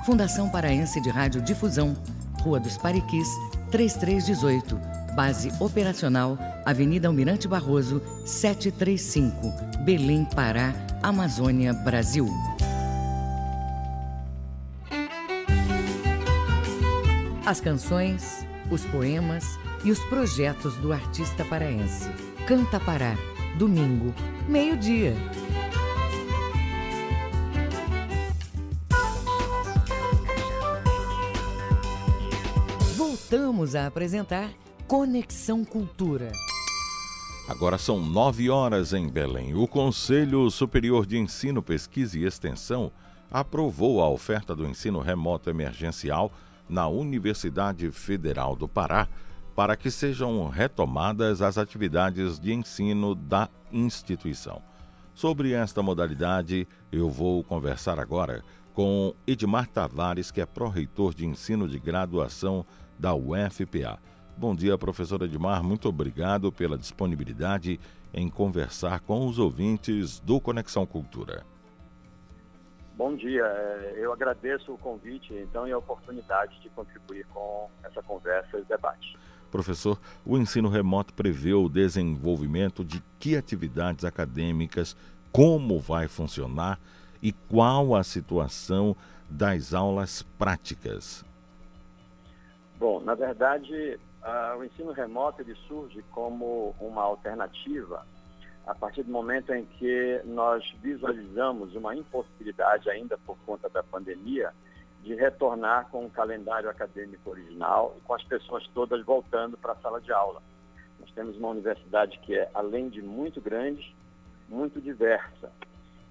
Fundação 0.03 0.49
Paraense 0.49 0.99
de 1.01 1.09
Rádio 1.09 1.41
Difusão, 1.41 1.95
Rua 2.41 2.59
dos 2.59 2.77
Pariquis, 2.77 3.27
3318. 3.69 5.06
Base 5.17 5.51
operacional, 5.59 6.37
Avenida 6.63 7.07
Almirante 7.07 7.47
Barroso, 7.47 7.99
735, 8.23 9.33
Belém, 9.83 10.23
Pará, 10.25 10.75
Amazônia, 11.01 11.73
Brasil. 11.73 12.27
As 17.43 17.59
canções, 17.59 18.45
os 18.69 18.85
poemas 18.85 19.43
e 19.83 19.89
os 19.89 19.97
projetos 20.05 20.75
do 20.75 20.93
artista 20.93 21.43
paraense. 21.45 22.07
Canta 22.47 22.79
Pará, 22.79 23.17
domingo, 23.57 24.13
meio-dia. 24.47 25.15
Voltamos 32.95 33.73
a 33.73 33.87
apresentar 33.87 34.51
Conexão 34.87 35.65
Cultura. 35.65 36.31
Agora 37.45 37.77
são 37.77 37.99
nove 37.99 38.49
horas 38.49 38.93
em 38.93 39.09
Belém. 39.09 39.53
O 39.53 39.67
Conselho 39.67 40.49
Superior 40.49 41.05
de 41.05 41.17
Ensino, 41.17 41.61
Pesquisa 41.61 42.17
e 42.17 42.23
Extensão 42.23 42.89
aprovou 43.29 44.01
a 44.01 44.09
oferta 44.09 44.55
do 44.55 44.65
ensino 44.65 45.01
remoto 45.01 45.49
emergencial 45.49 46.31
na 46.69 46.87
Universidade 46.87 47.91
Federal 47.91 48.55
do 48.55 48.65
Pará 48.65 49.09
para 49.53 49.75
que 49.75 49.91
sejam 49.91 50.47
retomadas 50.47 51.41
as 51.41 51.57
atividades 51.57 52.39
de 52.39 52.53
ensino 52.53 53.13
da 53.13 53.49
instituição. 53.69 54.61
Sobre 55.13 55.51
esta 55.51 55.83
modalidade, 55.83 56.65
eu 56.93 57.09
vou 57.09 57.43
conversar 57.43 57.99
agora 57.99 58.41
com 58.73 59.13
Edmar 59.27 59.67
Tavares, 59.67 60.31
que 60.31 60.39
é 60.39 60.45
pró-reitor 60.45 61.13
de 61.13 61.25
ensino 61.25 61.67
de 61.67 61.77
graduação 61.77 62.65
da 62.97 63.13
UFPA. 63.13 63.99
Bom 64.39 64.53
dia, 64.53 64.77
professor 64.77 65.19
Edmar. 65.23 65.63
Muito 65.63 65.89
obrigado 65.89 66.51
pela 66.51 66.77
disponibilidade 66.77 67.79
em 68.13 68.29
conversar 68.29 68.99
com 68.99 69.25
os 69.25 69.39
ouvintes 69.39 70.19
do 70.19 70.39
Conexão 70.39 70.85
Cultura. 70.85 71.43
Bom 72.95 73.15
dia, 73.15 73.43
é, 73.43 73.95
eu 73.97 74.13
agradeço 74.13 74.71
o 74.71 74.77
convite 74.77 75.33
então 75.33 75.67
e 75.67 75.71
a 75.71 75.77
oportunidade 75.79 76.59
de 76.61 76.69
contribuir 76.69 77.25
com 77.33 77.67
essa 77.83 78.03
conversa 78.03 78.59
e 78.59 78.63
debate. 78.65 79.17
Professor, 79.49 79.99
o 80.23 80.37
ensino 80.37 80.69
remoto 80.69 81.15
prevê 81.15 81.53
o 81.53 81.67
desenvolvimento 81.67 82.85
de 82.85 83.01
que 83.19 83.35
atividades 83.35 84.05
acadêmicas, 84.05 84.95
como 85.31 85.79
vai 85.79 86.07
funcionar 86.07 86.79
e 87.23 87.31
qual 87.31 87.95
a 87.95 88.03
situação 88.03 88.95
das 89.27 89.73
aulas 89.73 90.21
práticas? 90.37 91.25
Bom, 92.79 92.99
na 92.99 93.15
verdade, 93.15 93.99
uh, 94.27 94.57
o 94.57 94.65
ensino 94.65 94.91
remoto 94.91 95.41
ele 95.41 95.55
surge 95.67 96.03
como 96.11 96.75
uma 96.79 97.01
alternativa 97.01 98.05
a 98.67 98.75
partir 98.75 99.03
do 99.03 99.11
momento 99.11 99.53
em 99.53 99.65
que 99.65 100.21
nós 100.25 100.61
visualizamos 100.81 101.73
uma 101.73 101.95
impossibilidade 101.95 102.89
ainda 102.89 103.17
por 103.19 103.37
conta 103.45 103.69
da 103.69 103.81
pandemia 103.81 104.51
de 105.01 105.15
retornar 105.15 105.87
com 105.89 106.05
o 106.05 106.09
calendário 106.09 106.69
acadêmico 106.69 107.29
original 107.29 107.95
e 107.97 108.01
com 108.01 108.13
as 108.13 108.23
pessoas 108.23 108.67
todas 108.73 109.05
voltando 109.05 109.57
para 109.57 109.71
a 109.71 109.77
sala 109.77 110.01
de 110.01 110.11
aula. 110.11 110.43
Nós 110.99 111.09
temos 111.11 111.37
uma 111.37 111.47
universidade 111.47 112.19
que 112.19 112.35
é, 112.35 112.49
além 112.53 112.89
de 112.89 113.01
muito 113.01 113.39
grande, 113.39 113.95
muito 114.49 114.81
diversa. 114.81 115.49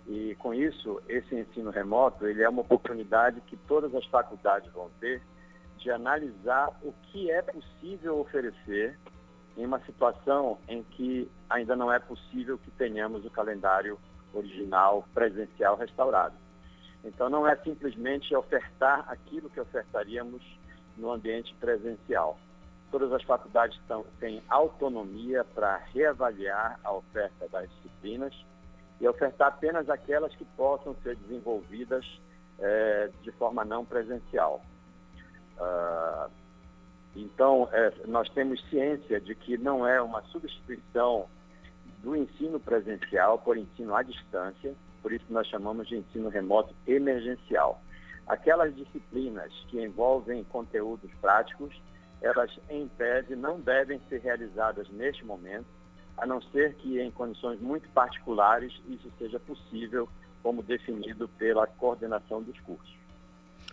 E 0.06 0.34
com 0.36 0.54
isso, 0.54 1.02
esse 1.08 1.34
ensino 1.34 1.70
remoto, 1.70 2.26
ele 2.26 2.42
é 2.42 2.48
uma 2.48 2.62
oportunidade 2.62 3.42
que 3.42 3.56
todas 3.56 3.94
as 3.94 4.06
faculdades 4.06 4.72
vão 4.72 4.88
ter 4.98 5.20
de 5.78 5.90
analisar 5.90 6.70
o 6.82 6.92
que 7.04 7.30
é 7.30 7.42
possível 7.42 8.18
oferecer 8.20 8.98
em 9.56 9.64
uma 9.64 9.80
situação 9.80 10.58
em 10.68 10.82
que 10.82 11.30
ainda 11.48 11.74
não 11.74 11.92
é 11.92 11.98
possível 11.98 12.58
que 12.58 12.70
tenhamos 12.72 13.24
o 13.24 13.30
calendário 13.30 13.98
original 14.32 15.06
presencial 15.14 15.76
restaurado. 15.76 16.34
Então 17.04 17.30
não 17.30 17.46
é 17.46 17.56
simplesmente 17.56 18.34
ofertar 18.34 19.04
aquilo 19.08 19.48
que 19.48 19.60
ofertaríamos 19.60 20.42
no 20.96 21.10
ambiente 21.10 21.54
presencial. 21.60 22.38
Todas 22.90 23.12
as 23.12 23.22
faculdades 23.22 23.78
tão, 23.86 24.04
têm 24.18 24.42
autonomia 24.48 25.44
para 25.44 25.76
reavaliar 25.92 26.78
a 26.82 26.92
oferta 26.92 27.48
das 27.48 27.68
disciplinas 27.70 28.34
e 29.00 29.08
ofertar 29.08 29.48
apenas 29.48 29.88
aquelas 29.88 30.34
que 30.34 30.44
possam 30.56 30.94
ser 31.02 31.16
desenvolvidas 31.16 32.04
é, 32.58 33.10
de 33.22 33.30
forma 33.32 33.64
não 33.64 33.84
presencial. 33.84 34.62
Uh, 35.58 36.30
então, 37.16 37.68
é, 37.72 37.92
nós 38.06 38.28
temos 38.28 38.62
ciência 38.68 39.20
de 39.20 39.34
que 39.34 39.56
não 39.56 39.86
é 39.86 40.00
uma 40.02 40.22
substituição 40.24 41.26
do 42.02 42.14
ensino 42.14 42.60
presencial 42.60 43.38
por 43.38 43.56
ensino 43.56 43.94
à 43.94 44.02
distância, 44.02 44.74
por 45.02 45.12
isso 45.12 45.24
nós 45.30 45.46
chamamos 45.46 45.88
de 45.88 45.96
ensino 45.96 46.28
remoto 46.28 46.74
emergencial. 46.86 47.80
Aquelas 48.26 48.74
disciplinas 48.76 49.52
que 49.68 49.82
envolvem 49.82 50.44
conteúdos 50.44 51.10
práticos, 51.20 51.74
elas 52.20 52.50
em 52.68 52.86
tese 52.88 53.34
não 53.34 53.60
devem 53.60 54.00
ser 54.08 54.20
realizadas 54.20 54.88
neste 54.90 55.24
momento, 55.24 55.66
a 56.18 56.26
não 56.26 56.42
ser 56.42 56.74
que 56.74 57.00
em 57.00 57.10
condições 57.10 57.60
muito 57.60 57.88
particulares 57.90 58.72
isso 58.88 59.10
seja 59.18 59.38
possível, 59.40 60.08
como 60.42 60.62
definido 60.62 61.28
pela 61.28 61.66
coordenação 61.66 62.42
dos 62.42 62.58
cursos. 62.60 62.94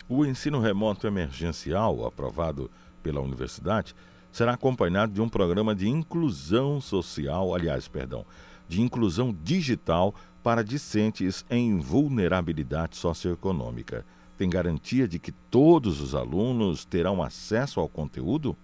O 0.08 0.26
ensino 0.26 0.60
remoto 0.60 1.08
emergencial, 1.08 2.06
aprovado 2.06 2.70
pela 3.02 3.22
universidade, 3.22 3.96
será 4.32 4.54
acompanhado 4.54 5.14
de 5.14 5.22
um 5.22 5.30
programa 5.30 5.74
de 5.74 5.88
inclusão 5.88 6.82
social, 6.82 7.56
aliás, 7.56 7.88
perdão, 7.88 8.26
de 8.68 8.82
inclusão 8.82 9.34
digital 9.44 10.14
para 10.44 10.64
discentes 10.64 11.46
em 11.50 11.80
vulnerabilidade 11.80 12.98
socioeconômica. 12.98 14.06
Tem 14.38 14.50
garantia 14.50 15.08
de 15.08 15.20
que 15.20 15.32
todos 15.32 16.02
os 16.02 16.14
alunos 16.14 16.84
terão 16.84 17.24
acesso 17.24 17.80
ao 17.80 17.88
conteúdo? 17.88 18.58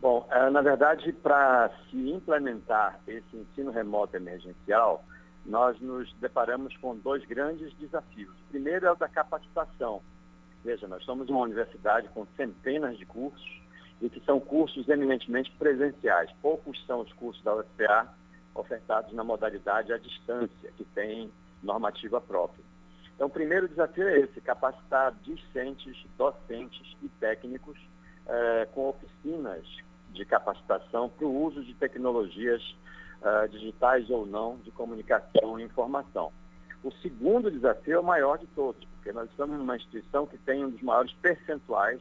Bom, 0.00 0.28
é, 0.30 0.50
na 0.50 0.60
verdade, 0.60 1.10
para 1.12 1.70
se 1.90 1.96
implementar 2.10 3.00
esse 3.08 3.36
ensino 3.36 3.72
remoto 3.72 4.16
emergencial, 4.16 5.02
nós 5.44 5.78
nos 5.80 6.12
deparamos 6.14 6.76
com 6.78 6.96
dois 6.96 7.24
grandes 7.24 7.72
desafios. 7.74 8.30
O 8.30 8.50
primeiro 8.50 8.86
é 8.86 8.92
o 8.92 8.96
da 8.96 9.08
capacitação. 9.08 10.02
Veja, 10.64 10.88
nós 10.88 11.04
somos 11.04 11.28
uma 11.28 11.40
universidade 11.40 12.08
com 12.08 12.26
centenas 12.36 12.96
de 12.96 13.04
cursos 13.04 13.62
e 14.00 14.08
que 14.08 14.20
são 14.24 14.40
cursos 14.40 14.88
eminentemente 14.88 15.50
presenciais. 15.58 16.30
Poucos 16.40 16.84
são 16.86 17.00
os 17.00 17.12
cursos 17.12 17.42
da 17.44 17.54
UFPA 17.54 18.08
ofertados 18.54 19.12
na 19.12 19.24
modalidade 19.24 19.92
à 19.92 19.98
distância, 19.98 20.72
que 20.76 20.84
tem 20.84 21.30
normativa 21.62 22.20
própria. 22.20 22.64
Então, 23.14 23.26
o 23.26 23.30
primeiro 23.30 23.68
desafio 23.68 24.08
é 24.08 24.20
esse, 24.20 24.40
capacitar 24.40 25.14
discentes, 25.22 25.96
docentes 26.16 26.96
e 27.02 27.08
técnicos 27.20 27.78
eh, 28.26 28.68
com 28.72 28.88
oficinas 28.88 29.64
de 30.12 30.24
capacitação 30.24 31.08
para 31.08 31.26
o 31.26 31.44
uso 31.44 31.62
de 31.62 31.74
tecnologias 31.74 32.62
uh, 33.24 33.48
digitais 33.48 34.08
ou 34.10 34.26
não 34.26 34.58
de 34.58 34.70
comunicação 34.70 35.58
e 35.58 35.64
informação. 35.64 36.30
O 36.82 36.92
segundo 37.00 37.50
desafio 37.50 37.94
é 37.94 38.00
o 38.00 38.04
maior 38.04 38.38
de 38.38 38.46
todos, 38.48 38.84
porque 38.84 39.10
nós 39.10 39.28
estamos 39.30 39.58
numa 39.58 39.76
instituição 39.76 40.26
que 40.26 40.36
tem 40.38 40.64
um 40.64 40.70
dos 40.70 40.82
maiores 40.82 41.12
percentuais 41.14 42.00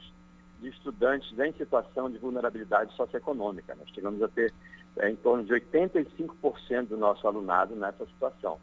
de 0.59 0.69
estudantes 0.69 1.37
em 1.39 1.53
situação 1.53 2.09
de 2.09 2.17
vulnerabilidade 2.17 2.93
socioeconômica. 2.95 3.75
Nós 3.75 3.89
chegamos 3.89 4.21
a 4.21 4.27
ter 4.27 4.53
é, 4.97 5.09
em 5.09 5.15
torno 5.15 5.43
de 5.43 5.53
85% 5.53 6.87
do 6.87 6.97
nosso 6.97 7.25
alunado 7.27 7.75
nessa 7.75 8.05
situação. 8.05 8.59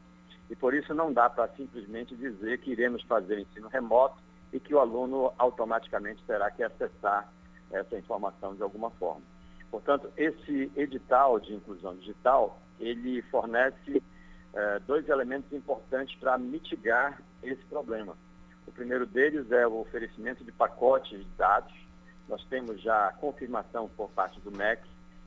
E 0.48 0.56
por 0.56 0.74
isso 0.74 0.92
não 0.94 1.12
dá 1.12 1.30
para 1.30 1.48
simplesmente 1.48 2.14
dizer 2.14 2.58
que 2.60 2.70
iremos 2.70 3.02
fazer 3.04 3.38
ensino 3.38 3.68
remoto 3.68 4.16
e 4.52 4.60
que 4.60 4.74
o 4.74 4.80
aluno 4.80 5.32
automaticamente 5.38 6.22
terá 6.24 6.50
que 6.50 6.62
acessar 6.62 7.32
essa 7.70 7.96
informação 7.96 8.54
de 8.54 8.62
alguma 8.62 8.90
forma. 8.90 9.22
Portanto, 9.70 10.10
esse 10.16 10.70
edital 10.76 11.38
de 11.38 11.54
inclusão 11.54 11.94
digital, 11.96 12.60
ele 12.78 13.22
fornece 13.22 14.02
eh, 14.52 14.80
dois 14.86 15.08
elementos 15.08 15.52
importantes 15.52 16.18
para 16.18 16.36
mitigar 16.36 17.22
esse 17.42 17.62
problema. 17.66 18.16
O 18.66 18.72
primeiro 18.72 19.06
deles 19.06 19.50
é 19.52 19.66
o 19.66 19.80
oferecimento 19.80 20.44
de 20.44 20.52
pacotes 20.52 21.18
de 21.18 21.24
dados. 21.36 21.72
Nós 22.28 22.44
temos 22.46 22.80
já 22.80 23.12
confirmação 23.20 23.88
por 23.96 24.10
parte 24.10 24.40
do 24.40 24.50
MEC 24.50 24.82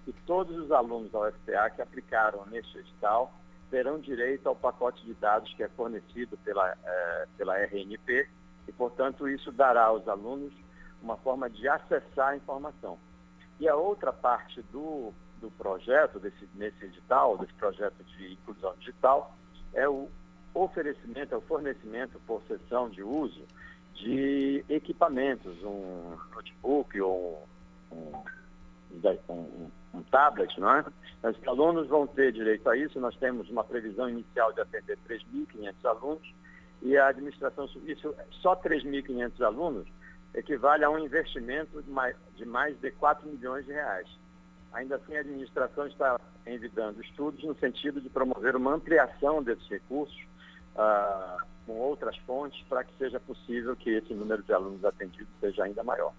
e 0.07 0.13
todos 0.25 0.57
os 0.57 0.71
alunos 0.71 1.11
da 1.11 1.19
UFPA 1.19 1.69
que 1.69 1.81
aplicaram 1.81 2.45
neste 2.47 2.77
edital 2.77 3.33
terão 3.69 3.99
direito 3.99 4.47
ao 4.47 4.55
pacote 4.55 5.03
de 5.03 5.13
dados 5.15 5.51
que 5.55 5.63
é 5.63 5.69
fornecido 5.69 6.37
pela, 6.37 6.77
eh, 6.83 7.27
pela 7.37 7.57
RNP 7.57 8.29
e, 8.67 8.71
portanto, 8.71 9.27
isso 9.27 9.51
dará 9.51 9.85
aos 9.85 10.07
alunos 10.07 10.53
uma 11.01 11.17
forma 11.17 11.49
de 11.49 11.67
acessar 11.67 12.29
a 12.29 12.35
informação. 12.35 12.99
E 13.59 13.67
a 13.67 13.75
outra 13.75 14.11
parte 14.11 14.61
do, 14.71 15.13
do 15.39 15.51
projeto, 15.51 16.19
desse, 16.19 16.47
nesse 16.55 16.85
edital, 16.85 17.37
desse 17.37 17.53
projeto 17.53 18.03
de 18.03 18.33
inclusão 18.33 18.73
digital, 18.79 19.35
é 19.73 19.87
o 19.87 20.09
oferecimento, 20.53 21.33
é 21.33 21.37
o 21.37 21.41
fornecimento 21.41 22.19
por 22.25 22.41
sessão 22.47 22.89
de 22.89 23.01
uso 23.01 23.43
de 23.95 24.63
equipamentos, 24.69 25.63
um 25.63 26.17
notebook 26.33 26.99
ou 26.99 27.47
um, 27.91 28.11
um, 28.91 29.33
um, 29.33 29.71
um 29.93 30.03
tablet, 30.03 30.59
não 30.59 30.69
é? 30.75 30.85
Os 31.23 31.47
alunos 31.47 31.87
vão 31.87 32.05
ter 32.07 32.31
direito 32.33 32.69
a 32.69 32.75
isso, 32.75 32.99
nós 32.99 33.15
temos 33.17 33.49
uma 33.49 33.63
previsão 33.63 34.09
inicial 34.09 34.51
de 34.51 34.61
atender 34.61 34.97
3.500 35.07 35.73
alunos 35.85 36.33
e 36.81 36.97
a 36.97 37.07
administração, 37.07 37.65
isso, 37.85 38.13
só 38.41 38.55
3.500 38.55 39.41
alunos 39.41 39.87
equivale 40.33 40.83
a 40.83 40.89
um 40.89 40.99
investimento 40.99 41.81
de 41.81 41.89
mais 41.89 42.15
de, 42.35 42.45
mais 42.45 42.79
de 42.79 42.91
4 42.91 43.27
milhões 43.27 43.65
de 43.65 43.71
reais. 43.71 44.07
Ainda 44.73 44.95
assim, 44.95 45.15
a 45.15 45.19
administração 45.19 45.85
está 45.87 46.19
envidando 46.47 47.01
estudos 47.01 47.43
no 47.43 47.55
sentido 47.59 48.01
de 48.01 48.09
promover 48.09 48.55
uma 48.55 48.73
ampliação 48.73 49.43
desses 49.43 49.67
recursos 49.67 50.19
ah, 50.75 51.37
com 51.65 51.73
outras 51.73 52.17
fontes 52.19 52.59
para 52.67 52.83
que 52.83 52.91
seja 52.97 53.19
possível 53.19 53.75
que 53.75 53.91
esse 53.91 54.13
número 54.13 54.41
de 54.43 54.51
alunos 54.51 54.83
atendidos 54.83 55.29
seja 55.39 55.63
ainda 55.63 55.83
maior. 55.83 56.11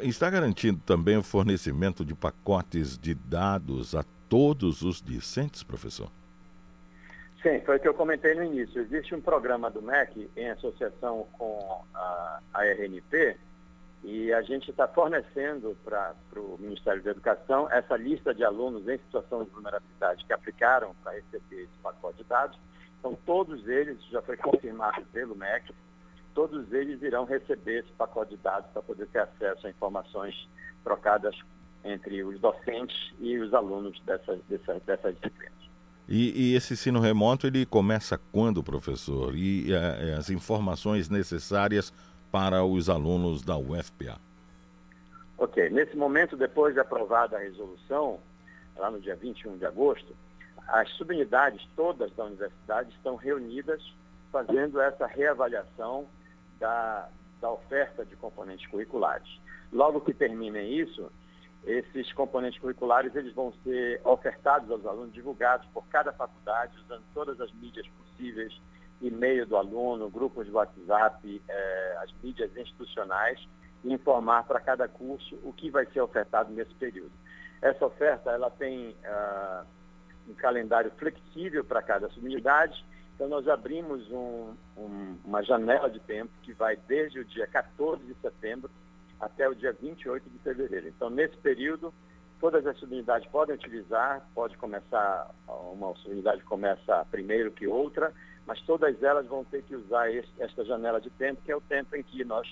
Está 0.00 0.28
garantindo 0.28 0.80
também 0.84 1.16
o 1.16 1.22
fornecimento 1.22 2.04
de 2.04 2.14
pacotes 2.14 2.98
de 2.98 3.14
dados 3.14 3.94
a 3.94 4.04
todos 4.28 4.82
os 4.82 5.00
discentes, 5.00 5.62
professor? 5.62 6.10
Sim, 7.42 7.60
foi 7.64 7.76
o 7.76 7.80
que 7.80 7.88
eu 7.88 7.94
comentei 7.94 8.34
no 8.34 8.44
início. 8.44 8.82
Existe 8.82 9.14
um 9.14 9.20
programa 9.20 9.70
do 9.70 9.80
MEC 9.80 10.30
em 10.36 10.50
associação 10.50 11.26
com 11.38 11.82
a, 11.94 12.40
a 12.52 12.64
RNP 12.66 13.38
e 14.04 14.30
a 14.32 14.42
gente 14.42 14.70
está 14.70 14.86
fornecendo 14.86 15.74
para 15.82 16.14
o 16.36 16.58
Ministério 16.58 17.02
da 17.02 17.10
Educação 17.10 17.70
essa 17.70 17.96
lista 17.96 18.34
de 18.34 18.44
alunos 18.44 18.86
em 18.86 18.98
situação 18.98 19.44
de 19.44 19.50
vulnerabilidade 19.50 20.24
que 20.26 20.32
aplicaram 20.34 20.94
para 21.02 21.12
receber 21.12 21.62
esse 21.62 21.78
pacote 21.82 22.18
de 22.18 22.24
dados. 22.24 22.58
Então, 22.98 23.16
todos 23.24 23.66
eles, 23.66 24.02
já 24.10 24.20
foi 24.20 24.36
confirmado 24.36 25.02
pelo 25.06 25.34
MEC, 25.34 25.74
todos 26.34 26.70
eles 26.72 27.00
irão 27.00 27.24
receber 27.24 27.80
esse 27.80 27.92
pacote 27.92 28.36
de 28.36 28.42
dados 28.42 28.70
para 28.70 28.82
poder 28.82 29.06
ter 29.06 29.20
acesso 29.20 29.66
a 29.66 29.70
informações 29.70 30.48
trocadas 30.84 31.34
entre 31.84 32.22
os 32.22 32.38
docentes 32.38 33.14
e 33.18 33.38
os 33.38 33.54
alunos 33.54 33.98
dessas, 34.02 34.40
dessas, 34.44 34.82
dessas 34.82 35.14
disciplinas. 35.14 35.59
E, 36.10 36.50
e, 36.50 36.56
esse 36.56 36.72
ensino 36.72 36.98
remoto 36.98 37.46
ele 37.46 37.64
começa 37.64 38.18
quando, 38.32 38.64
professor? 38.64 39.32
E 39.36 39.72
é, 39.72 40.14
as 40.14 40.28
informações 40.28 41.08
necessárias 41.08 41.92
para 42.32 42.64
os 42.64 42.90
alunos 42.90 43.42
da 43.42 43.56
UFPA? 43.56 44.18
Ok, 45.38 45.70
nesse 45.70 45.96
momento, 45.96 46.36
depois 46.36 46.74
de 46.74 46.80
aprovada 46.80 47.36
a 47.36 47.40
resolução, 47.40 48.18
lá 48.76 48.90
no 48.90 49.00
dia 49.00 49.14
21 49.14 49.56
de 49.56 49.64
agosto, 49.64 50.12
as 50.66 50.90
subunidades 50.96 51.64
todas 51.76 52.12
da 52.16 52.24
universidade 52.24 52.90
estão 52.90 53.14
reunidas 53.14 53.80
fazendo 54.32 54.80
essa 54.80 55.06
reavaliação 55.06 56.06
da, 56.58 57.08
da 57.40 57.52
oferta 57.52 58.04
de 58.04 58.16
componentes 58.16 58.66
curriculares. 58.66 59.28
Logo 59.72 60.00
que 60.00 60.12
terminem 60.12 60.74
isso, 60.74 61.10
esses 61.64 62.12
componentes 62.12 62.58
curriculares 62.60 63.14
eles 63.14 63.34
vão 63.34 63.52
ser 63.62 64.00
ofertados 64.04 64.70
aos 64.70 64.84
alunos, 64.86 65.12
divulgados 65.12 65.66
por 65.72 65.86
cada 65.88 66.12
faculdade, 66.12 66.76
usando 66.84 67.02
todas 67.12 67.40
as 67.40 67.52
mídias 67.52 67.86
possíveis, 67.88 68.58
e-mail 69.00 69.46
do 69.46 69.56
aluno, 69.56 70.10
grupos 70.10 70.46
de 70.46 70.52
WhatsApp, 70.52 71.42
eh, 71.48 71.98
as 72.02 72.12
mídias 72.22 72.54
institucionais, 72.56 73.40
e 73.82 73.92
informar 73.92 74.44
para 74.44 74.60
cada 74.60 74.86
curso 74.88 75.38
o 75.42 75.52
que 75.52 75.70
vai 75.70 75.86
ser 75.86 76.00
ofertado 76.00 76.52
nesse 76.52 76.74
período. 76.74 77.12
Essa 77.62 77.86
oferta 77.86 78.30
ela 78.30 78.50
tem 78.50 78.94
ah, 79.04 79.64
um 80.28 80.34
calendário 80.34 80.90
flexível 80.92 81.64
para 81.64 81.82
cada 81.82 82.08
subunidade, 82.10 82.84
então 83.14 83.28
nós 83.28 83.46
abrimos 83.48 84.10
um, 84.10 84.54
um, 84.76 85.18
uma 85.24 85.42
janela 85.42 85.90
de 85.90 86.00
tempo 86.00 86.30
que 86.42 86.52
vai 86.52 86.76
desde 86.76 87.20
o 87.20 87.24
dia 87.24 87.46
14 87.46 88.02
de 88.04 88.14
setembro 88.14 88.70
até 89.20 89.48
o 89.48 89.54
dia 89.54 89.72
28 89.72 90.28
de 90.28 90.38
fevereiro. 90.38 90.88
Então, 90.88 91.10
nesse 91.10 91.36
período, 91.36 91.92
todas 92.40 92.66
as 92.66 92.78
subunidades 92.78 93.28
podem 93.28 93.54
utilizar, 93.54 94.26
pode 94.34 94.56
começar, 94.56 95.30
uma 95.46 95.94
subunidade 95.96 96.42
começa 96.44 97.06
primeiro 97.10 97.52
que 97.52 97.66
outra, 97.66 98.12
mas 98.46 98.60
todas 98.62 99.02
elas 99.02 99.26
vão 99.26 99.44
ter 99.44 99.62
que 99.62 99.76
usar 99.76 100.10
esta 100.38 100.64
janela 100.64 101.00
de 101.00 101.10
tempo, 101.10 101.42
que 101.44 101.52
é 101.52 101.56
o 101.56 101.60
tempo 101.60 101.94
em 101.94 102.02
que 102.02 102.24
nós 102.24 102.48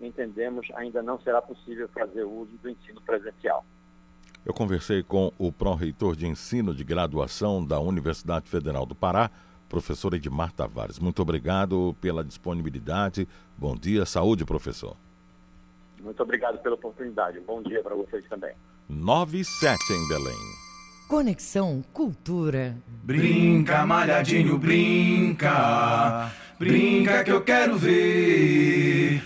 entendemos 0.00 0.66
ainda 0.74 1.02
não 1.02 1.20
será 1.20 1.40
possível 1.40 1.88
fazer 1.88 2.24
uso 2.24 2.52
do 2.62 2.68
ensino 2.68 3.00
presencial. 3.02 3.64
Eu 4.44 4.54
conversei 4.54 5.02
com 5.02 5.32
o 5.38 5.50
pró-reitor 5.50 6.14
de 6.14 6.26
ensino 6.26 6.74
de 6.74 6.84
graduação 6.84 7.64
da 7.64 7.80
Universidade 7.80 8.48
Federal 8.48 8.86
do 8.86 8.94
Pará, 8.94 9.30
professor 9.68 10.14
Edmar 10.14 10.52
Tavares. 10.52 10.98
Muito 10.98 11.20
obrigado 11.20 11.96
pela 12.00 12.22
disponibilidade. 12.22 13.26
Bom 13.58 13.74
dia, 13.74 14.06
saúde, 14.06 14.44
professor. 14.44 14.96
Muito 16.06 16.22
obrigado 16.22 16.58
pela 16.58 16.76
oportunidade. 16.76 17.40
Um 17.40 17.42
bom 17.42 17.60
dia 17.60 17.82
para 17.82 17.96
vocês 17.96 18.24
também. 18.28 18.54
9 18.88 19.40
e 19.40 19.44
7 19.44 19.92
em 19.92 20.08
Belém. 20.08 20.38
Conexão 21.08 21.82
Cultura. 21.92 22.76
Brinca, 23.02 23.84
malhadinho, 23.84 24.56
brinca. 24.56 26.30
Brinca 26.60 27.24
que 27.24 27.32
eu 27.32 27.42
quero 27.42 27.76
ver. 27.76 29.20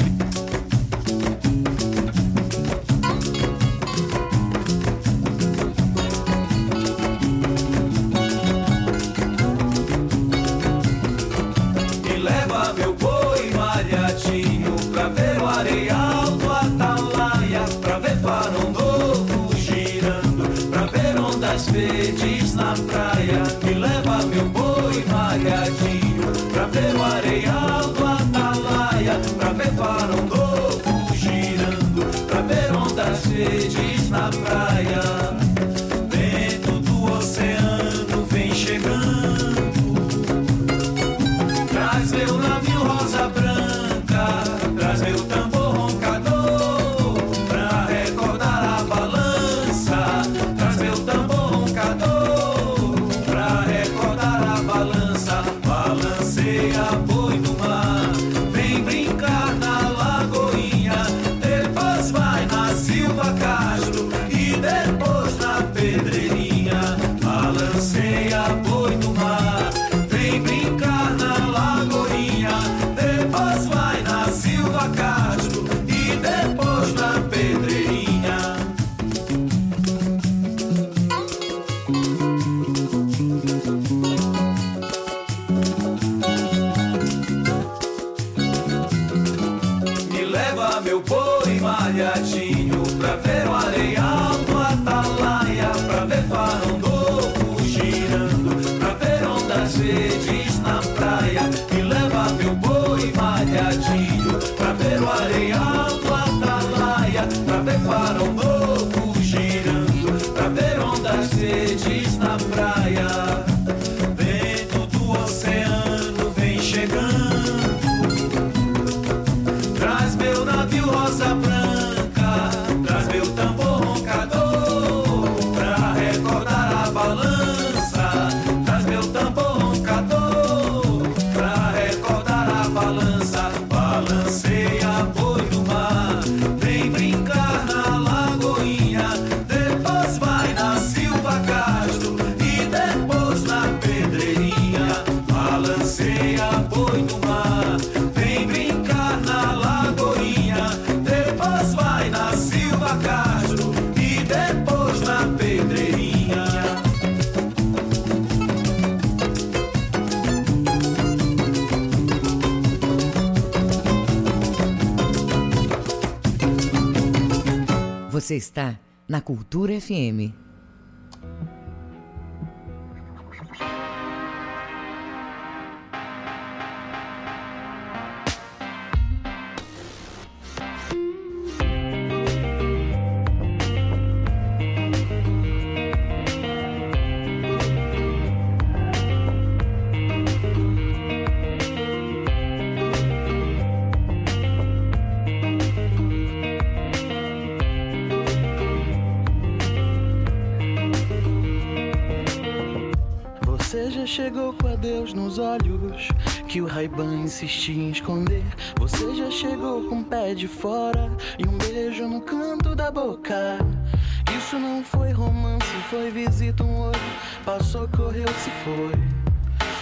Você 168.30 168.36
está 168.36 168.78
na 169.08 169.20
Cultura 169.20 169.80
FM. 169.80 170.49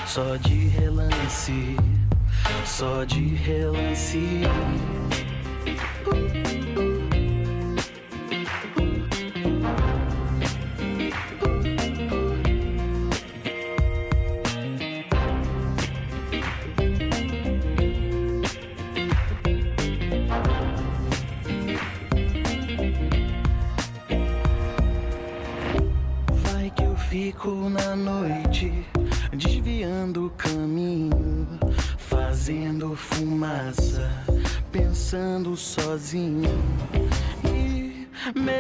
Só 0.09 0.39
de 0.39 0.69
relance, 0.69 1.77
só 2.65 3.05
de 3.05 3.35
relance. 3.35 4.19
Uh. 6.07 6.48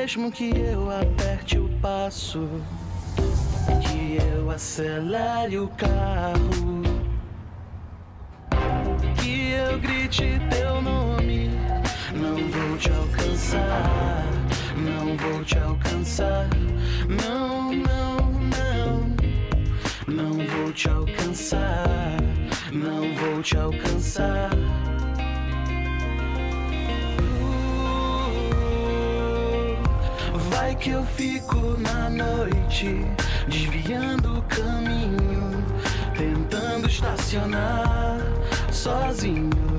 mesmo 0.08 0.32
que 0.32 0.48
eu 0.56 0.90
aperte 0.90 1.58
o 1.58 1.68
passo, 1.82 2.48
que 3.82 4.16
eu 4.34 4.50
acelere 4.50 5.58
o 5.58 5.68
carro, 5.68 6.82
que 9.20 9.50
eu 9.50 9.78
grite 9.78 10.40
teu 10.48 10.80
nome, 10.80 11.50
não 12.14 12.36
vou 12.36 12.78
te 12.78 12.90
alcançar, 12.90 14.24
não 14.78 15.14
vou 15.14 15.44
te 15.44 15.58
alcançar, 15.58 16.48
não, 17.06 17.74
não, 17.74 18.16
não, 18.56 19.16
não 20.08 20.32
vou 20.32 20.72
te 20.72 20.88
alcançar, 20.88 22.16
não 22.72 23.14
vou 23.14 23.42
te 23.42 23.58
alcançar. 23.58 24.67
que 30.78 30.90
eu 30.90 31.04
fico 31.04 31.76
na 31.78 32.08
noite, 32.08 33.04
desviando 33.48 34.38
o 34.38 34.42
caminho, 34.42 35.64
tentando 36.16 36.86
estacionar 36.86 38.18
sozinho. 38.70 39.77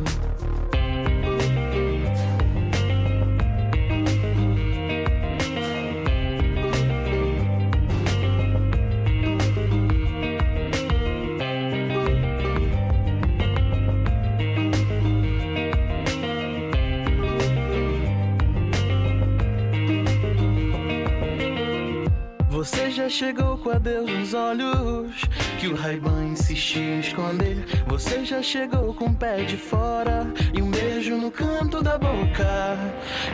Você 23.10 23.26
chegou 23.26 23.58
com 23.58 23.72
a 23.72 23.80
Deus 23.80 24.08
nos 24.08 24.36
olhos 24.36 25.24
que 25.60 25.68
o 25.68 25.76
Raiban 25.76 26.28
insistia 26.28 26.98
em 26.98 27.00
esconder. 27.00 27.66
Você 27.88 28.24
já 28.24 28.40
chegou 28.40 28.94
com 28.94 29.06
o 29.06 29.16
pé 29.16 29.46
de 29.46 29.58
fora 29.58 30.32
e 30.54 30.62
um 30.62 30.70
beijo 30.70 31.16
no 31.16 31.32
canto 31.32 31.82
da 31.82 31.98
boca. 31.98 32.78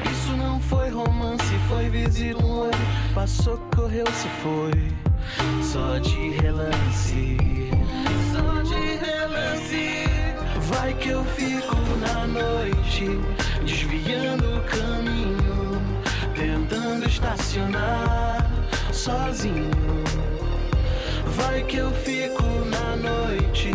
Isso 0.09 0.31
não 0.37 0.61
foi 0.61 0.89
romance, 0.89 1.43
foi 1.67 1.89
um 2.41 2.51
olho. 2.59 2.71
Passou, 3.13 3.57
correu, 3.75 4.05
se 4.13 4.29
foi. 4.41 4.71
Só 5.61 5.97
de 5.97 6.29
relance. 6.41 7.37
Só 8.31 8.61
de 8.61 8.95
relance. 9.05 10.05
Vai 10.69 10.93
que 10.93 11.09
eu 11.09 11.25
fico 11.25 11.75
na 11.99 12.25
noite, 12.25 13.09
sozinho. 19.05 19.69
Vai 21.37 21.61
que 21.65 21.77
eu 21.77 21.91
fico 21.91 22.43
na 22.73 22.95
noite, 22.95 23.71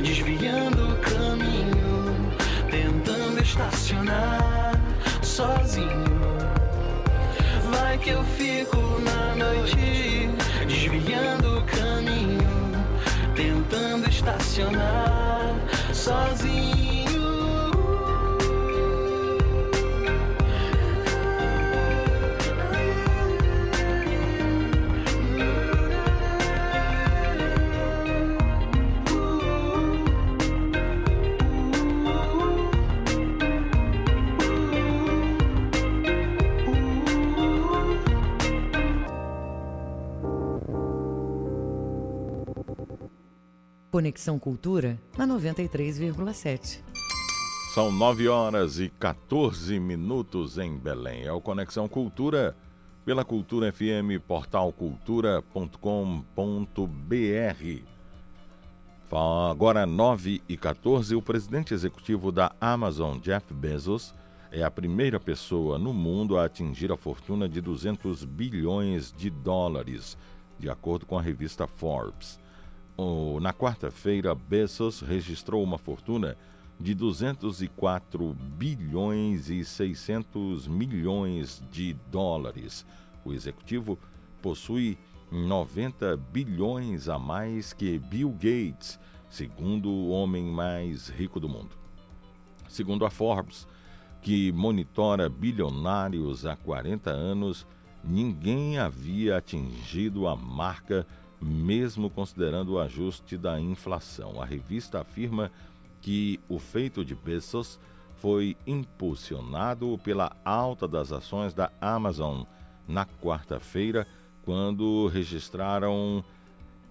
desviando 0.00 0.94
o 0.94 0.96
caminho, 0.96 2.32
tentando 2.70 3.42
estacionar 3.42 4.72
sozinho. 5.22 6.38
Vai 7.70 7.98
que 7.98 8.10
eu 8.10 8.24
fico 8.24 8.78
na 9.00 9.34
noite, 9.44 10.30
desviando 10.66 11.58
o 11.58 11.62
caminho, 11.64 12.72
tentando 13.36 14.08
estacionar 14.08 15.54
sozinho. 15.92 16.81
Conexão 43.92 44.38
Cultura 44.38 44.98
na 45.18 45.26
93,7. 45.26 46.80
São 47.74 47.92
9 47.92 48.26
horas 48.26 48.78
e 48.78 48.88
14 48.88 49.78
minutos 49.78 50.56
em 50.56 50.78
Belém. 50.78 51.24
É 51.24 51.32
o 51.32 51.42
Conexão 51.42 51.86
Cultura 51.86 52.56
pela 53.04 53.22
Cultura 53.22 53.70
FM, 53.70 54.18
portal 54.26 54.72
cultura.com.br. 54.72 55.76
Agora 59.50 59.84
9 59.84 60.42
e 60.48 60.56
14, 60.56 61.14
o 61.14 61.20
presidente 61.20 61.74
executivo 61.74 62.32
da 62.32 62.50
Amazon, 62.58 63.18
Jeff 63.18 63.52
Bezos, 63.52 64.14
é 64.50 64.62
a 64.62 64.70
primeira 64.70 65.20
pessoa 65.20 65.78
no 65.78 65.92
mundo 65.92 66.38
a 66.38 66.46
atingir 66.46 66.90
a 66.90 66.96
fortuna 66.96 67.46
de 67.46 67.60
200 67.60 68.24
bilhões 68.24 69.12
de 69.12 69.28
dólares, 69.28 70.16
de 70.58 70.70
acordo 70.70 71.04
com 71.04 71.18
a 71.18 71.22
revista 71.22 71.66
Forbes. 71.66 72.40
Na 73.40 73.52
quarta-feira, 73.52 74.34
Bezos 74.34 75.00
registrou 75.00 75.64
uma 75.64 75.76
fortuna 75.76 76.36
de 76.78 76.94
204 76.94 78.34
bilhões 78.56 79.50
e 79.50 79.64
600 79.64 80.68
milhões 80.68 81.60
de 81.70 81.94
dólares. 82.08 82.86
O 83.24 83.32
executivo 83.32 83.98
possui 84.40 84.96
90 85.30 86.16
bilhões 86.16 87.08
a 87.08 87.18
mais 87.18 87.72
que 87.72 87.98
Bill 87.98 88.30
Gates, 88.30 89.00
segundo 89.28 89.88
o 89.88 90.10
homem 90.10 90.44
mais 90.44 91.08
rico 91.08 91.40
do 91.40 91.48
mundo. 91.48 91.76
Segundo 92.68 93.04
a 93.04 93.10
Forbes, 93.10 93.66
que 94.20 94.52
monitora 94.52 95.28
bilionários 95.28 96.46
há 96.46 96.54
40 96.54 97.10
anos, 97.10 97.66
ninguém 98.04 98.78
havia 98.78 99.36
atingido 99.36 100.28
a 100.28 100.36
marca 100.36 101.04
mesmo 101.42 102.08
considerando 102.08 102.74
o 102.74 102.78
ajuste 102.78 103.36
da 103.36 103.60
inflação. 103.60 104.40
A 104.40 104.44
revista 104.44 105.00
afirma 105.00 105.50
que 106.00 106.38
o 106.48 106.58
feito 106.58 107.04
de 107.04 107.14
Bezos 107.14 107.78
foi 108.16 108.56
impulsionado 108.66 109.98
pela 110.04 110.30
alta 110.44 110.86
das 110.86 111.10
ações 111.10 111.52
da 111.52 111.72
Amazon 111.80 112.44
na 112.86 113.04
quarta-feira, 113.04 114.06
quando 114.44 115.08
registraram 115.08 116.24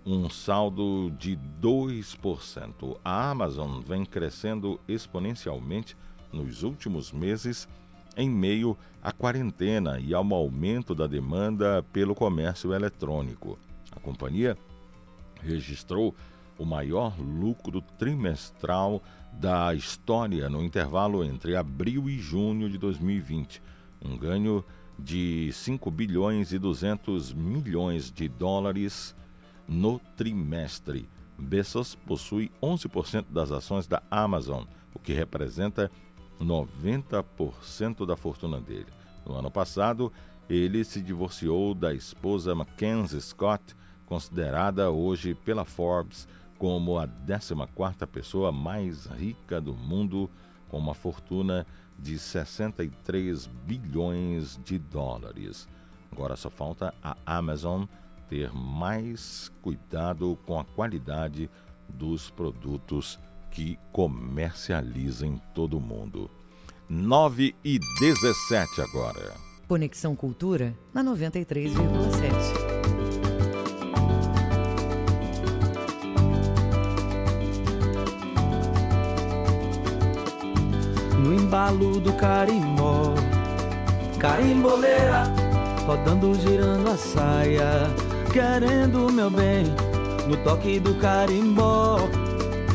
um 0.05 0.29
saldo 0.29 1.11
de 1.17 1.37
2%. 1.61 2.97
A 3.03 3.29
Amazon 3.29 3.79
vem 3.79 4.03
crescendo 4.03 4.79
exponencialmente 4.87 5.95
nos 6.33 6.63
últimos 6.63 7.11
meses 7.11 7.67
em 8.17 8.29
meio 8.29 8.77
à 9.01 9.11
quarentena 9.11 9.99
e 9.99 10.13
ao 10.13 10.33
aumento 10.33 10.93
da 10.93 11.07
demanda 11.07 11.83
pelo 11.93 12.15
comércio 12.15 12.73
eletrônico. 12.73 13.57
Companhia 14.01 14.57
registrou 15.41 16.15
o 16.57 16.65
maior 16.65 17.19
lucro 17.19 17.81
trimestral 17.97 19.01
da 19.33 19.73
história 19.73 20.49
no 20.49 20.63
intervalo 20.63 21.23
entre 21.23 21.55
abril 21.55 22.09
e 22.09 22.19
junho 22.19 22.69
de 22.69 22.77
2020, 22.77 23.61
um 24.03 24.17
ganho 24.17 24.63
de 24.99 25.49
5 25.53 25.89
bilhões 25.89 26.51
e 26.51 26.59
200 26.59 27.33
milhões 27.33 28.11
de 28.11 28.27
dólares 28.27 29.15
no 29.67 29.99
trimestre. 30.15 31.09
Bezos 31.37 31.95
possui 31.95 32.51
11% 32.61 33.25
das 33.29 33.51
ações 33.51 33.87
da 33.87 34.03
Amazon, 34.11 34.65
o 34.93 34.99
que 34.99 35.13
representa 35.13 35.89
90% 36.39 38.05
da 38.05 38.15
fortuna 38.15 38.59
dele. 38.59 38.87
No 39.25 39.35
ano 39.35 39.49
passado, 39.49 40.11
ele 40.49 40.83
se 40.83 41.01
divorciou 41.01 41.73
da 41.73 41.93
esposa 41.93 42.53
Mackenzie 42.53 43.21
Scott, 43.21 43.75
considerada 44.11 44.91
hoje 44.91 45.33
pela 45.33 45.63
Forbes 45.63 46.27
como 46.57 46.99
a 46.99 47.07
14ª 47.07 48.05
pessoa 48.05 48.51
mais 48.51 49.05
rica 49.05 49.61
do 49.61 49.73
mundo, 49.73 50.29
com 50.67 50.77
uma 50.77 50.93
fortuna 50.93 51.65
de 51.97 52.19
63 52.19 53.47
bilhões 53.65 54.59
de 54.65 54.77
dólares. 54.77 55.65
Agora 56.11 56.35
só 56.35 56.49
falta 56.49 56.93
a 57.01 57.15
Amazon 57.25 57.85
ter 58.27 58.51
mais 58.51 59.49
cuidado 59.61 60.37
com 60.45 60.59
a 60.59 60.65
qualidade 60.65 61.49
dos 61.87 62.29
produtos 62.29 63.17
que 63.49 63.79
comercializa 63.93 65.25
em 65.25 65.41
todo 65.55 65.77
o 65.77 65.81
mundo. 65.81 66.29
9 66.89 67.55
e 67.63 67.79
17 67.79 68.81
agora. 68.81 69.33
Conexão 69.69 70.17
Cultura 70.17 70.75
na 70.93 71.01
93,7. 71.01 72.60
Embalo 81.71 81.99
do 81.99 82.13
carimbó. 82.13 83.13
Carimboleira, 84.19 85.23
rodando, 85.85 86.35
girando 86.35 86.91
a 86.91 86.97
saia, 86.97 87.89
querendo 88.31 89.11
meu 89.11 89.29
bem, 89.29 89.65
no 90.27 90.37
toque 90.37 90.79
do 90.79 90.93
carimbó. 90.95 91.97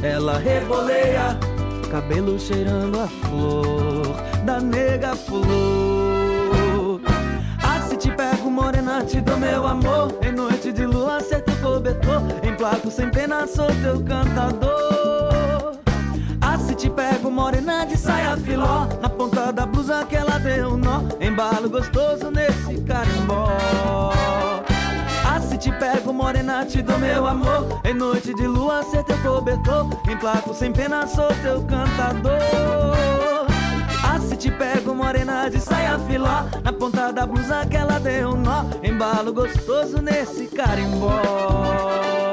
Ela 0.03 0.39
reboleia, 0.39 1.39
cabelo 1.91 2.39
cheirando 2.39 3.01
a 3.01 3.07
flor 3.07 4.17
da 4.45 4.61
nega 4.61 5.15
flor. 5.15 7.01
Ah, 7.63 7.81
se 7.89 7.97
te 7.97 8.11
pego, 8.11 8.51
morena, 8.51 9.05
te 9.05 9.21
dou 9.21 9.37
meu 9.37 9.67
amor. 9.67 10.19
Em 10.23 10.33
noite 10.33 10.73
de 10.73 10.85
lua, 10.85 11.21
cê 11.21 11.41
teu 11.41 11.57
cobertor. 11.57 12.23
Em 12.43 12.55
plato 12.55 12.91
sem 12.91 13.09
pena, 13.11 13.47
sou 13.47 13.69
teu 13.83 14.03
cantador 14.03 14.76
te 16.77 16.91
pego 16.91 17.31
morena 17.31 17.87
de 17.87 17.97
saia 17.97 18.37
filó. 18.37 18.87
Na 19.01 19.09
ponta 19.09 19.51
da 19.53 19.67
blusa 19.67 20.05
que 20.05 20.17
ela 20.17 20.39
deu 20.39 20.77
nó. 20.77 21.03
Embalo 21.21 21.69
gostoso 21.69 22.31
nesse 22.31 22.81
carimbó. 22.83 23.49
Ah, 25.25 25.41
se 25.41 25.57
te 25.57 25.73
pego 25.73 26.13
morena 26.13 26.65
te 26.67 26.83
dou 26.83 26.99
meu 26.99 27.27
amor. 27.27 27.81
Em 27.85 27.95
noite 27.95 28.35
de 28.35 28.47
lua 28.47 28.83
ser 28.83 29.03
teu 29.05 29.17
cobertor. 29.19 29.89
Em 30.09 30.17
placo 30.17 30.55
sem 30.55 30.73
pena 30.73 31.07
sou 31.07 31.29
teu 31.43 31.63
cantador. 31.63 32.37
Ah, 34.05 34.21
se 34.21 34.37
te 34.37 34.51
pego 34.51 34.95
morena 34.95 35.49
de 35.49 35.59
saia 35.59 35.99
filó. 36.01 36.45
Na 36.63 36.73
ponta 36.73 37.11
da 37.11 37.27
blusa 37.27 37.67
que 37.67 37.77
ela 37.77 37.99
deu 37.99 38.37
nó. 38.37 38.67
Embalo 38.83 39.33
gostoso 39.33 40.03
nesse 40.03 40.47
carimbó 40.47 42.26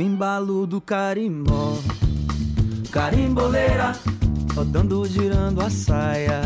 toco 0.00 0.66
do 0.66 0.80
carimbó. 0.80 1.78
Carimboleira, 2.90 3.92
rodando, 4.54 5.04
girando 5.06 5.60
a 5.60 5.70
saia, 5.70 6.40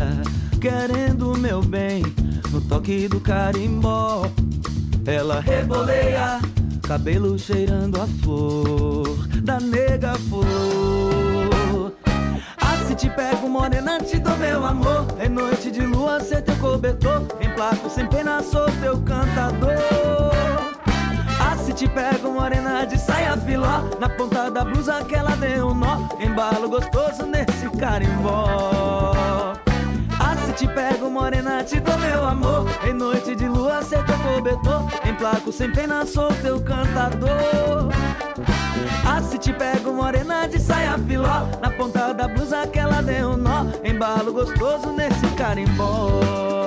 querendo 0.59 1.37
meu 1.37 1.61
bem, 1.61 2.03
no 2.51 2.61
toque 2.61 3.07
do 3.07 3.19
carimbó. 3.19 4.29
Ela 5.05 5.39
reboleia, 5.39 6.39
cabelo 6.83 7.37
cheirando 7.37 8.01
a 8.01 8.07
flor 8.23 9.31
da 9.43 9.59
nega 9.59 10.13
flor. 10.29 11.93
Ah, 12.57 12.77
se 12.87 12.95
te 12.95 13.09
pego 13.09 13.49
morena, 13.49 13.99
te 13.99 14.19
dou 14.19 14.37
meu 14.37 14.65
amor. 14.65 15.05
É 15.19 15.27
noite 15.27 15.71
de 15.71 15.81
lua, 15.81 16.19
ser 16.19 16.41
teu 16.41 16.55
cobertor. 16.57 17.25
Em 17.41 17.49
placo 17.49 17.89
sem 17.89 18.07
pena, 18.07 18.41
sou 18.43 18.65
teu 18.81 18.97
cantador. 19.01 19.71
Se 21.71 21.87
te 21.87 21.87
pego 21.87 22.33
morena 22.33 22.85
de 22.85 22.97
saia 22.97 23.37
filó 23.37 23.89
Na 23.97 24.09
ponta 24.09 24.51
da 24.51 24.65
blusa 24.65 25.05
que 25.05 25.15
ela 25.15 25.37
deu 25.37 25.73
nó. 25.73 26.05
Embalo 26.19 26.67
gostoso 26.67 27.25
nesse 27.25 27.69
carimbó. 27.79 29.53
Ah, 30.19 30.35
se 30.45 30.51
te 30.51 30.67
pego 30.67 31.09
morena 31.09 31.63
te 31.63 31.79
dou 31.79 31.97
meu 31.99 32.25
amor. 32.25 32.67
Em 32.83 32.91
noite 32.91 33.37
de 33.37 33.47
lua 33.47 33.81
cê 33.83 34.03
teu 34.03 34.17
cobertor 34.17 34.83
Em 35.05 35.15
placo 35.15 35.49
sem 35.53 35.71
pena 35.71 36.05
sou 36.05 36.27
teu 36.41 36.59
cantador. 36.59 37.89
Ah, 39.07 39.21
se 39.21 39.37
te 39.37 39.53
pego 39.53 39.93
morena 39.93 40.49
de 40.49 40.59
saia 40.59 40.97
filó 41.07 41.47
Na 41.61 41.69
ponta 41.69 42.13
da 42.13 42.27
blusa 42.27 42.67
que 42.67 42.79
ela 42.79 43.01
deu 43.01 43.37
nó. 43.37 43.65
Embalo 43.81 44.33
gostoso 44.33 44.91
nesse 44.91 45.25
carimbó 45.37 46.60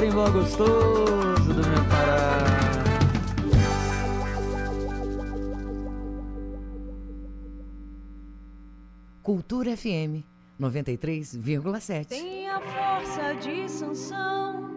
carimbó 0.00 0.30
gostoso 0.30 1.52
do 1.52 1.68
meu 1.68 1.84
Pará. 1.90 2.40
Cultura 9.22 9.76
FM 9.76 10.24
93,7. 10.58 12.06
Tem 12.06 12.48
a 12.48 12.60
força 12.60 13.34
de 13.34 13.68
Sansão, 13.68 14.70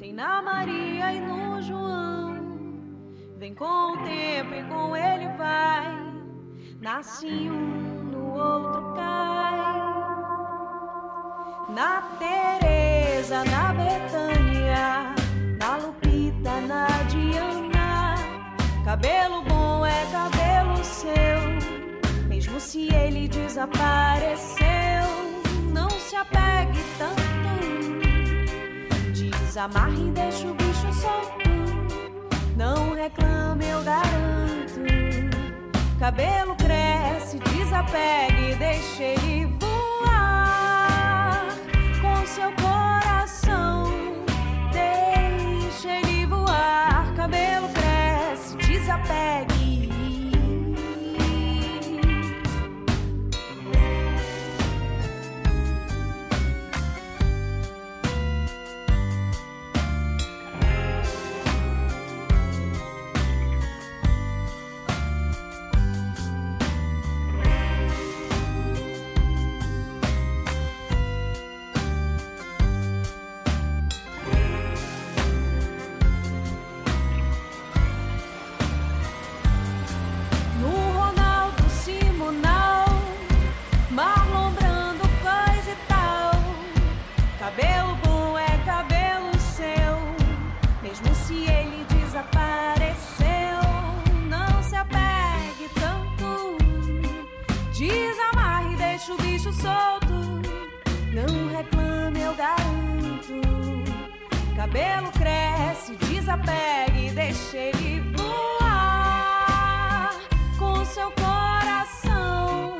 tem 0.00 0.12
na 0.12 0.42
Maria 0.42 1.14
e 1.14 1.20
no 1.20 1.62
João. 1.62 2.40
Vem 3.38 3.54
com 3.54 3.92
o 3.92 4.02
tempo 4.02 4.52
e 4.52 4.64
com 4.64 4.96
ele 4.96 5.28
vai. 5.36 6.10
Nasce 6.80 7.26
um, 7.26 8.02
no 8.02 8.32
outro 8.32 8.94
cai. 8.94 9.89
Na 11.74 12.02
Teresa, 12.18 13.44
na 13.44 13.72
Betânia, 13.72 15.14
na 15.58 15.76
Lupita, 15.76 16.60
na 16.62 16.86
Diana. 17.08 18.16
Cabelo 18.84 19.42
bom 19.42 19.86
é 19.86 20.04
cabelo 20.10 20.84
seu, 20.84 21.38
mesmo 22.28 22.58
se 22.58 22.92
ele 22.92 23.28
desapareceu. 23.28 24.66
Não 25.72 25.88
se 25.90 26.16
apegue 26.16 26.80
tanto, 26.98 27.22
desamarre 29.12 30.08
e 30.08 30.10
deixa 30.10 30.48
o 30.48 30.54
bicho 30.54 30.92
solto. 30.92 31.50
Não 32.56 32.94
reclame, 32.94 33.68
eu 33.68 33.82
garanto. 33.84 34.80
Cabelo 36.00 36.56
cresce, 36.56 37.38
desapegue, 37.38 38.56
deixa 38.56 39.02
ele 39.04 39.46
voar 39.46 39.69
seu 42.30 42.52
coração. 42.52 43.92
Deixa 44.72 45.88
ele 45.88 46.26
voar, 46.26 47.12
cabelo 47.16 47.68
cresce, 47.70 48.56
desapegue. 48.56 49.49
Solto. 99.60 100.40
Não 101.12 101.48
reclame, 101.48 102.20
eu 102.20 102.34
garanto. 102.34 103.40
Cabelo 104.56 105.10
cresce, 105.12 105.96
desapegue, 105.96 107.10
deixa 107.10 107.56
ele 107.56 108.00
voar 108.16 110.14
com 110.58 110.84
seu 110.84 111.10
coração. 111.12 112.78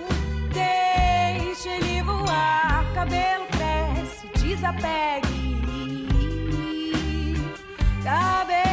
Deixa 0.52 1.70
ele 1.70 2.02
voar, 2.02 2.84
cabelo 2.94 3.46
cresce, 3.46 4.28
desapegue. 4.38 5.30
Cabelo 8.04 8.69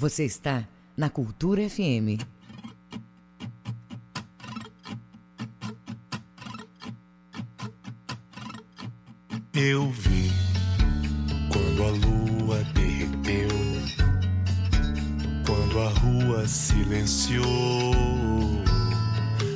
Você 0.00 0.24
está 0.24 0.66
na 0.96 1.10
Cultura 1.10 1.68
FM. 1.68 2.24
Eu 9.52 9.90
vi 9.90 10.32
quando 11.52 11.84
a 11.84 11.90
lua 11.90 12.64
derreteu, 12.72 13.50
quando 15.46 15.80
a 15.80 15.90
rua 15.90 16.48
silenciou 16.48 17.44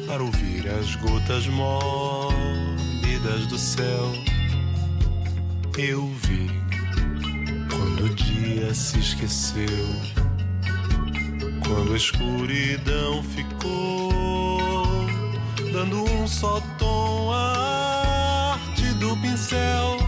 para 0.06 0.22
ouvir 0.22 0.68
as 0.68 0.94
gotas 0.96 1.46
mórbidas 1.46 3.46
do 3.46 3.56
céu. 3.56 4.12
Eu 5.78 6.06
vi 6.06 6.50
quando 7.70 8.04
o 8.04 8.14
dia 8.14 8.74
se 8.74 8.98
esqueceu, 8.98 9.88
quando 11.74 11.92
a 11.92 11.96
escuridão 11.96 13.20
ficou, 13.24 14.12
dando 15.72 16.05
um 16.05 16.26
só 16.26 16.60
tom 16.78 17.32
à 17.32 18.52
arte 18.52 18.84
do 18.94 19.16
pincel. 19.16 19.98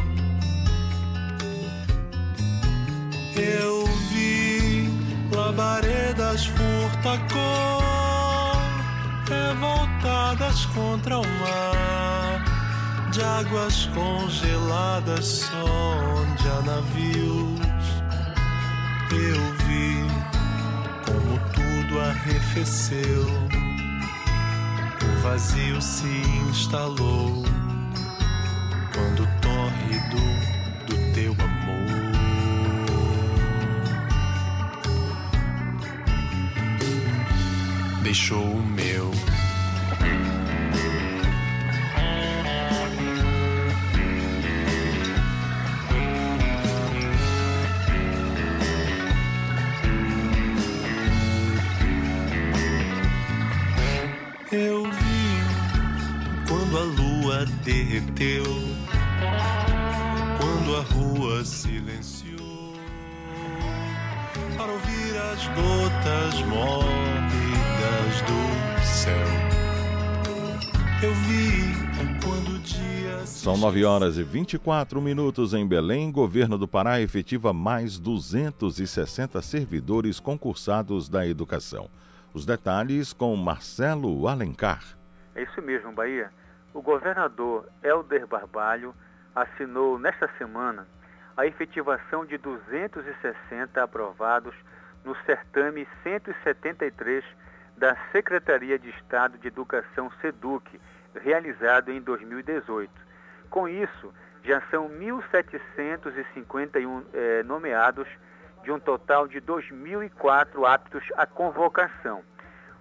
Eu 3.37 3.85
vi 4.11 4.89
labaredas 5.35 6.47
furta-cor 6.47 7.83
revoltadas 9.29 10.67
contra 10.67 11.19
o 11.19 11.27
mar, 11.41 13.11
de 13.11 13.23
águas 13.23 13.87
congeladas 13.87 15.51
onde 15.53 16.49
há 16.49 16.63
navios. 16.63 17.67
Eu 19.11 19.67
vi 19.67 20.06
arrefeceu, 22.11 23.27
o 25.03 25.23
vazio 25.23 25.81
se 25.81 26.07
instalou 26.49 27.45
quando 28.95 29.27
tórrido 29.41 30.17
do 30.87 31.13
teu 31.15 31.33
amor 31.33 32.07
deixou 38.03 38.41
o 38.41 38.63
meu. 38.65 39.36
9 73.67 73.85
horas 73.85 74.17
e 74.17 74.23
24 74.23 75.03
minutos 75.03 75.53
em 75.53 75.67
Belém. 75.67 76.13
Governo 76.13 76.57
do 76.57 76.69
Pará 76.69 77.01
efetiva 77.01 77.53
mais 77.53 77.99
260 77.99 79.43
servidores 79.43 80.21
concursados 80.21 81.09
da 81.09 81.27
educação. 81.27 81.91
Os 82.33 82.47
detalhes 82.47 83.13
com 83.13 83.35
Marcelo 83.35 84.29
Alencar. 84.29 84.85
É 85.35 85.43
isso 85.43 85.61
mesmo, 85.61 85.91
Bahia. 85.91 86.31
O 86.73 86.81
governador 86.81 87.69
Helder 87.83 88.25
Barbalho 88.29 88.95
assinou 89.35 89.99
nesta 89.99 90.31
semana 90.39 90.87
a 91.37 91.45
efetivação 91.45 92.25
de 92.25 92.39
260 92.39 93.83
aprovados 93.83 94.55
no 95.05 95.17
certame 95.27 95.89
173 96.05 97.25
da 97.77 97.97
Secretaria 98.13 98.79
de 98.79 98.91
Estado 98.91 99.37
de 99.39 99.49
Educação 99.49 100.09
SEDUC, 100.21 100.81
realizado 101.21 101.91
em 101.91 102.01
2018. 102.01 103.06
Com 103.51 103.69
isso, 103.69 104.15
já 104.45 104.63
são 104.71 104.89
1.751 104.89 107.05
eh, 107.13 107.43
nomeados 107.43 108.09
de 108.63 108.73
um 108.73 108.79
total 108.79 109.29
de 109.29 109.41
2.004 109.41 110.67
aptos 110.67 111.05
à 111.17 111.27
convocação. 111.27 112.23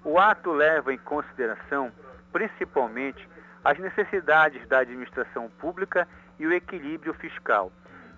O 0.03 0.19
ato 0.19 0.51
leva 0.51 0.93
em 0.93 0.97
consideração, 0.97 1.91
principalmente, 2.31 3.27
as 3.63 3.79
necessidades 3.79 4.67
da 4.67 4.79
administração 4.79 5.49
pública 5.59 6.07
e 6.37 6.45
o 6.45 6.53
equilíbrio 6.53 7.13
fiscal. 7.15 7.71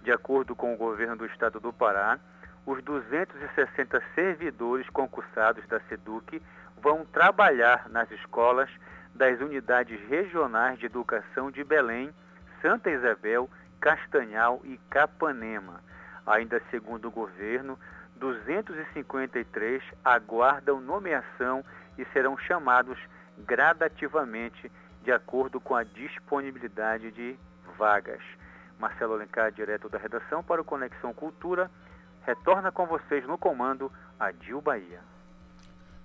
De 0.03 0.11
acordo 0.11 0.55
com 0.55 0.73
o 0.73 0.77
governo 0.77 1.15
do 1.15 1.25
estado 1.25 1.59
do 1.59 1.71
Pará, 1.71 2.19
os 2.65 2.83
260 2.83 4.03
servidores 4.13 4.89
concursados 4.89 5.65
da 5.67 5.79
SEDUC 5.81 6.41
vão 6.81 7.05
trabalhar 7.05 7.87
nas 7.89 8.11
escolas 8.11 8.69
das 9.15 9.39
unidades 9.39 9.99
regionais 10.09 10.77
de 10.77 10.85
educação 10.85 11.49
de 11.49 11.63
Belém, 11.63 12.13
Santa 12.61 12.89
Isabel, 12.89 13.49
Castanhal 13.79 14.61
e 14.63 14.77
Capanema. 14.89 15.81
Ainda 16.25 16.61
segundo 16.69 17.07
o 17.07 17.11
governo, 17.11 17.77
253 18.17 19.83
aguardam 20.03 20.81
nomeação 20.81 21.63
e 21.97 22.05
serão 22.13 22.37
chamados 22.37 22.97
gradativamente 23.39 24.71
de 25.03 25.11
acordo 25.11 25.59
com 25.59 25.75
a 25.75 25.83
disponibilidade 25.83 27.11
de 27.11 27.35
vagas. 27.77 28.21
Marcelo 28.79 29.13
Alencar, 29.13 29.51
direto 29.51 29.89
da 29.89 29.97
redação 29.97 30.43
para 30.43 30.61
o 30.61 30.65
Conexão 30.65 31.13
Cultura, 31.13 31.71
retorna 32.25 32.71
com 32.71 32.85
vocês 32.85 33.25
no 33.25 33.37
comando 33.37 33.91
a 34.19 34.31
Dil 34.31 34.61
Bahia. 34.61 34.99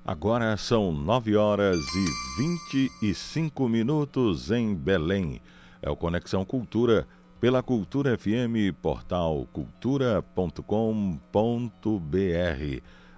Agora 0.05 0.57
são 0.57 0.93
9 0.93 1.37
horas 1.37 1.79
e 1.95 3.03
25 3.03 3.69
minutos 3.69 4.51
em 4.51 4.75
Belém. 4.75 5.41
É 5.83 5.91
o 5.91 5.97
Conexão 5.97 6.45
Cultura 6.45 7.07
pela 7.41 7.61
Cultura 7.61 8.17
FM, 8.17 8.73
portal 8.81 9.49
cultura.com.br. 9.53 10.63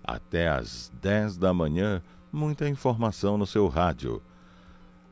Até 0.03 0.49
às 0.49 0.91
10 1.03 1.37
da 1.37 1.53
manhã, 1.53 2.03
muita 2.33 2.67
informação 2.67 3.37
no 3.37 3.47
seu 3.47 3.69
rádio. 3.69 4.23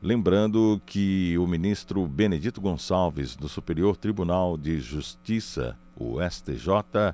Lembrando 0.01 0.81
que 0.83 1.37
o 1.37 1.45
ministro 1.45 2.07
Benedito 2.07 2.59
Gonçalves, 2.59 3.35
do 3.35 3.47
Superior 3.47 3.95
Tribunal 3.97 4.57
de 4.57 4.79
Justiça, 4.79 5.77
o 5.95 6.17
STJ, 6.27 7.13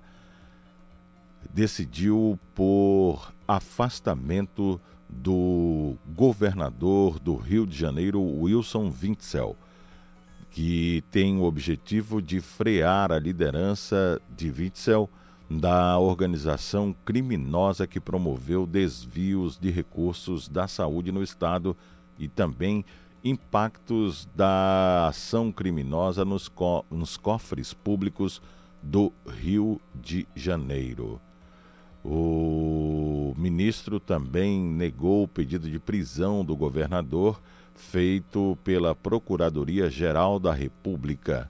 decidiu 1.53 2.39
por 2.55 3.33
afastamento 3.45 4.79
do 5.09 5.97
governador 6.15 7.19
do 7.19 7.35
Rio 7.35 7.67
de 7.67 7.77
Janeiro, 7.77 8.21
Wilson 8.21 8.91
Witzel, 9.03 9.57
que 10.49 11.03
tem 11.11 11.37
o 11.37 11.43
objetivo 11.43 12.21
de 12.21 12.41
frear 12.41 13.11
a 13.11 13.19
liderança 13.19 14.19
de 14.35 14.49
Witzel 14.49 15.09
da 15.49 15.97
organização 15.97 16.95
criminosa 17.03 17.87
que 17.87 17.99
promoveu 17.99 18.67
desvios 18.67 19.57
de 19.57 19.71
recursos 19.71 20.47
da 20.47 20.67
saúde 20.67 21.11
no 21.11 21.23
estado 21.23 21.75
e 22.17 22.27
também 22.27 22.85
impactos 23.23 24.27
da 24.35 25.07
ação 25.07 25.51
criminosa 25.51 26.23
nos, 26.23 26.47
co 26.47 26.85
nos 26.89 27.17
cofres 27.17 27.73
públicos 27.73 28.41
do 28.81 29.11
Rio 29.27 29.81
de 29.93 30.27
Janeiro. 30.35 31.19
O 32.03 33.33
ministro 33.37 33.99
também 33.99 34.61
negou 34.61 35.23
o 35.23 35.27
pedido 35.27 35.69
de 35.69 35.79
prisão 35.79 36.45
do 36.45 36.55
governador 36.55 37.41
feito 37.79 38.57
pela 38.63 38.93
Procuradoria-Geral 38.93 40.37
da 40.37 40.53
República. 40.53 41.49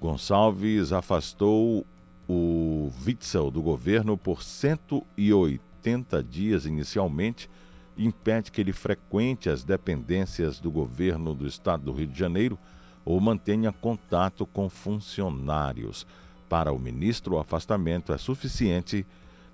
Gonçalves 0.00 0.92
afastou 0.92 1.84
o 2.28 2.90
Witzel 3.04 3.50
do 3.50 3.62
governo 3.62 4.16
por 4.16 4.42
180 4.42 6.22
dias 6.22 6.66
inicialmente 6.66 7.50
e 7.96 8.06
impede 8.06 8.52
que 8.52 8.60
ele 8.60 8.72
frequente 8.72 9.48
as 9.48 9.64
dependências 9.64 10.60
do 10.60 10.70
governo 10.70 11.34
do 11.34 11.46
estado 11.46 11.84
do 11.84 11.92
Rio 11.92 12.06
de 12.06 12.18
Janeiro 12.18 12.58
ou 13.04 13.18
mantenha 13.20 13.72
contato 13.72 14.46
com 14.46 14.68
funcionários. 14.68 16.06
Para 16.48 16.72
o 16.72 16.78
ministro, 16.78 17.34
o 17.34 17.38
afastamento 17.38 18.12
é 18.12 18.18
suficiente 18.18 19.06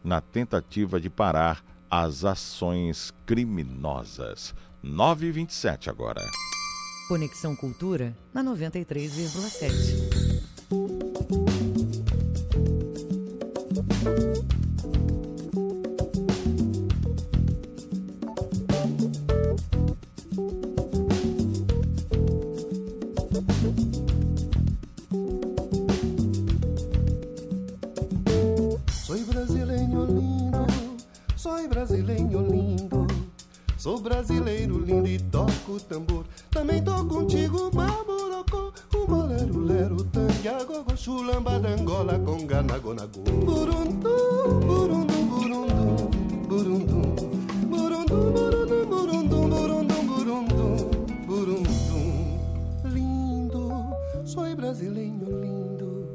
na 0.03 0.21
tentativa 0.21 1.01
de 1.01 1.09
parar 1.09 1.65
as 1.89 2.25
ações 2.25 3.13
criminosas. 3.25 4.55
9h27 4.85 5.89
agora. 5.89 6.23
Conexão 7.09 7.55
Cultura 7.55 8.17
na 8.33 8.43
93,7. 8.43 10.41
Soy 29.05 29.25
brasileño 29.25 30.07
lindo, 30.07 30.67
soy 31.37 31.67
brasileño 31.67 32.41
lindo. 32.43 32.80
Sou 33.81 33.99
brasileiro 33.99 34.79
lindo 34.79 35.09
e 35.09 35.19
toco 35.19 35.81
tambor. 35.89 36.27
Também 36.51 36.85
tô 36.85 37.03
contigo, 37.07 37.71
baburocô. 37.71 38.75
O 38.95 39.07
bolero, 39.07 39.59
lero, 39.59 40.05
tangue, 40.05 40.49
agogô, 40.49 40.95
chulamba, 40.95 41.59
dangola, 41.59 42.19
conga, 42.19 42.63
nagonago. 42.63 43.23
Burundum, 43.23 44.61
burundum, 44.67 45.27
burundum, 45.27 45.97
burundum. 46.47 47.15
Burundum, 47.71 48.33
burundum, 48.35 48.87
burundum, 48.87 49.49
burundum, 49.49 50.07
burundum, 50.07 50.77
burundum. 51.27 52.39
Lindo, 52.85 53.73
sou 54.27 54.55
brasileiro 54.55 55.41
lindo. 55.41 56.07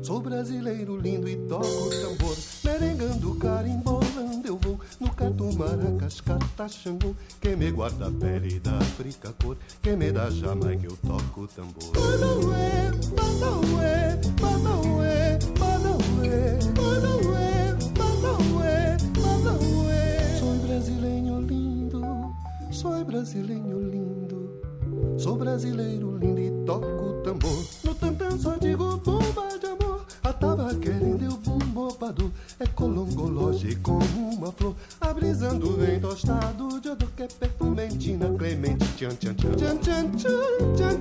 Sou 0.00 0.18
brasileiro 0.18 0.96
lindo 0.96 1.28
e 1.28 1.36
toco 1.46 1.90
tambor. 1.90 2.36
Merengando, 2.64 3.34
vou 3.84 4.01
no 5.00 5.10
catu 5.12 5.52
maraca, 5.56 5.92
das 6.02 6.20
cartas 6.20 6.74
Xangô, 6.74 7.14
quem 7.40 7.56
me 7.56 7.70
guarda 7.70 8.08
a 8.08 8.10
pele 8.10 8.58
da 8.60 8.76
África 8.78 9.32
cor, 9.42 9.56
quem 9.80 9.96
me 9.96 10.10
dá 10.12 10.30
Jamaica 10.30 10.86
eu 10.86 10.96
toco 10.96 11.42
o 11.42 11.48
tambor. 11.48 11.92
Manauê, 11.94 12.90
Manauê, 13.16 14.16
Manauê, 14.40 15.38
Manauê, 15.58 16.58
Manauê, 16.76 17.72
Manauê, 17.98 18.96
Manauê. 19.20 20.38
Sou 20.38 20.54
brasileiro 20.56 21.40
lindo, 21.40 22.02
sou 22.70 23.04
brasileiro 23.04 23.80
lindo, 23.88 24.60
sou 25.18 25.36
brasileiro 25.36 26.16
lindo 26.18 26.40
e 26.40 26.50
toco 26.66 26.86
o 26.86 27.22
tambor. 27.22 27.64
No 27.84 27.94
tantã 27.94 28.36
só 28.38 28.56
digo 28.56 28.96
bomba 28.98 29.58
de 29.58 29.66
amor, 29.66 30.04
a 30.22 30.32
tava 30.32 30.74
querendo 30.74 31.21
embobado 31.72 32.30
é 32.60 32.66
colongologe 32.66 33.74
com 33.76 33.98
uma 33.98 34.52
flor. 34.52 34.76
Abrisando 35.00 35.74
vento 35.78 36.08
tostado 36.08 36.78
de 36.78 36.90
odor 36.90 37.08
que 37.16 37.22
é 37.22 37.28
perfumentina, 37.28 38.28
clemente, 38.36 38.84
tchan 38.94 39.16
tchan 39.16 39.34
tchan. 39.34 39.56
Tchan 39.56 39.78
tchan 39.78 40.10
tchan, 40.12 40.74
tchan 40.76 40.96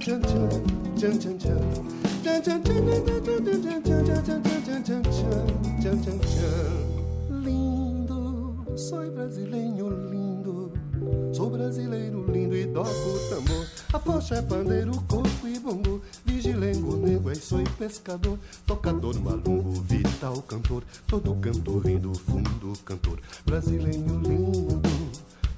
tchan 0.00 0.20
tchan, 0.22 0.48
tchan 0.96 1.18
tchan 1.18 1.38
tchan, 1.38 1.58
tchan 5.82 5.98
tchan 6.00 6.18
tchan. 6.18 6.64
Lindo, 7.44 8.64
soy 8.74 9.10
brasileiro 9.10 9.90
lindo 10.10 10.25
sou 11.32 11.50
brasileiro 11.50 12.24
lindo 12.30 12.56
e 12.56 12.66
toco 12.66 13.18
tambor. 13.28 13.66
A 13.92 13.98
focha 13.98 14.36
é 14.36 14.42
pandeiro, 14.42 14.92
coco 15.08 15.46
e 15.46 15.58
bongo, 15.58 16.02
vigilengo, 16.24 16.96
nego, 16.96 17.30
é 17.30 17.34
sou 17.34 17.62
pescador, 17.78 18.38
tocador, 18.66 19.18
malungo, 19.20 19.72
vital, 19.82 20.42
cantor, 20.42 20.82
todo 21.06 21.34
cantor 21.36 21.86
lindo, 21.86 22.12
fundo 22.14 22.72
cantor, 22.84 23.18
brasileiro 23.44 24.20
lindo, 24.20 24.82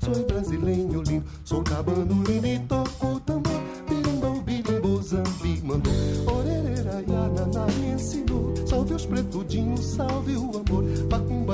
sou 0.01 0.27
brasileiro 0.27 1.03
lindo, 1.03 1.25
sou 1.45 1.63
cabano 1.63 2.23
lindo 2.25 2.47
e 2.47 2.59
toco 2.61 3.21
tambor, 3.21 3.61
birimbo, 3.89 4.41
birimbo, 4.43 5.03
zambi, 5.03 5.61
mandou, 5.63 5.93
orerera, 6.33 7.03
yanana, 7.09 7.67
me 7.79 7.93
ensinou, 7.93 8.55
salve 8.67 8.95
os 8.95 9.07
pretudinhos, 9.07 9.85
salve 9.85 10.37
o 10.37 10.51
amor, 10.51 10.85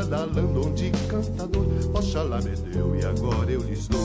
macumba 0.05 0.06
da 0.06 0.24
landonde, 0.24 0.90
cantador, 1.09 1.66
oxalá 1.94 2.40
me 2.40 2.56
deu 2.72 2.94
e 2.97 3.05
agora 3.05 3.51
eu 3.51 3.60
lhes 3.60 3.89
dou. 3.89 4.01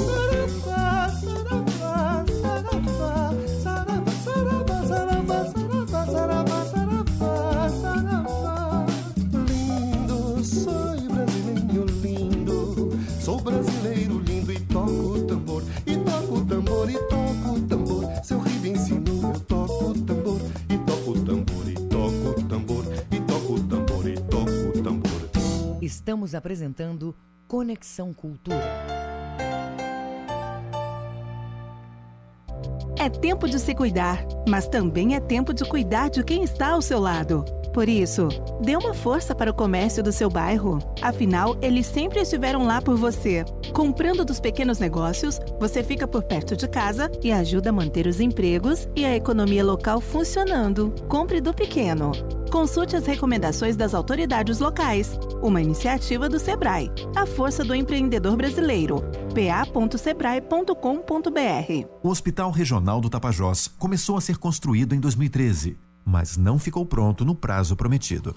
Estamos 26.09 26.33
apresentando 26.33 27.15
Conexão 27.47 28.11
Cultura. 28.11 28.57
É 32.97 33.07
tempo 33.07 33.47
de 33.47 33.59
se 33.59 33.75
cuidar, 33.75 34.25
mas 34.47 34.67
também 34.67 35.13
é 35.13 35.19
tempo 35.19 35.53
de 35.53 35.63
cuidar 35.63 36.09
de 36.09 36.23
quem 36.23 36.43
está 36.43 36.71
ao 36.71 36.81
seu 36.81 36.99
lado. 36.99 37.45
Por 37.73 37.87
isso, 37.87 38.27
dê 38.61 38.75
uma 38.75 38.93
força 38.93 39.35
para 39.35 39.51
o 39.51 39.53
comércio 39.53 40.03
do 40.03 40.11
seu 40.11 40.29
bairro. 40.29 40.79
Afinal, 41.01 41.57
eles 41.61 41.85
sempre 41.85 42.21
estiveram 42.21 42.65
lá 42.65 42.81
por 42.81 42.97
você. 42.97 43.45
Comprando 43.73 44.25
dos 44.25 44.39
pequenos 44.39 44.79
negócios, 44.79 45.39
você 45.59 45.83
fica 45.83 46.07
por 46.07 46.23
perto 46.23 46.55
de 46.55 46.67
casa 46.67 47.09
e 47.23 47.31
ajuda 47.31 47.69
a 47.69 47.73
manter 47.73 48.07
os 48.07 48.19
empregos 48.19 48.87
e 48.95 49.05
a 49.05 49.15
economia 49.15 49.63
local 49.63 50.01
funcionando. 50.01 50.93
Compre 51.07 51.39
do 51.39 51.53
pequeno. 51.53 52.11
Consulte 52.51 52.95
as 52.95 53.05
recomendações 53.05 53.77
das 53.77 53.93
autoridades 53.93 54.59
locais. 54.59 55.17
Uma 55.41 55.61
iniciativa 55.61 56.27
do 56.27 56.39
Sebrae. 56.39 56.91
A 57.15 57.25
força 57.25 57.63
do 57.63 57.75
empreendedor 57.75 58.35
brasileiro. 58.35 59.03
pa.sebrae.com.br. 59.33 61.87
O 62.01 62.09
Hospital 62.09 62.51
Regional 62.51 62.99
do 62.99 63.09
Tapajós 63.09 63.67
começou 63.67 64.17
a 64.17 64.21
ser 64.21 64.37
construído 64.37 64.95
em 64.95 64.99
2013, 64.99 65.77
mas 66.09 66.37
não 66.37 66.57
ficou 66.57 66.83
pronto 66.83 67.23
no 67.23 67.35
prazo 67.35 67.75
prometido. 67.75 68.35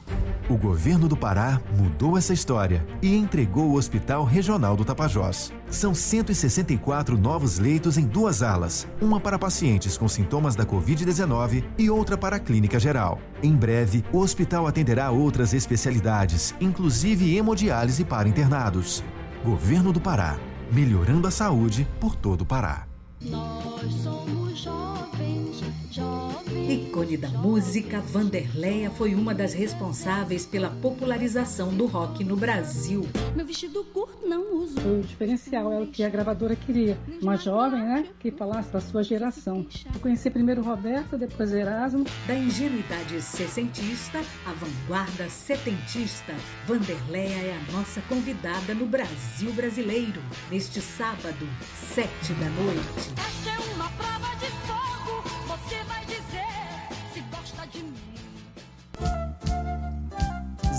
O 0.49 0.57
governo 0.59 1.09
do 1.09 1.17
Pará 1.17 1.59
mudou 1.79 2.19
essa 2.19 2.35
história 2.35 2.87
e 3.01 3.17
entregou 3.17 3.71
o 3.71 3.77
Hospital 3.77 4.25
Regional 4.25 4.77
do 4.77 4.85
Tapajós. 4.85 5.51
São 5.71 5.95
164 5.95 7.17
novos 7.17 7.59
leitos 7.59 7.97
em 7.97 8.07
duas 8.07 8.43
alas, 8.43 8.87
uma 9.01 9.19
para 9.19 9.39
pacientes 9.39 9.97
com 9.97 10.07
sintomas 10.07 10.55
da 10.55 10.67
Covid-19 10.67 11.65
e 11.79 11.89
outra 11.89 12.19
para 12.19 12.37
a 12.37 12.41
clínica 12.41 12.79
geral. 12.79 13.19
Em 13.43 13.57
breve, 13.57 14.05
o 14.13 14.19
hospital 14.19 14.67
atenderá 14.67 15.11
outras 15.11 15.55
especialidades, 15.55 16.55
inclusive 16.61 17.35
hemodiálise 17.35 18.05
para 18.05 18.29
internados. 18.29 19.03
Governo 19.43 19.93
do 19.93 20.01
Pará, 20.01 20.37
melhorando 20.71 21.27
a 21.27 21.31
saúde 21.31 21.89
por 21.99 22.15
todo 22.15 22.43
o 22.43 22.47
Pará. 22.47 22.87
Nós 23.23 23.93
somos 23.95 24.59
jovens, 24.59 25.63
jovens. 25.91 26.32
Ícone 26.69 27.17
da 27.17 27.29
música, 27.29 28.01
Vanderleia 28.01 28.91
foi 28.91 29.15
uma 29.15 29.35
das 29.35 29.53
responsáveis 29.53 30.47
pela 30.47 30.71
popularização 30.71 31.75
do 31.75 31.87
rock 31.87 32.23
no 32.23 32.37
Brasil. 32.37 33.07
Meu 33.35 33.45
vestido 33.45 33.85
curto 33.85 34.27
não 34.27 34.57
uso. 34.57 34.81
Foi 34.81 35.01
o 35.01 35.03
diferencial, 35.03 35.73
é 35.73 35.81
o 35.81 35.87
que 35.87 36.05
a 36.05 36.09
gravadora 36.09 36.55
queria. 36.55 36.97
Uma 37.21 37.37
jovem, 37.37 37.83
né, 37.83 38.07
que 38.21 38.31
falasse 38.31 38.73
da 38.73 38.81
sua 38.81 39.03
geração. 39.03 39.67
Eu 39.93 40.01
conheci 40.01 40.31
primeiro 40.31 40.63
Roberto, 40.63 41.19
depois 41.19 41.53
Erasmo. 41.53 42.05
Da 42.27 42.35
ingenuidade 42.35 43.21
sessentista 43.21 44.21
à 44.47 44.53
vanguarda 44.53 45.29
setentista, 45.29 46.35
Vanderleia 46.67 47.43
é 47.43 47.57
a 47.57 47.73
nossa 47.73 48.01
convidada 48.03 48.73
no 48.75 48.87
Brasil 48.87 49.53
brasileiro, 49.53 50.23
neste 50.51 50.81
sábado, 50.81 51.47
sete 51.93 52.33
da 52.35 52.49
noite. 52.51 53.13
Esta 53.19 53.51
é 53.51 53.75
uma 53.75 53.91
prova 53.91 54.37
de 54.37 54.47
fogo. 54.67 54.92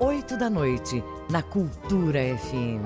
oito 0.00 0.36
da 0.36 0.50
noite, 0.50 1.02
na 1.30 1.42
Cultura 1.42 2.18
FM. 2.38 2.84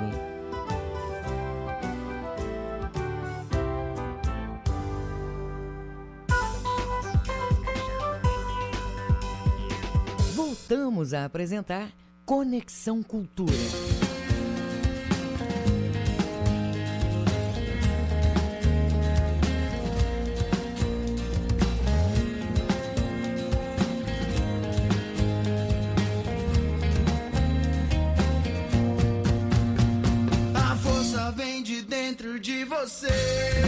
Voltamos 10.34 11.14
a 11.14 11.24
apresentar 11.24 11.90
Conexão 12.26 13.02
Cultura. 13.02 14.07
Você 32.86 33.67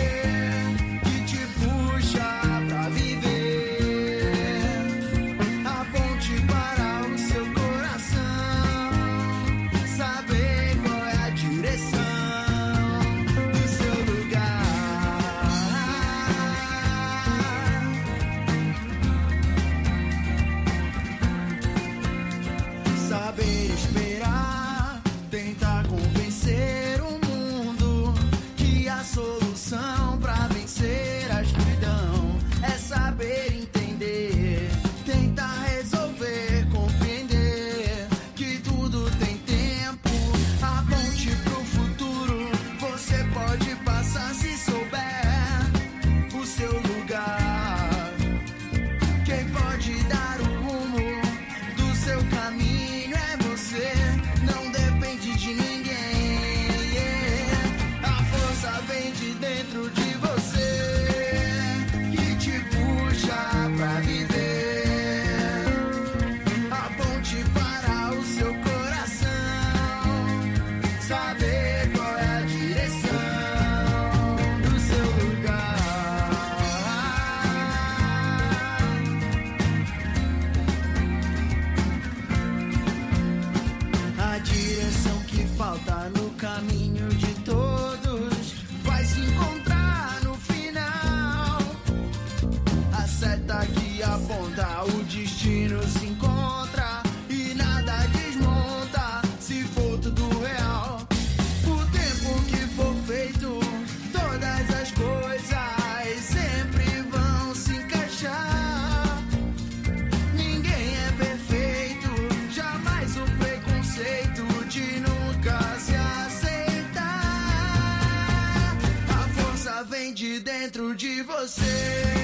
dentro 120.41 120.95
de 120.95 121.23
você, 121.23 122.20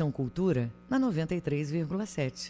Conexão 0.00 0.10
Cultura 0.10 0.72
na 0.88 0.98
93,7. 0.98 2.48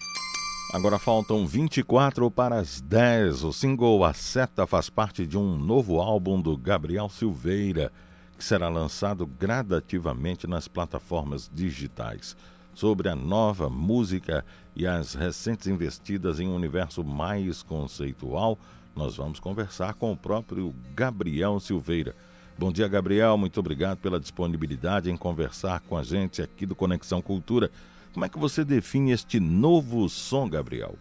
Agora 0.72 1.00
faltam 1.00 1.44
24 1.44 2.30
para 2.30 2.56
as 2.56 2.80
10. 2.80 3.42
O 3.42 3.52
single 3.52 4.04
A 4.04 4.14
Seta 4.14 4.68
faz 4.68 4.88
parte 4.88 5.26
de 5.26 5.36
um 5.36 5.56
novo 5.56 6.00
álbum 6.00 6.40
do 6.40 6.56
Gabriel 6.56 7.08
Silveira, 7.08 7.90
que 8.38 8.44
será 8.44 8.68
lançado 8.68 9.26
gradativamente 9.26 10.46
nas 10.46 10.68
plataformas 10.68 11.50
digitais. 11.52 12.36
Sobre 12.72 13.08
a 13.08 13.16
nova 13.16 13.68
música 13.68 14.44
e 14.76 14.86
as 14.86 15.14
recentes 15.14 15.66
investidas 15.66 16.38
em 16.38 16.46
um 16.46 16.54
universo 16.54 17.02
mais 17.02 17.64
conceitual, 17.64 18.56
nós 18.94 19.16
vamos 19.16 19.40
conversar 19.40 19.94
com 19.94 20.12
o 20.12 20.16
próprio 20.16 20.72
Gabriel 20.94 21.58
Silveira. 21.58 22.14
Bom 22.60 22.70
dia, 22.70 22.86
Gabriel. 22.86 23.38
Muito 23.38 23.58
obrigado 23.58 23.96
pela 24.00 24.20
disponibilidade 24.20 25.10
em 25.10 25.16
conversar 25.16 25.80
com 25.80 25.96
a 25.96 26.02
gente 26.02 26.42
aqui 26.42 26.66
do 26.66 26.74
Conexão 26.74 27.22
Cultura. 27.22 27.70
Como 28.12 28.22
é 28.22 28.28
que 28.28 28.38
você 28.38 28.62
define 28.62 29.12
este 29.12 29.40
novo 29.40 30.06
som, 30.10 30.46
Gabriel? 30.46 30.94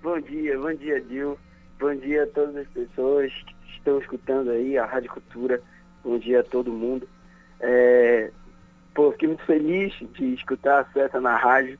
Bom 0.00 0.20
dia, 0.20 0.56
bom 0.56 0.72
dia, 0.72 1.00
Dil. 1.00 1.36
Bom 1.80 1.96
dia 1.96 2.22
a 2.22 2.26
todas 2.28 2.54
as 2.58 2.68
pessoas 2.68 3.32
que 3.32 3.76
estão 3.76 3.98
escutando 3.98 4.52
aí 4.52 4.78
a 4.78 4.86
Rádio 4.86 5.10
Cultura. 5.10 5.60
Bom 6.04 6.16
dia 6.16 6.38
a 6.38 6.44
todo 6.44 6.70
mundo. 6.70 7.08
É, 7.58 8.30
pô, 8.94 9.10
fiquei 9.10 9.26
muito 9.26 9.44
feliz 9.46 9.92
de 10.12 10.34
escutar 10.34 10.78
a 10.78 10.92
Seta 10.92 11.20
na 11.20 11.36
rádio. 11.36 11.76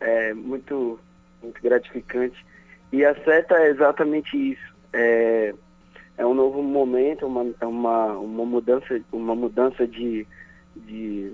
É 0.00 0.34
muito, 0.34 0.98
muito 1.40 1.62
gratificante. 1.62 2.44
E 2.90 3.04
a 3.04 3.14
Seta 3.22 3.54
é 3.54 3.70
exatamente 3.70 4.36
isso. 4.36 4.74
É, 4.92 5.54
é 6.18 6.26
um 6.26 6.34
novo 6.34 6.60
momento, 6.60 7.26
uma, 7.26 7.46
é 7.60 7.64
uma, 7.66 8.08
uma 8.14 8.44
mudança, 8.44 9.00
uma 9.12 9.36
mudança 9.36 9.86
de, 9.86 10.26
de, 10.74 11.32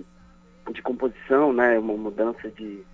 de 0.70 0.82
composição, 0.82 1.55
né? 1.55 1.78
Uma 1.78 1.94
mudança 1.94 2.51
de, 2.51 2.85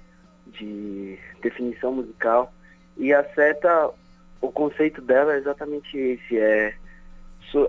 de 0.46 1.18
definição 1.42 1.92
musical. 1.92 2.52
E 2.96 3.12
a 3.12 3.24
seta, 3.34 3.90
o 4.40 4.52
conceito 4.52 5.02
dela 5.02 5.34
é 5.34 5.38
exatamente 5.38 5.98
esse, 5.98 6.38
é, 6.38 6.74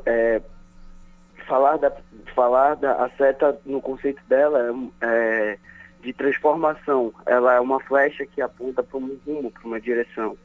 é 0.06 0.42
falar 1.48 1.78
da 1.78 1.92
falar 2.36 2.76
da 2.76 3.04
a 3.04 3.10
seta 3.18 3.60
no 3.66 3.82
conceito 3.82 4.22
dela 4.30 4.60
é, 5.02 5.06
é 5.06 5.58
de 6.04 6.14
transformação. 6.14 7.12
Ela 7.26 7.56
é 7.56 7.60
uma 7.60 7.80
flecha 7.80 8.24
que 8.26 8.40
aponta 8.40 8.84
para 8.84 9.00
um 9.00 9.20
rumo, 9.26 9.52
para 9.52 9.66
uma 9.66 9.82
direção. 9.82 10.38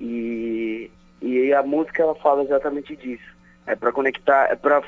E, 0.00 0.88
e 1.20 1.52
a 1.52 1.62
música 1.62 2.02
ela 2.02 2.14
fala 2.14 2.42
exatamente 2.42 2.94
disso. 2.96 3.36
É 3.66 3.74
para 3.74 3.92
conectar, 3.92 4.46
é 4.50 4.56
para 4.56 4.82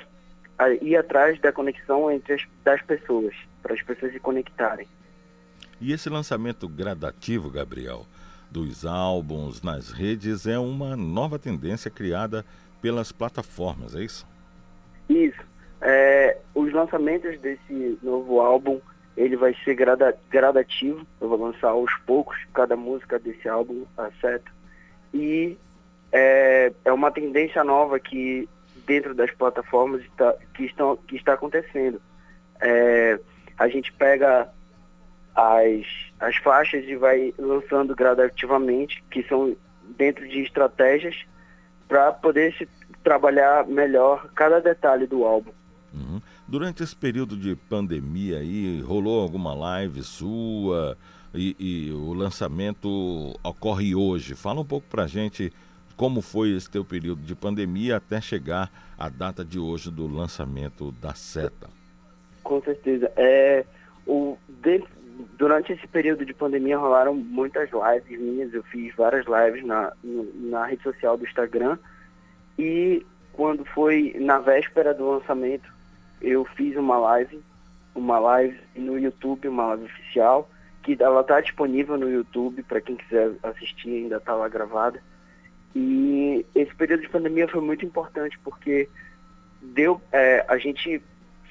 ir 0.81 0.97
atrás 0.97 1.41
da 1.41 1.53
conexão 1.53 2.11
entre 2.11 2.35
as 2.35 2.47
das 2.65 2.83
pessoas, 2.83 3.35
para 3.63 3.75
as 3.75 3.83
pessoas 3.83 4.13
se 4.13 4.21
conectarem. 4.21 4.87
E 5.81 5.93
esse 5.93 6.09
lançamento 6.09 6.69
gradativo, 6.69 7.51
Gabriel, 7.51 8.07
dos 8.51 8.85
álbuns 8.85 9.63
nas 9.63 9.91
redes 9.91 10.47
é 10.47 10.59
uma 10.59 10.97
nova 10.97 11.39
tendência 11.39 11.91
criada 11.91 12.45
pelas 12.83 13.13
plataformas, 13.13 13.95
é 13.95 14.03
isso? 14.03 14.27
Isso. 15.09 15.41
É, 15.81 16.39
os 16.55 16.73
lançamentos 16.73 17.39
desse 17.41 17.99
novo 18.03 18.41
álbum, 18.41 18.81
ele 19.17 19.37
vai 19.37 19.55
ser 19.65 19.75
grada, 19.75 20.17
gradativo. 20.31 21.07
Eu 21.21 21.29
vou 21.29 21.39
lançar 21.39 21.69
aos 21.69 21.93
poucos 22.07 22.37
cada 22.53 22.77
música 22.77 23.19
desse 23.19 23.49
álbum, 23.49 23.85
tá 23.97 24.11
certo? 24.21 24.53
E 25.15 25.57
é, 26.13 26.73
é 26.85 26.93
uma 26.93 27.11
tendência 27.11 27.63
nova 27.63 27.99
que 27.99 28.49
dentro 28.87 29.15
das 29.15 29.31
plataformas 29.31 30.03
está, 30.03 30.35
que, 30.55 30.65
estão, 30.65 30.97
que 30.97 31.17
está 31.17 31.35
acontecendo. 31.35 32.01
É, 32.61 33.19
a 33.57 33.69
gente 33.69 33.93
pega 33.93 34.49
as, 35.35 35.87
as 36.19 36.37
faixas 36.37 36.85
e 36.85 36.97
vai 36.97 37.33
lançando 37.39 37.95
gradativamente, 37.95 39.03
que 39.11 39.23
são 39.25 39.57
dentro 39.97 40.27
de 40.29 40.41
estratégias 40.41 41.17
para 41.89 42.13
poder 42.13 42.55
se 42.57 42.69
trabalhar 43.03 43.67
melhor 43.67 44.29
cada 44.35 44.61
detalhe 44.61 45.07
do 45.07 45.25
álbum. 45.25 45.53
Uhum. 45.93 46.21
Durante 46.47 46.83
esse 46.83 46.95
período 46.95 47.37
de 47.37 47.57
pandemia 47.57 48.39
aí, 48.39 48.81
rolou 48.81 49.21
alguma 49.21 49.55
live 49.55 50.03
sua 50.03 50.97
e, 51.35 51.57
e 51.59 51.93
o 51.93 52.13
lançamento 52.13 52.89
ocorre 53.43 53.95
hoje. 53.95 54.35
Fala 54.35 54.61
um 54.61 54.65
pouco 54.65 54.87
pra 54.89 55.07
gente 55.07 55.53
como 56.01 56.23
foi 56.23 56.57
esse 56.57 56.71
teu 56.71 56.83
período 56.83 57.21
de 57.21 57.35
pandemia 57.35 57.99
até 57.99 58.23
chegar 58.23 58.71
a 58.99 59.11
data 59.11 59.45
de 59.45 59.59
hoje 59.59 59.91
do 59.91 60.07
lançamento 60.07 60.93
da 60.93 61.13
Seta. 61.13 61.69
Com 62.43 62.63
certeza. 62.63 63.13
É, 63.19 63.67
o, 64.07 64.39
de- 64.49 64.83
durante 65.37 65.75
esse 65.75 65.87
período 65.87 66.25
de 66.25 66.33
pandemia 66.33 66.79
rolaram 66.79 67.15
muitas 67.15 67.69
lives 67.71 68.19
minhas, 68.19 68.55
eu 68.55 68.63
fiz 68.63 68.95
várias 68.97 69.27
lives 69.27 69.63
na, 69.63 69.93
na 70.03 70.65
rede 70.65 70.83
social 70.83 71.19
do 71.19 71.27
Instagram 71.27 71.77
e 72.59 73.05
quando 73.35 73.63
foi 73.67 74.17
na 74.19 74.39
véspera 74.39 74.95
do 74.95 75.07
lançamento, 75.07 75.71
eu 76.23 76.47
fiz 76.47 76.79
uma 76.79 76.97
live, 76.97 77.43
uma 77.95 78.19
live 78.19 78.59
no 78.75 78.99
YouTube, 78.99 79.49
uma 79.49 79.67
live 79.75 79.85
oficial, 79.85 80.49
que 80.83 80.97
ela 80.99 81.21
está 81.21 81.43
disponível 81.43 81.99
no 81.99 82.09
YouTube 82.11 82.63
para 82.63 82.81
quem 82.81 82.97
quiser 82.97 83.33
assistir, 83.43 83.91
ainda 83.91 84.17
está 84.17 84.35
lá 84.35 84.49
gravada. 84.49 85.03
E 85.75 86.45
esse 86.55 86.75
período 86.75 87.03
de 87.03 87.09
pandemia 87.09 87.47
foi 87.49 87.61
muito 87.61 87.85
importante 87.85 88.39
porque 88.43 88.89
deu, 89.63 90.01
é, 90.13 90.45
a 90.49 90.59
gente 90.59 91.03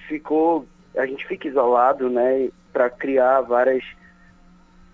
ficou, 0.07 0.67
a 0.97 1.05
gente 1.05 1.25
fica 1.25 1.47
isolado, 1.47 2.09
né, 2.09 2.49
para 2.73 2.89
criar 2.89 3.41
várias, 3.41 3.83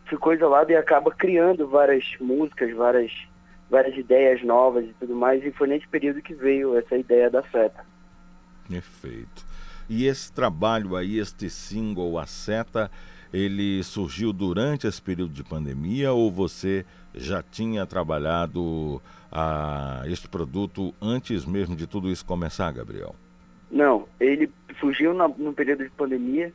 ficou 0.06 0.34
isolado 0.34 0.72
e 0.72 0.76
acaba 0.76 1.12
criando 1.12 1.68
várias 1.68 2.06
músicas, 2.20 2.74
várias, 2.76 3.12
várias 3.70 3.98
ideias 3.98 4.44
novas 4.44 4.86
e 4.86 4.94
tudo 5.00 5.16
mais. 5.16 5.44
E 5.44 5.52
foi 5.52 5.68
nesse 5.68 5.88
período 5.88 6.22
que 6.22 6.34
veio 6.34 6.78
essa 6.78 6.96
ideia 6.96 7.30
da 7.30 7.42
seta. 7.44 7.86
Perfeito. 8.70 9.46
E 9.88 10.08
esse 10.08 10.32
trabalho 10.32 10.96
aí, 10.96 11.20
este 11.20 11.50
single, 11.50 12.18
A 12.18 12.26
Seta, 12.26 12.90
ele 13.32 13.84
surgiu 13.84 14.34
durante 14.34 14.88
esse 14.88 15.02
período 15.02 15.34
de 15.34 15.44
pandemia 15.44 16.12
ou 16.12 16.32
você 16.32 16.86
já 17.18 17.44
tinha 17.44 17.86
trabalhado 17.86 19.02
ah, 19.32 20.04
este 20.06 20.28
produto 20.28 20.94
antes 21.02 21.46
mesmo 21.46 21.76
de 21.76 21.88
tudo 21.88 22.10
isso 22.10 22.26
começar, 22.26 22.72
Gabriel? 22.72 23.16
Não, 23.72 24.08
ele 24.20 24.52
surgiu 24.80 25.14
na, 25.14 25.28
no 25.28 25.54
período 25.54 25.84
de 25.84 25.90
pandemia 25.92 26.54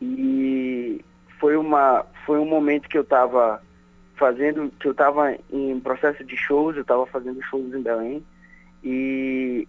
e 0.00 1.04
foi 1.38 1.56
uma 1.56 2.04
foi 2.26 2.38
um 2.38 2.46
momento 2.46 2.88
que 2.88 2.98
eu 2.98 3.02
estava 3.02 3.62
fazendo 4.16 4.70
que 4.78 4.86
eu 4.86 4.92
estava 4.92 5.36
em 5.52 5.80
processo 5.80 6.24
de 6.24 6.36
shows, 6.36 6.76
eu 6.76 6.82
estava 6.82 7.06
fazendo 7.06 7.42
shows 7.42 7.74
em 7.74 7.82
Belém 7.82 8.24
e 8.84 9.66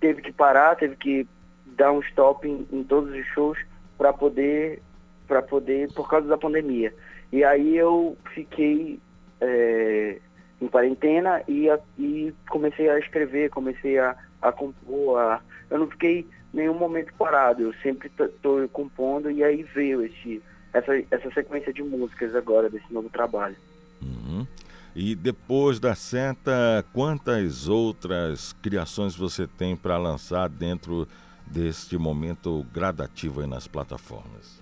teve 0.00 0.22
que 0.22 0.32
parar, 0.32 0.76
teve 0.76 0.96
que 0.96 1.26
dar 1.66 1.92
um 1.92 2.00
stop 2.00 2.48
em, 2.48 2.66
em 2.72 2.82
todos 2.82 3.14
os 3.14 3.26
shows 3.26 3.58
para 3.98 4.12
poder 4.12 4.82
para 5.26 5.42
poder 5.42 5.92
por 5.92 6.08
causa 6.08 6.26
da 6.26 6.38
pandemia. 6.38 6.94
E 7.32 7.42
aí 7.44 7.76
eu 7.76 8.16
fiquei 8.34 9.00
é, 9.40 10.18
em 10.60 10.68
quarentena 10.68 11.42
e, 11.46 11.68
a, 11.68 11.78
e 11.98 12.32
comecei 12.48 12.88
a 12.88 12.98
escrever, 12.98 13.50
comecei 13.50 13.98
a, 13.98 14.16
a 14.40 14.52
compor. 14.52 15.18
A, 15.18 15.40
eu 15.70 15.78
não 15.78 15.88
fiquei 15.88 16.26
nenhum 16.52 16.74
momento 16.74 17.12
parado, 17.14 17.62
eu 17.62 17.74
sempre 17.82 18.10
estou 18.18 18.68
compondo 18.68 19.30
e 19.30 19.44
aí 19.44 19.62
veio 19.62 20.02
esse, 20.02 20.42
essa, 20.72 20.92
essa 21.10 21.30
sequência 21.32 21.72
de 21.72 21.82
músicas 21.82 22.34
agora 22.34 22.70
desse 22.70 22.92
novo 22.92 23.10
trabalho. 23.10 23.56
Uhum. 24.00 24.46
E 24.94 25.14
depois 25.14 25.78
da 25.78 25.94
seta, 25.94 26.82
quantas 26.94 27.68
outras 27.68 28.54
criações 28.62 29.14
você 29.14 29.46
tem 29.46 29.76
para 29.76 29.98
lançar 29.98 30.48
dentro 30.48 31.06
deste 31.46 31.98
momento 31.98 32.64
gradativo 32.72 33.46
nas 33.46 33.68
plataformas? 33.68 34.60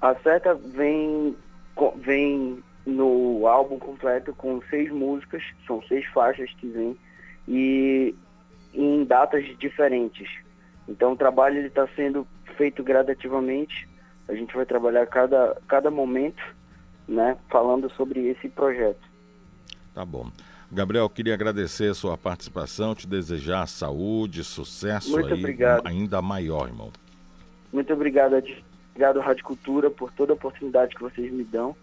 A 0.00 0.14
seta 0.16 0.54
vem, 0.54 1.36
vem 1.96 2.62
no 2.84 3.46
álbum 3.46 3.78
completo 3.78 4.34
com 4.34 4.60
seis 4.68 4.90
músicas, 4.90 5.42
são 5.66 5.82
seis 5.82 6.04
faixas 6.06 6.50
que 6.54 6.66
vem, 6.66 6.96
e 7.46 8.14
em 8.74 9.04
datas 9.04 9.44
diferentes. 9.58 10.28
Então 10.88 11.12
o 11.12 11.16
trabalho 11.16 11.64
está 11.66 11.86
sendo 11.94 12.26
feito 12.56 12.82
gradativamente, 12.82 13.88
a 14.28 14.34
gente 14.34 14.54
vai 14.54 14.66
trabalhar 14.66 15.06
cada, 15.06 15.60
cada 15.68 15.90
momento, 15.90 16.42
né, 17.06 17.36
falando 17.50 17.90
sobre 17.92 18.28
esse 18.28 18.48
projeto. 18.48 19.00
Tá 19.94 20.04
bom. 20.04 20.30
Gabriel, 20.70 21.08
queria 21.10 21.34
agradecer 21.34 21.90
a 21.90 21.94
sua 21.94 22.16
participação, 22.16 22.94
te 22.94 23.06
desejar 23.06 23.66
saúde, 23.68 24.42
sucesso 24.42 25.10
Muito 25.10 25.34
aí, 25.34 25.38
obrigado. 25.38 25.86
ainda 25.86 26.22
maior, 26.22 26.66
irmão. 26.66 26.90
Muito 27.70 27.92
obrigado, 27.92 28.36
Ed. 28.36 28.64
obrigado 28.90 29.20
Rádio 29.20 29.44
Cultura 29.44 29.90
por 29.90 30.10
toda 30.12 30.32
a 30.32 30.34
oportunidade 30.34 30.94
que 30.94 31.02
vocês 31.02 31.30
me 31.30 31.44
dão. 31.44 31.76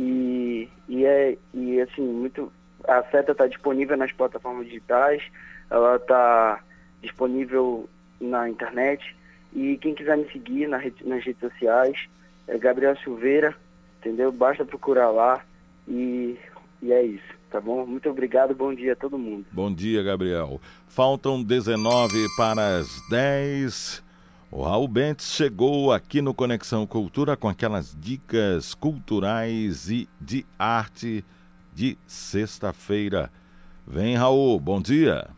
E, 0.00 0.66
e 0.88 1.04
é 1.04 1.36
e 1.52 1.78
assim, 1.78 2.00
muito 2.00 2.50
a 2.88 3.02
seta 3.10 3.32
está 3.32 3.46
disponível 3.46 3.98
nas 3.98 4.10
plataformas 4.12 4.66
digitais, 4.66 5.22
ela 5.68 5.96
está 5.96 6.64
disponível 7.02 7.86
na 8.18 8.48
internet. 8.48 9.14
E 9.52 9.76
quem 9.76 9.94
quiser 9.94 10.16
me 10.16 10.30
seguir 10.32 10.66
na 10.68 10.78
rede, 10.78 11.06
nas 11.06 11.22
redes 11.22 11.40
sociais 11.40 12.08
é 12.48 12.56
Gabriel 12.56 12.96
Silveira, 12.96 13.54
entendeu? 13.98 14.32
Basta 14.32 14.64
procurar 14.64 15.10
lá 15.10 15.44
e, 15.86 16.38
e 16.80 16.92
é 16.92 17.02
isso, 17.02 17.34
tá 17.50 17.60
bom? 17.60 17.84
Muito 17.84 18.08
obrigado, 18.08 18.54
bom 18.54 18.72
dia 18.72 18.94
a 18.94 18.96
todo 18.96 19.18
mundo. 19.18 19.44
Bom 19.52 19.70
dia, 19.70 20.02
Gabriel. 20.02 20.58
Faltam 20.88 21.42
19 21.42 22.26
para 22.38 22.78
as 22.78 22.88
10. 23.10 24.02
O 24.52 24.64
Raul 24.64 24.88
Bentes 24.88 25.26
chegou 25.32 25.92
aqui 25.92 26.20
no 26.20 26.34
Conexão 26.34 26.84
Cultura 26.84 27.36
com 27.36 27.48
aquelas 27.48 27.96
dicas 27.96 28.74
culturais 28.74 29.88
e 29.88 30.08
de 30.20 30.44
arte 30.58 31.24
de 31.72 31.96
sexta-feira. 32.04 33.30
Vem, 33.86 34.16
Raul, 34.16 34.58
bom 34.58 34.82
dia. 34.82 35.28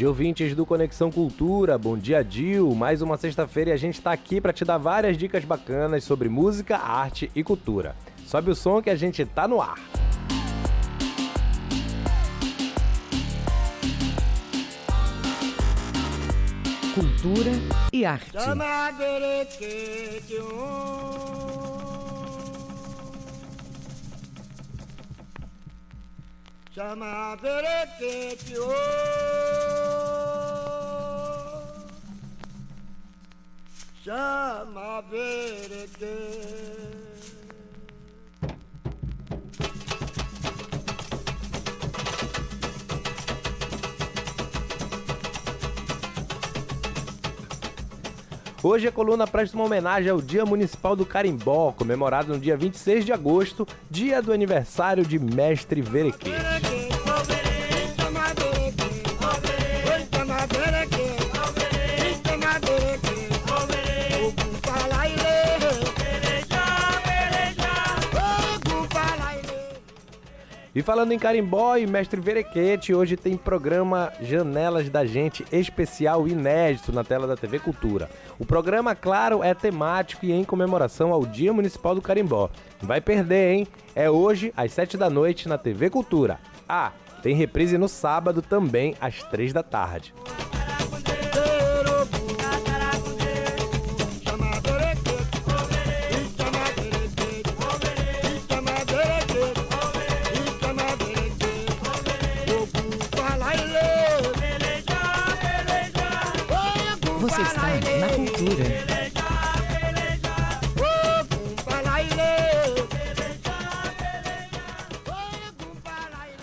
Dia, 0.00 0.08
ouvintes 0.08 0.54
do 0.54 0.64
Conexão 0.64 1.10
Cultura. 1.10 1.76
Bom 1.76 1.94
dia, 1.98 2.24
Dil. 2.24 2.74
Mais 2.74 3.02
uma 3.02 3.18
sexta-feira 3.18 3.68
e 3.68 3.72
a 3.74 3.76
gente 3.76 3.96
está 3.96 4.12
aqui 4.12 4.40
para 4.40 4.50
te 4.50 4.64
dar 4.64 4.78
várias 4.78 5.18
dicas 5.18 5.44
bacanas 5.44 6.04
sobre 6.04 6.26
música, 6.26 6.78
arte 6.78 7.30
e 7.34 7.44
cultura. 7.44 7.94
Sobe 8.24 8.50
o 8.50 8.54
som 8.54 8.80
que 8.80 8.88
a 8.88 8.96
gente 8.96 9.26
tá 9.26 9.46
no 9.46 9.60
ar. 9.60 9.78
Cultura 16.94 17.50
e 17.92 18.06
arte. 18.06 18.30
Chama 26.80 27.36
verequete, 27.36 28.58
ô! 28.58 28.72
Chama 34.02 35.02
verequete 35.02 37.09
Hoje 48.62 48.86
a 48.86 48.92
coluna 48.92 49.26
presta 49.26 49.56
uma 49.56 49.64
homenagem 49.64 50.10
ao 50.10 50.20
Dia 50.20 50.44
Municipal 50.44 50.94
do 50.94 51.06
Carimbó, 51.06 51.72
comemorado 51.72 52.34
no 52.34 52.38
dia 52.38 52.58
26 52.58 53.06
de 53.06 53.12
agosto, 53.12 53.66
dia 53.90 54.20
do 54.20 54.34
aniversário 54.34 55.02
de 55.02 55.18
Mestre 55.18 55.80
Verequê. 55.80 56.89
E 70.72 70.82
falando 70.82 71.10
em 71.10 71.18
carimbó 71.18 71.76
e 71.76 71.84
mestre 71.84 72.20
Verequete, 72.20 72.94
hoje 72.94 73.16
tem 73.16 73.36
programa 73.36 74.12
Janelas 74.20 74.88
da 74.88 75.04
Gente 75.04 75.44
especial 75.50 76.28
inédito 76.28 76.92
na 76.92 77.02
tela 77.02 77.26
da 77.26 77.36
TV 77.36 77.58
Cultura. 77.58 78.08
O 78.38 78.46
programa, 78.46 78.94
claro, 78.94 79.42
é 79.42 79.52
temático 79.52 80.24
e 80.24 80.30
em 80.30 80.44
comemoração 80.44 81.12
ao 81.12 81.26
Dia 81.26 81.52
Municipal 81.52 81.92
do 81.92 82.00
Carimbó. 82.00 82.48
Não 82.80 82.86
vai 82.86 83.00
perder, 83.00 83.52
hein? 83.52 83.66
É 83.96 84.08
hoje, 84.08 84.52
às 84.56 84.72
7 84.72 84.96
da 84.96 85.10
noite, 85.10 85.48
na 85.48 85.58
TV 85.58 85.90
Cultura. 85.90 86.38
Ah, 86.68 86.92
tem 87.20 87.34
reprise 87.34 87.76
no 87.76 87.88
sábado 87.88 88.40
também, 88.40 88.94
às 89.00 89.24
3 89.24 89.52
da 89.52 89.64
tarde. 89.64 90.14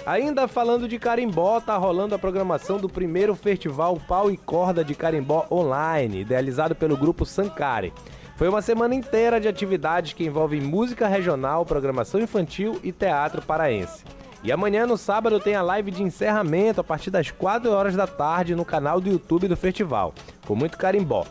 Ainda 0.08 0.48
falando 0.48 0.88
de 0.88 0.98
carimbó, 0.98 1.60
tá 1.60 1.76
rolando 1.76 2.16
a 2.16 2.18
programação 2.18 2.78
do 2.78 2.88
primeiro 2.88 3.36
festival 3.36 4.00
Pau 4.08 4.32
e 4.32 4.38
Corda 4.38 4.82
de 4.82 4.96
Carimbó 4.96 5.46
Online, 5.52 6.22
idealizado 6.22 6.74
pelo 6.74 6.96
grupo 6.96 7.26
Sankari. 7.26 7.92
Foi 8.38 8.48
uma 8.48 8.62
semana 8.62 8.96
inteira 8.96 9.38
de 9.38 9.50
atividades 9.50 10.14
que 10.14 10.24
envolvem 10.24 10.62
música 10.62 11.08
regional, 11.08 11.66
programação 11.66 12.22
infantil 12.22 12.80
e 12.84 12.94
teatro 12.94 13.42
paraense. 13.42 14.06
E 14.44 14.50
amanhã, 14.50 14.86
no 14.86 14.98
sábado, 14.98 15.42
tem 15.42 15.56
a 15.56 15.62
live 15.62 15.92
de 15.92 16.04
encerramento 16.04 16.80
a 16.80 16.86
partir 16.86 17.12
das 17.12 17.30
4 17.30 17.70
horas 17.70 17.94
da 17.94 18.08
tarde 18.08 18.56
no 18.56 18.64
canal 18.64 19.02
do 19.02 19.10
YouTube 19.10 19.50
do 19.50 19.58
festival, 19.58 20.14
com 20.46 20.56
muito 20.56 20.78
carimbó. 20.78 21.26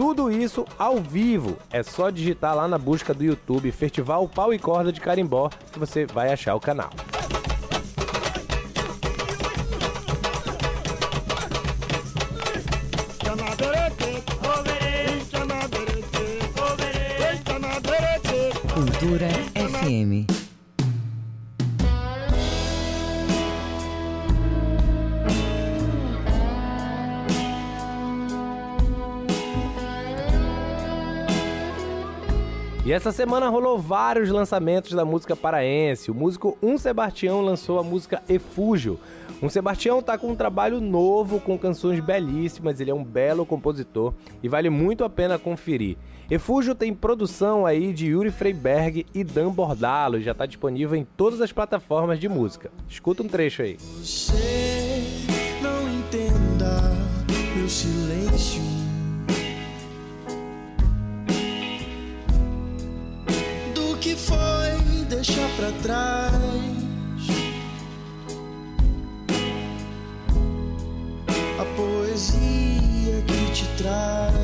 Tudo 0.00 0.32
isso 0.32 0.64
ao 0.78 0.96
vivo. 0.96 1.58
É 1.70 1.82
só 1.82 2.08
digitar 2.08 2.56
lá 2.56 2.66
na 2.66 2.78
busca 2.78 3.12
do 3.12 3.22
YouTube 3.22 3.70
Festival 3.70 4.26
Pau 4.26 4.54
e 4.54 4.58
Corda 4.58 4.90
de 4.90 4.98
Carimbó 4.98 5.50
que 5.70 5.78
você 5.78 6.06
vai 6.06 6.32
achar 6.32 6.54
o 6.54 6.58
canal. 6.58 6.88
Cultura 18.72 19.28
FM. 19.54 20.49
E 32.90 32.92
essa 32.92 33.12
semana 33.12 33.48
rolou 33.48 33.78
vários 33.78 34.30
lançamentos 34.30 34.90
da 34.94 35.04
música 35.04 35.36
paraense. 35.36 36.10
O 36.10 36.14
músico 36.14 36.58
Um 36.60 36.76
Sebastião 36.76 37.40
lançou 37.40 37.78
a 37.78 37.84
música 37.84 38.20
Efúgio. 38.28 38.98
Um 39.40 39.48
Sebastião 39.48 40.02
tá 40.02 40.18
com 40.18 40.32
um 40.32 40.34
trabalho 40.34 40.80
novo, 40.80 41.38
com 41.38 41.56
canções 41.56 42.00
belíssimas, 42.00 42.80
ele 42.80 42.90
é 42.90 42.94
um 42.94 43.04
belo 43.04 43.46
compositor 43.46 44.12
e 44.42 44.48
vale 44.48 44.68
muito 44.70 45.04
a 45.04 45.08
pena 45.08 45.38
conferir. 45.38 45.96
Efúgio 46.28 46.74
tem 46.74 46.92
produção 46.92 47.64
aí 47.64 47.92
de 47.92 48.06
Yuri 48.06 48.32
Freiberg 48.32 49.06
e 49.14 49.22
Dan 49.22 49.52
Bordalo 49.52 50.18
e 50.18 50.22
já 50.22 50.34
tá 50.34 50.44
disponível 50.44 50.96
em 50.96 51.06
todas 51.16 51.40
as 51.40 51.52
plataformas 51.52 52.18
de 52.18 52.28
música. 52.28 52.72
Escuta 52.88 53.22
um 53.22 53.28
trecho 53.28 53.62
aí. 53.62 53.76
Você 53.78 54.32
não 55.62 55.88
entenda 55.88 56.92
meu 57.54 57.68
silêncio. 57.68 58.09
Que 64.10 64.16
foi 64.16 65.04
deixar 65.08 65.48
pra 65.56 65.70
trás. 65.82 66.32
A 71.58 71.64
poesia 71.76 73.22
que 73.26 73.52
te 73.52 73.66
traz. 73.76 74.34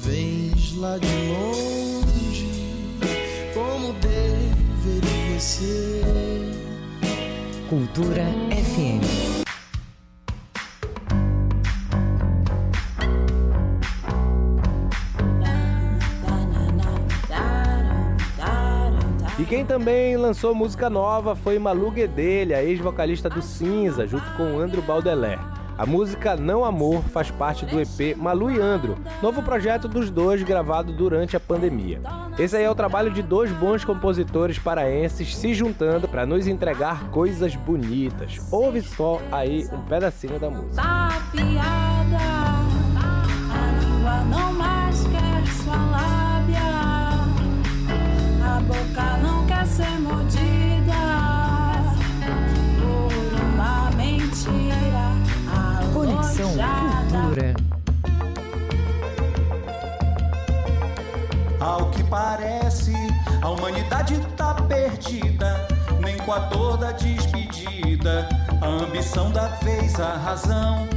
Vens 0.00 0.76
lá 0.76 0.96
de 0.98 1.08
longe, 1.28 2.48
como 3.52 3.92
deveria 3.94 5.40
ser. 5.40 6.04
Cultura 7.68 8.24
E 19.36 19.44
quem 19.44 19.66
também 19.66 20.16
lançou 20.16 20.54
música 20.54 20.88
nova 20.88 21.34
foi 21.34 21.58
Malu 21.58 21.90
Guedelha, 21.90 22.62
ex-vocalista 22.62 23.28
do 23.28 23.42
Cinza, 23.42 24.06
junto 24.06 24.24
com 24.36 24.60
Andro 24.60 24.80
Baldeler. 24.80 25.40
A 25.76 25.84
música 25.84 26.36
Não 26.36 26.64
Amor 26.64 27.02
faz 27.02 27.32
parte 27.32 27.66
do 27.66 27.80
EP 27.80 28.16
Malu 28.16 28.48
e 28.48 28.60
Andro, 28.60 28.96
novo 29.20 29.42
projeto 29.42 29.88
dos 29.88 30.08
dois 30.08 30.40
gravado 30.44 30.92
durante 30.92 31.36
a 31.36 31.40
pandemia. 31.40 32.00
Esse 32.38 32.56
aí 32.56 32.62
é 32.62 32.70
o 32.70 32.76
trabalho 32.76 33.10
de 33.10 33.22
dois 33.22 33.50
bons 33.50 33.84
compositores 33.84 34.56
paraenses 34.56 35.34
se 35.34 35.52
juntando 35.52 36.06
para 36.06 36.24
nos 36.24 36.46
entregar 36.46 37.10
coisas 37.10 37.56
bonitas. 37.56 38.38
Ouve 38.52 38.82
só 38.82 39.20
aí 39.32 39.66
um 39.72 39.80
pedacinho 39.80 40.38
da 40.38 40.48
música. 40.48 40.80
Tá 40.80 41.08
afiada, 41.08 42.18
a 43.50 43.80
língua 43.82 44.20
não 44.30 44.52
mais 44.52 45.04
quer 45.08 45.42
a 45.72 46.23
boca 48.64 49.16
não 49.22 49.46
quer 49.46 49.66
ser 49.66 50.00
mordida 50.00 50.94
por 52.80 53.40
uma 53.42 53.90
mentira 53.90 55.12
Conexão. 55.92 56.50
Cultura. 56.50 57.54
Ao 61.60 61.90
que 61.90 62.02
parece, 62.04 62.92
a 63.42 63.50
humanidade 63.50 64.18
tá 64.36 64.54
perdida. 64.54 65.68
Nem 66.00 66.16
com 66.18 66.32
a 66.32 66.38
dor 66.40 66.76
da 66.76 66.92
despedida, 66.92 68.28
a 68.60 68.66
ambição 68.66 69.30
da 69.30 69.48
vez, 69.48 69.98
a 70.00 70.16
razão. 70.16 70.88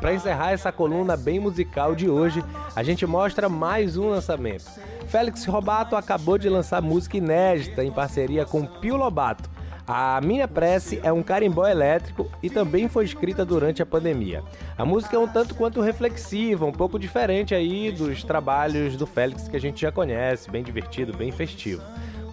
Para 0.00 0.14
encerrar 0.14 0.52
essa 0.52 0.70
coluna 0.70 1.16
bem 1.16 1.40
musical 1.40 1.94
de 1.94 2.08
hoje, 2.08 2.42
a 2.74 2.82
gente 2.82 3.04
mostra 3.04 3.48
mais 3.48 3.96
um 3.96 4.08
lançamento. 4.08 4.64
Félix 5.08 5.46
Robato 5.46 5.96
acabou 5.96 6.36
de 6.36 6.48
lançar 6.50 6.82
música 6.82 7.16
inédita 7.16 7.82
em 7.82 7.90
parceria 7.90 8.44
com 8.44 8.66
Pio 8.66 8.94
Lobato. 8.94 9.48
A 9.86 10.20
Minha 10.20 10.46
Prece 10.46 11.00
é 11.02 11.10
um 11.10 11.22
carimbó 11.22 11.66
elétrico 11.66 12.30
e 12.42 12.50
também 12.50 12.88
foi 12.88 13.06
escrita 13.06 13.42
durante 13.42 13.80
a 13.80 13.86
pandemia. 13.86 14.44
A 14.76 14.84
música 14.84 15.16
é 15.16 15.18
um 15.18 15.26
tanto 15.26 15.54
quanto 15.54 15.80
reflexiva, 15.80 16.66
um 16.66 16.72
pouco 16.72 16.98
diferente 16.98 17.54
aí 17.54 17.90
dos 17.90 18.22
trabalhos 18.22 18.98
do 18.98 19.06
Félix 19.06 19.48
que 19.48 19.56
a 19.56 19.60
gente 19.60 19.80
já 19.80 19.90
conhece, 19.90 20.50
bem 20.50 20.62
divertido, 20.62 21.16
bem 21.16 21.32
festivo. 21.32 21.82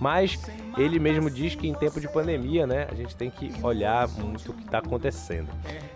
Mas 0.02 0.38
ele 0.78 1.00
mesmo 1.00 1.30
diz 1.30 1.56
que 1.56 1.70
em 1.70 1.74
tempo 1.74 2.02
de 2.02 2.10
pandemia, 2.10 2.68
né, 2.68 2.88
a 2.92 2.94
gente 2.94 3.16
tem 3.16 3.30
que 3.30 3.54
olhar 3.64 4.06
muito 4.10 4.52
o 4.52 4.54
que 4.54 4.64
está 4.64 4.80
acontecendo. 4.80 5.48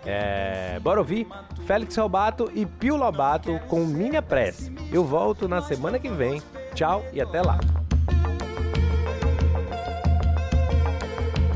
É, 0.06 0.80
bora 0.80 0.98
ouvir 0.98 1.26
Félix 1.66 1.94
Robato 1.96 2.50
e 2.54 2.64
Pio 2.64 2.96
Lobato 2.96 3.60
com 3.68 3.80
Minha 3.80 4.22
Prece. 4.22 4.72
Eu 4.90 5.04
volto 5.04 5.46
na 5.46 5.60
semana 5.60 5.98
que 5.98 6.08
vem. 6.08 6.40
Tchau 6.74 7.04
e 7.12 7.20
até 7.20 7.42
lá. 7.42 7.58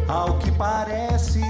Ao 0.09 0.39
que 0.39 0.51
parece, 0.53 1.41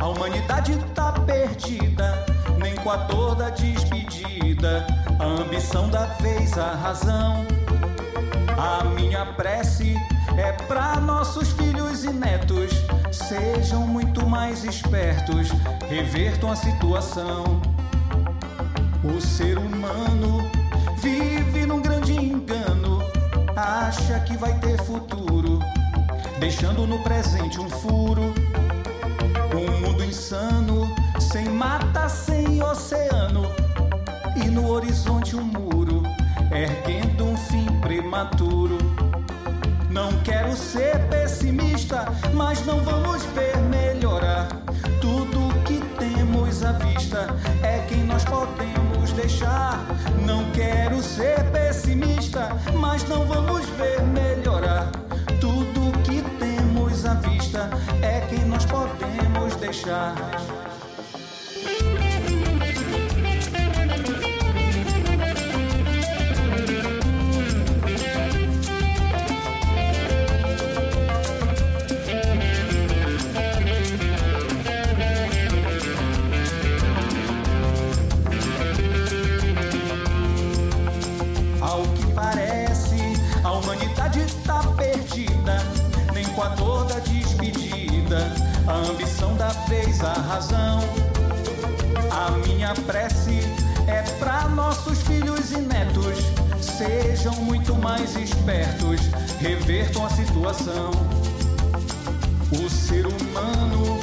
a 0.00 0.08
humanidade 0.08 0.78
tá 0.94 1.12
perdida. 1.12 2.24
Nem 2.58 2.74
com 2.76 2.90
a 2.90 2.96
dor 2.96 3.34
da 3.34 3.50
despedida, 3.50 4.86
a 5.18 5.24
ambição 5.24 5.88
da 5.88 6.06
vez, 6.06 6.56
a 6.56 6.72
razão. 6.74 7.44
A 8.56 8.84
minha 8.84 9.26
prece 9.26 9.96
é 10.38 10.52
pra 10.52 11.00
nossos 11.00 11.50
filhos 11.52 12.04
e 12.04 12.10
netos. 12.10 12.70
Sejam 13.12 13.86
muito 13.86 14.26
mais 14.26 14.64
espertos, 14.64 15.48
revertam 15.88 16.50
a 16.50 16.56
situação. 16.56 17.60
O 19.04 19.20
ser 19.20 19.58
humano 19.58 20.50
vive 21.02 21.53
acha 23.56 24.20
que 24.20 24.36
vai 24.36 24.52
ter 24.58 24.76
futuro, 24.82 25.58
deixando 26.38 26.86
no 26.86 26.98
presente 27.02 27.60
um 27.60 27.68
furo. 27.68 28.34
Um 29.54 29.80
mundo 29.80 30.04
insano, 30.04 30.92
sem 31.20 31.48
mata, 31.48 32.08
sem 32.08 32.62
oceano, 32.62 33.46
e 34.36 34.48
no 34.48 34.68
horizonte 34.68 35.36
um 35.36 35.44
muro, 35.44 36.02
erguendo 36.50 37.24
um 37.24 37.36
fim 37.36 37.66
prematuro. 37.80 38.78
Não 39.88 40.10
quero 40.22 40.56
ser 40.56 40.98
pessimista, 41.08 42.06
mas 42.32 42.66
não 42.66 42.80
vamos 42.80 43.22
ver 43.26 43.56
melhorar. 43.58 44.48
Tudo 45.00 45.54
que 45.64 45.78
temos 45.96 46.64
à 46.64 46.72
vista 46.72 47.28
é 47.62 47.78
quem 47.86 48.02
nós 48.02 48.24
podemos 48.24 48.93
deixar. 49.14 49.84
Não 50.24 50.50
quero 50.50 51.02
ser 51.02 51.42
pessimista, 51.50 52.48
mas 52.74 53.08
não 53.08 53.24
vamos 53.26 53.64
ver 53.70 54.02
melhorar. 54.02 54.90
Tudo 55.40 55.92
que 56.02 56.22
temos 56.38 57.04
à 57.04 57.14
vista 57.14 57.70
é 58.02 58.20
quem 58.28 58.44
nós 58.44 58.64
podemos 58.64 59.56
deixar. 59.56 60.14
A 86.44 86.48
dor 86.48 86.84
da 86.84 86.98
despedida, 86.98 88.30
a 88.66 88.74
ambição 88.74 89.34
da 89.36 89.48
vez, 89.66 90.02
a 90.02 90.12
razão. 90.12 90.80
A 92.10 92.30
minha 92.46 92.74
prece 92.86 93.40
é 93.86 94.02
pra 94.18 94.48
nossos 94.48 95.00
filhos 95.02 95.52
e 95.52 95.56
netos. 95.56 96.18
Sejam 96.60 97.34
muito 97.36 97.74
mais 97.76 98.14
espertos, 98.16 99.00
revertam 99.40 100.04
a 100.04 100.10
situação. 100.10 100.90
O 102.52 102.68
ser 102.68 103.06
humano 103.06 103.98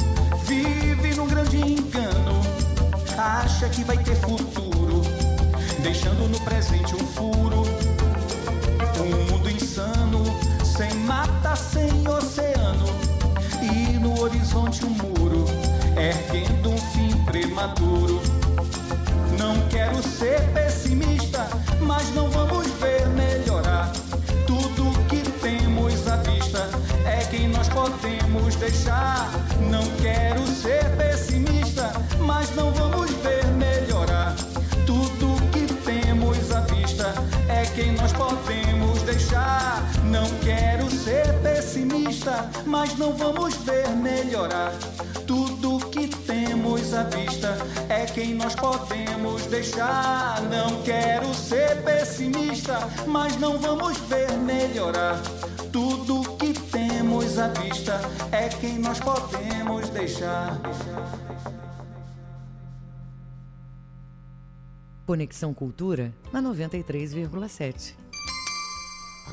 vive 0.45 1.13
num 1.15 1.27
grande 1.27 1.57
engano, 1.57 2.41
acha 3.17 3.69
que 3.69 3.83
vai 3.83 3.97
ter 3.97 4.15
futuro, 4.15 5.01
deixando 5.83 6.27
no 6.27 6.39
presente 6.41 6.95
um 6.95 7.05
Não 19.37 19.55
quero 19.69 20.01
ser 20.01 20.41
pessimista, 20.51 21.47
mas 21.79 22.09
não 22.15 22.27
vamos 22.27 22.65
ver 22.79 23.07
melhorar. 23.09 23.91
Tudo 24.47 24.91
que 25.07 25.21
temos 25.39 26.07
à 26.07 26.15
vista 26.15 26.67
é 27.05 27.23
quem 27.29 27.49
nós 27.49 27.69
podemos 27.69 28.55
deixar. 28.55 29.29
Não 29.69 29.83
quero 30.01 30.43
ser 30.47 30.89
pessimista, 30.97 31.91
mas 32.19 32.49
não 32.55 32.71
vamos 32.71 33.11
ver 33.17 33.45
melhorar. 33.45 34.35
Tudo 34.87 35.39
que 35.51 35.71
temos 35.85 36.51
à 36.51 36.61
vista 36.61 37.13
é 37.47 37.63
quem 37.75 37.91
nós 37.91 38.11
podemos 38.11 39.03
deixar. 39.03 39.83
Não 40.05 40.27
quero 40.39 40.89
ser 40.89 41.31
pessimista, 41.43 42.49
mas 42.65 42.97
não 42.97 43.13
vamos 43.15 43.53
ver 43.57 43.87
melhorar. 43.89 44.71
À 46.93 47.03
vista 47.03 47.57
é 47.87 48.05
quem 48.05 48.33
nós 48.33 48.53
podemos 48.53 49.45
deixar. 49.45 50.41
Não 50.43 50.83
quero 50.83 51.33
ser 51.33 51.81
pessimista, 51.83 52.79
mas 53.07 53.37
não 53.37 53.57
vamos 53.57 53.97
ver 54.01 54.29
melhorar. 54.33 55.15
Tudo 55.71 56.35
que 56.35 56.51
temos 56.69 57.39
à 57.39 57.47
vista 57.47 58.01
é 58.31 58.49
quem 58.49 58.77
nós 58.77 58.99
podemos 58.99 59.87
deixar. 59.89 60.59
Conexão 65.05 65.53
Cultura 65.53 66.13
na 66.33 66.41
93,7. 66.41 67.95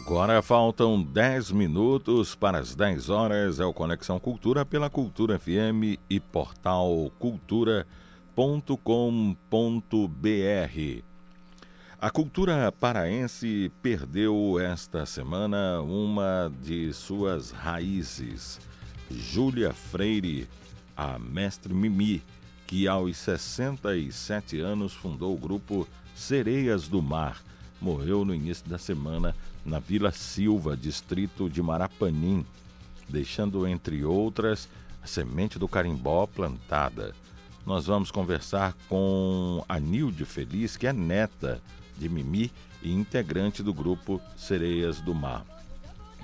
Agora 0.08 0.40
faltam 0.40 1.02
10 1.02 1.50
minutos 1.50 2.34
para 2.34 2.56
as 2.56 2.74
10 2.74 3.10
horas. 3.10 3.60
É 3.60 3.66
o 3.66 3.74
Conexão 3.74 4.18
Cultura 4.18 4.64
pela 4.64 4.88
Cultura 4.88 5.38
FM 5.38 6.00
e 6.08 6.18
portal 6.18 7.12
cultura.com.br. 7.18 7.84
A 12.00 12.10
cultura 12.10 12.72
paraense 12.72 13.70
perdeu 13.82 14.58
esta 14.58 15.04
semana 15.04 15.82
uma 15.82 16.50
de 16.62 16.90
suas 16.94 17.50
raízes. 17.50 18.58
Júlia 19.10 19.74
Freire, 19.74 20.48
a 20.96 21.18
mestre 21.18 21.74
Mimi, 21.74 22.22
que 22.66 22.88
aos 22.88 23.14
67 23.18 24.58
anos 24.58 24.94
fundou 24.94 25.34
o 25.34 25.38
grupo 25.38 25.86
Sereias 26.14 26.88
do 26.88 27.02
Mar, 27.02 27.42
morreu 27.78 28.24
no 28.24 28.34
início 28.34 28.66
da 28.66 28.78
semana 28.78 29.34
na 29.68 29.78
Vila 29.78 30.10
Silva, 30.10 30.76
distrito 30.76 31.48
de 31.48 31.62
Marapanim, 31.62 32.44
deixando, 33.08 33.66
entre 33.66 34.04
outras, 34.04 34.68
a 35.02 35.06
semente 35.06 35.58
do 35.58 35.68
carimbó 35.68 36.26
plantada. 36.26 37.14
Nós 37.66 37.86
vamos 37.86 38.10
conversar 38.10 38.74
com 38.88 39.62
a 39.68 39.78
Nilde 39.78 40.24
Feliz, 40.24 40.76
que 40.76 40.86
é 40.86 40.92
neta 40.92 41.60
de 41.96 42.08
Mimi 42.08 42.50
e 42.82 42.92
integrante 42.92 43.62
do 43.62 43.74
grupo 43.74 44.20
Sereias 44.36 45.00
do 45.00 45.14
Mar. 45.14 45.44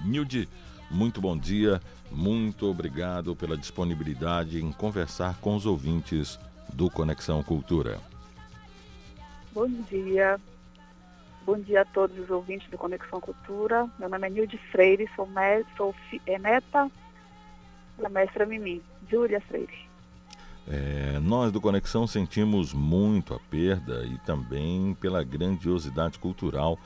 Nilde, 0.05 0.49
muito 0.91 1.21
bom 1.21 1.37
dia, 1.37 1.83
muito 2.11 2.66
obrigado 2.66 3.37
pela 3.37 3.57
disponibilidade 3.57 4.62
em 4.62 4.73
conversar 4.73 5.39
com 5.41 5.55
os 5.55 5.66
ouvintes 5.66 6.39
do 6.73 6.89
Conexão 6.89 7.43
Cultura. 7.43 8.01
Bom 9.53 9.69
dia. 9.91 10.41
Bom 11.47 11.59
dia 11.59 11.83
a 11.83 11.85
todos 11.85 12.19
os 12.19 12.31
ouvintes 12.31 12.71
do 12.71 12.79
Conexão 12.79 13.21
Cultura. 13.21 13.87
Meu 13.99 14.09
nome 14.09 14.27
é 14.27 14.31
Nilde 14.31 14.57
Freire, 14.73 15.07
sou, 15.15 15.27
me, 15.27 15.62
sou 15.77 15.95
é 16.27 16.39
neta 16.39 16.91
da 17.99 18.09
mestra 18.09 18.47
Mimi, 18.47 18.83
Júlia 19.11 19.43
Freire. 19.43 19.87
É, 20.66 21.19
nós 21.21 21.53
do 21.53 21.61
Conexão 21.61 22.07
sentimos 22.07 22.73
muito 22.73 23.35
a 23.35 23.39
perda 23.39 24.07
e 24.07 24.16
também 24.21 24.95
pela 24.95 25.23
grandiosidade 25.23 26.19
cultural 26.19 26.79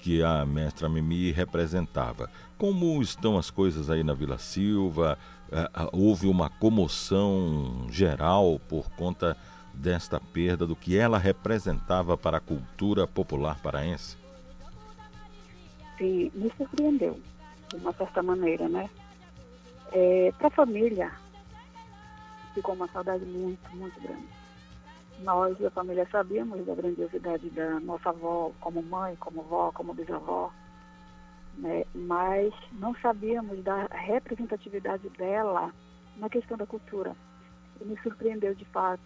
que 0.00 0.24
a 0.24 0.44
mestra 0.44 0.88
Mimi 0.88 1.30
representava. 1.30 2.28
Como 2.58 3.00
estão 3.00 3.38
as 3.38 3.48
coisas 3.48 3.90
aí 3.90 4.02
na 4.02 4.12
Vila 4.12 4.38
Silva? 4.38 5.16
É, 5.52 5.70
houve 5.92 6.26
uma 6.26 6.50
comoção 6.50 7.86
geral 7.88 8.60
por 8.68 8.90
conta 8.90 9.36
desta 9.74 10.20
perda, 10.20 10.66
do 10.66 10.76
que 10.76 10.96
ela 10.96 11.18
representava 11.18 12.16
para 12.16 12.38
a 12.38 12.40
cultura 12.40 13.06
popular 13.06 13.60
paraense? 13.60 14.16
Sim, 15.98 16.30
me 16.34 16.50
surpreendeu, 16.56 17.20
de 17.68 17.76
uma 17.76 17.92
certa 17.92 18.22
maneira, 18.22 18.68
né? 18.68 18.88
É, 19.92 20.32
para 20.38 20.48
a 20.48 20.50
família, 20.50 21.12
ficou 22.54 22.74
uma 22.74 22.88
saudade 22.88 23.24
muito, 23.24 23.76
muito 23.76 24.00
grande. 24.00 24.28
Nós 25.20 25.62
a 25.64 25.70
família 25.70 26.08
sabíamos 26.10 26.64
da 26.64 26.74
grandiosidade 26.74 27.50
da 27.50 27.78
nossa 27.80 28.08
avó, 28.08 28.52
como 28.60 28.82
mãe, 28.82 29.16
como 29.16 29.42
vó, 29.42 29.70
como 29.72 29.92
bisavó, 29.92 30.50
né? 31.58 31.84
mas 31.94 32.52
não 32.72 32.94
sabíamos 32.96 33.62
da 33.62 33.86
representatividade 33.90 35.08
dela 35.10 35.72
na 36.16 36.28
questão 36.28 36.56
da 36.56 36.66
cultura. 36.66 37.14
E 37.80 37.84
me 37.84 37.98
surpreendeu 38.02 38.54
de 38.54 38.64
fato. 38.66 39.02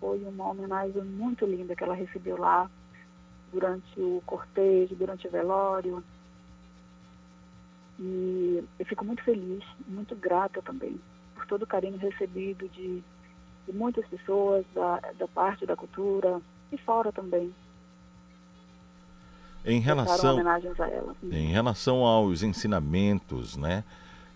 Foi 0.00 0.22
uma 0.24 0.50
homenagem 0.50 1.02
muito 1.02 1.44
linda 1.44 1.74
que 1.74 1.82
ela 1.82 1.94
recebeu 1.94 2.36
lá 2.36 2.70
durante 3.52 4.00
o 4.00 4.22
cortejo, 4.26 4.94
durante 4.94 5.26
o 5.26 5.30
velório. 5.30 6.04
E 7.98 8.62
eu 8.78 8.86
fico 8.86 9.04
muito 9.04 9.22
feliz, 9.24 9.64
muito 9.86 10.14
grata 10.14 10.62
também 10.62 11.00
por 11.38 11.46
todo 11.46 11.62
o 11.62 11.66
carinho 11.66 11.96
recebido 11.96 12.68
de, 12.68 13.02
de 13.66 13.72
muitas 13.72 14.04
pessoas 14.06 14.64
da, 14.74 15.00
da 15.18 15.28
parte 15.28 15.64
da 15.64 15.76
cultura 15.76 16.40
e 16.72 16.78
fora 16.78 17.12
também. 17.12 17.54
Em 19.64 19.80
relação, 19.80 20.34
homenagens 20.34 20.78
a 20.80 20.88
ela. 20.88 21.14
em 21.22 21.52
relação 21.52 22.04
aos 22.04 22.42
ensinamentos, 22.42 23.56
né, 23.56 23.84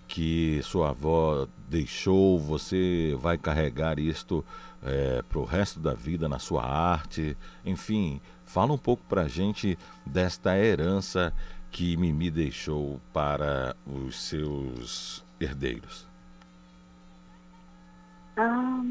que 0.06 0.60
sua 0.62 0.90
avó 0.90 1.46
deixou, 1.68 2.38
você 2.38 3.16
vai 3.18 3.38
carregar 3.38 3.98
isto 3.98 4.44
é, 4.82 5.22
para 5.22 5.38
o 5.38 5.44
resto 5.44 5.80
da 5.80 5.94
vida 5.94 6.28
na 6.28 6.38
sua 6.38 6.64
arte. 6.64 7.36
Enfim, 7.64 8.20
fala 8.44 8.72
um 8.72 8.78
pouco 8.78 9.02
para 9.04 9.22
a 9.22 9.28
gente 9.28 9.78
desta 10.04 10.56
herança 10.58 11.32
que 11.70 11.96
Mimi 11.96 12.30
deixou 12.30 13.00
para 13.12 13.74
os 13.86 14.20
seus 14.28 15.24
herdeiros. 15.40 16.06
Ah, 18.36 18.82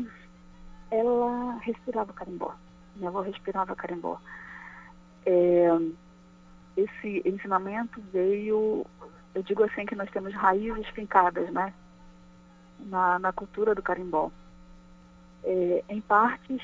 ela 0.89 1.57
respirava 1.61 2.11
carimbó. 2.13 2.55
Minha 2.95 3.09
avó 3.09 3.21
respirava 3.21 3.75
carimbó. 3.75 4.19
É, 5.25 5.67
esse 6.75 7.21
ensinamento 7.25 8.01
veio, 8.11 8.85
eu 9.35 9.43
digo 9.43 9.63
assim 9.63 9.85
que 9.85 9.95
nós 9.95 10.09
temos 10.11 10.33
raízes 10.33 10.87
fincadas, 10.89 11.51
né? 11.51 11.73
Na, 12.79 13.19
na 13.19 13.31
cultura 13.31 13.75
do 13.75 13.81
carimbó. 13.81 14.31
É, 15.43 15.83
em 15.89 16.01
partes 16.01 16.61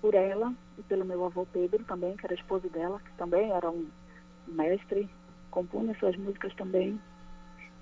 por 0.00 0.14
ela 0.14 0.54
e 0.78 0.82
pelo 0.82 1.04
meu 1.04 1.24
avô 1.24 1.46
Pedro 1.52 1.82
também, 1.84 2.16
que 2.16 2.26
era 2.26 2.34
esposo 2.34 2.68
dela, 2.68 3.00
que 3.00 3.12
também 3.12 3.50
era 3.50 3.70
um 3.70 3.86
mestre, 4.46 5.08
compunha 5.50 5.96
suas 5.98 6.16
músicas 6.16 6.54
também. 6.54 7.00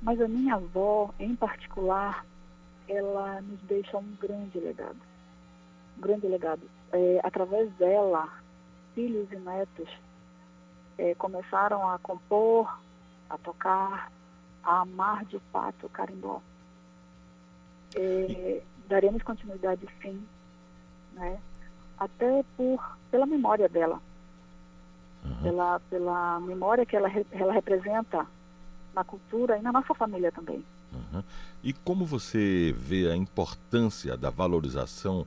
Mas 0.01 0.21
a 0.21 0.29
minha 0.29 0.55
avó, 0.55 1.13
em 1.19 1.35
particular, 1.37 2.25
ela 2.89 3.41
nos 3.41 3.61
deixa 3.63 3.97
um 3.99 4.17
grande 4.21 4.59
legado. 4.59 5.01
Um 5.97 6.01
grande 6.01 6.27
legado. 6.27 6.63
É, 6.93 7.21
através 7.23 7.73
dela, 7.75 8.29
filhos 8.95 9.31
e 9.33 9.37
netos 9.37 9.89
é, 10.99 11.15
começaram 11.15 11.89
a 11.89 11.99
compor, 11.99 12.79
a 13.31 13.39
tocar, 13.39 14.13
a 14.63 14.81
amar 14.81 15.25
de 15.25 15.39
fato 15.53 15.87
o 15.87 15.91
carimbó. 15.91 16.41
É, 17.97 18.63
daremos 18.93 19.23
continuidade 19.23 19.89
sim, 20.03 20.23
né? 21.15 21.39
até 21.99 22.45
por, 22.55 22.79
pela 23.11 23.25
memória 23.25 23.67
dela, 23.67 23.99
uhum. 25.25 25.43
pela, 25.43 25.81
pela 25.89 26.41
memória 26.41 26.85
que 26.85 26.95
ela, 26.95 27.09
ela 27.31 27.55
representa 27.55 28.27
na 28.95 29.03
cultura 29.03 29.57
e 29.57 29.63
na 29.63 29.73
nossa 29.73 29.95
família 29.95 30.31
também. 30.31 30.63
Uhum. 30.93 31.23
E 31.65 31.73
como 31.73 32.05
você 32.05 32.75
vê 32.77 33.11
a 33.11 33.17
importância 33.17 34.15
da 34.15 34.29
valorização 34.29 35.27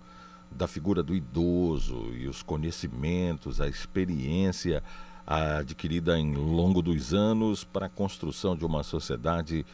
da 0.51 0.67
figura 0.67 1.01
do 1.01 1.15
idoso 1.15 2.13
e 2.13 2.27
os 2.27 2.43
conhecimentos, 2.43 3.59
a 3.59 3.67
experiência 3.67 4.83
adquirida 5.25 6.19
em 6.19 6.35
longo 6.35 6.83
dos 6.83 7.15
anos 7.15 7.63
para 7.63 7.87
a 7.87 7.89
construção 7.89 8.55
de 8.55 8.63
uma 8.63 8.83
sociedade 8.83 9.65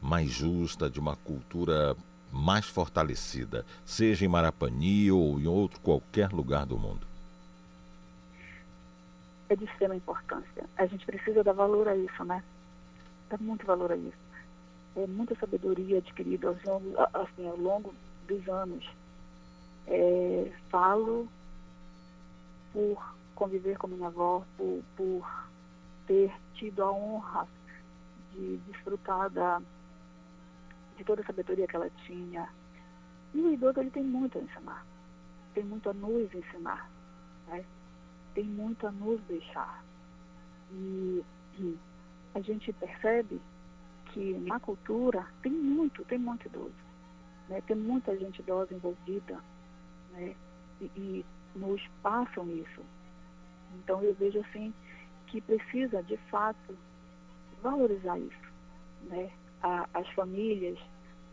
mais 0.00 0.30
justa, 0.30 0.88
de 0.88 1.00
uma 1.00 1.16
cultura 1.16 1.96
mais 2.32 2.66
fortalecida, 2.66 3.64
seja 3.84 4.24
em 4.24 4.28
Marapani 4.28 5.10
ou 5.10 5.38
em 5.40 5.46
outro 5.46 5.80
qualquer 5.80 6.30
lugar 6.32 6.66
do 6.66 6.78
mundo? 6.78 7.06
É 9.48 9.56
de 9.56 9.64
extrema 9.64 9.96
importância. 9.96 10.64
A 10.76 10.86
gente 10.86 11.04
precisa 11.04 11.42
dar 11.42 11.52
valor 11.52 11.88
a 11.88 11.96
isso, 11.96 12.24
né? 12.24 12.42
Dá 13.28 13.36
muito 13.38 13.66
valor 13.66 13.90
a 13.92 13.96
isso. 13.96 14.30
É 14.96 15.06
muita 15.06 15.34
sabedoria 15.36 15.98
adquirida 15.98 16.48
ao 16.48 16.56
longo, 16.64 16.94
assim, 17.14 17.48
ao 17.48 17.56
longo 17.56 17.94
dos 18.26 18.48
anos. 18.48 18.88
É, 19.86 20.52
falo 20.68 21.28
por 22.72 23.14
conviver 23.34 23.76
com 23.78 23.88
minha 23.88 24.06
avó, 24.06 24.44
por, 24.56 24.82
por 24.96 25.50
ter 26.06 26.32
tido 26.54 26.82
a 26.82 26.92
honra 26.92 27.48
de 28.32 28.58
desfrutar 28.68 29.30
da, 29.30 29.60
de 31.00 31.04
toda 31.04 31.22
a 31.22 31.24
sabedoria 31.24 31.66
que 31.66 31.74
ela 31.74 31.90
tinha. 32.04 32.48
E 33.32 33.40
o 33.40 33.52
idoso 33.52 33.80
ele 33.80 33.90
tem 33.90 34.04
muito 34.04 34.38
a 34.38 34.42
ensinar, 34.42 34.86
tem 35.54 35.64
muito 35.64 35.88
a 35.88 35.94
nos 35.94 36.32
ensinar, 36.34 36.90
né? 37.48 37.64
tem 38.34 38.44
muito 38.44 38.86
a 38.86 38.90
nos 38.90 39.20
deixar. 39.22 39.82
E, 40.72 41.24
e 41.58 41.78
a 42.34 42.40
gente 42.40 42.72
percebe 42.74 43.40
que 44.12 44.34
na 44.40 44.60
cultura 44.60 45.26
tem 45.42 45.52
muito, 45.52 46.04
tem 46.04 46.18
muito 46.18 46.46
idoso, 46.46 46.74
né? 47.48 47.62
tem 47.62 47.76
muita 47.76 48.16
gente 48.18 48.40
idosa 48.40 48.74
envolvida, 48.74 49.40
né? 50.12 50.34
e, 50.80 50.84
e 50.96 51.24
nos 51.54 51.80
passam 52.02 52.46
isso. 52.50 52.82
Então 53.76 54.02
eu 54.02 54.14
vejo 54.14 54.40
assim 54.40 54.74
que 55.28 55.40
precisa 55.40 56.02
de 56.02 56.16
fato 56.28 56.76
valorizar 57.62 58.18
isso, 58.18 58.52
né? 59.04 59.30
A, 59.62 59.88
as 59.94 60.08
famílias, 60.10 60.78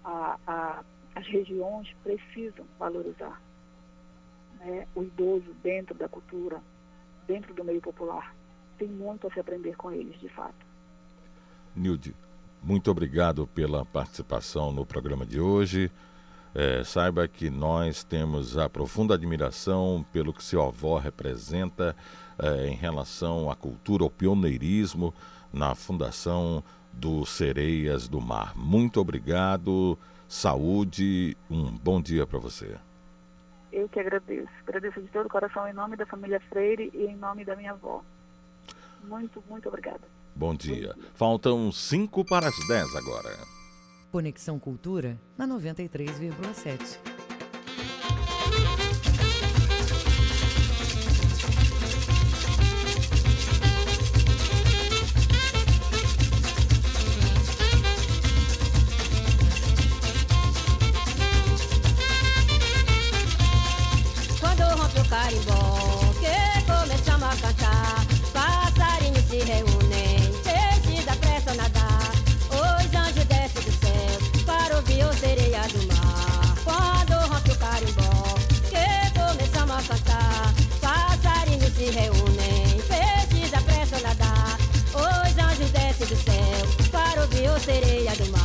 a, 0.04 0.38
a, 0.48 0.84
as 1.16 1.28
regiões 1.28 1.88
precisam 2.04 2.66
valorizar 2.78 3.42
né? 4.60 4.88
o 4.96 5.04
idoso 5.04 5.54
dentro 5.64 5.96
da 5.96 6.08
cultura, 6.08 6.62
dentro 7.28 7.54
do 7.54 7.64
meio 7.64 7.82
popular. 7.82 8.36
Tem 8.78 8.88
muito 8.88 9.28
a 9.28 9.32
se 9.32 9.40
aprender 9.40 9.76
com 9.76 9.92
eles, 9.92 10.20
de 10.20 10.30
fato. 10.30 10.66
Nilde, 11.76 12.16
muito 12.62 12.90
obrigado 12.90 13.48
pela 13.48 13.86
participação 13.86 14.72
no 14.72 14.86
programa 14.86 15.26
de 15.26 15.40
hoje. 15.40 15.92
É, 16.54 16.84
saiba 16.84 17.28
que 17.28 17.50
nós 17.50 18.04
temos 18.04 18.58
a 18.58 18.68
profunda 18.68 19.14
admiração 19.14 20.06
pelo 20.12 20.34
que 20.34 20.44
seu 20.44 20.64
avó 20.64 20.98
representa 20.98 21.96
é, 22.40 22.68
em 22.68 22.76
relação 22.76 23.50
à 23.50 23.56
cultura, 23.56 24.04
ao 24.04 24.10
pioneirismo 24.10 25.14
na 25.54 25.76
fundação 25.76 26.64
do 26.98 27.26
Sereias 27.26 28.08
do 28.08 28.20
Mar. 28.20 28.54
Muito 28.56 29.00
obrigado, 29.00 29.98
saúde, 30.28 31.38
um 31.50 31.72
bom 31.72 32.02
dia 32.02 32.26
para 32.26 32.40
você. 32.40 32.76
Eu 33.72 33.88
que 33.90 34.00
agradeço. 34.00 34.50
Agradeço 34.66 35.02
de 35.02 35.08
todo 35.10 35.28
o 35.28 35.30
coração 35.30 35.68
em 35.68 35.74
nome 35.74 35.96
da 35.96 36.06
família 36.06 36.40
Freire 36.50 36.90
e 36.94 37.06
em 37.06 37.16
nome 37.16 37.46
da 37.46 37.56
minha 37.56 37.72
avó. 37.72 38.04
Muito, 39.04 39.44
muito 39.48 39.70
obrigada. 39.70 40.02
Bom 40.36 40.56
dia. 40.56 40.96
Faltam 41.14 41.72
cinco 41.72 42.26
para 42.26 42.48
as 42.48 42.68
10 42.68 42.96
agora. 42.96 43.38
Conexão 44.12 44.58
Cultura 44.58 45.18
na 45.38 45.48
93,7. 45.48 47.17
Para 87.68 87.76
ouvir 87.76 87.84
o 87.84 87.84
sereia 87.84 88.16
do 88.16 88.37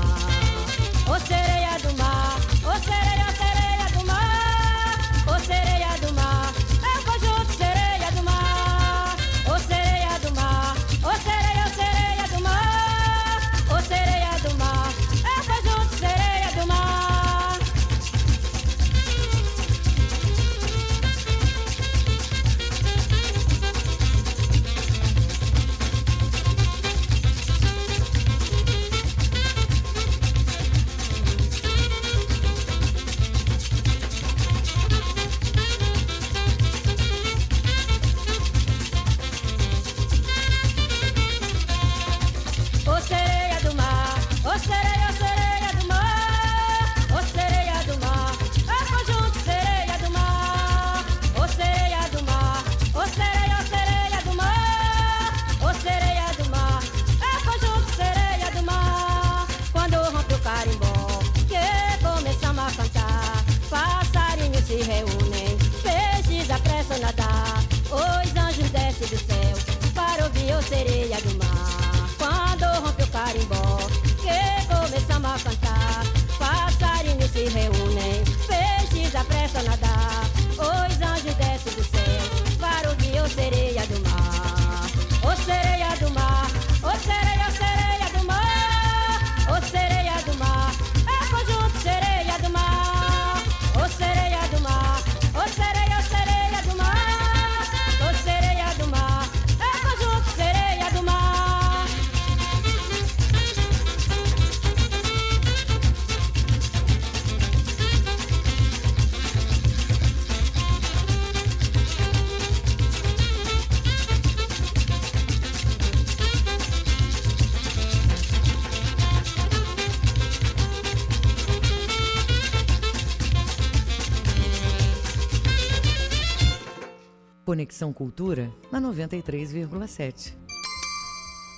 Conexão 127.82 127.92
Cultura 127.92 128.48
na 128.70 128.80
93,7. 128.80 130.34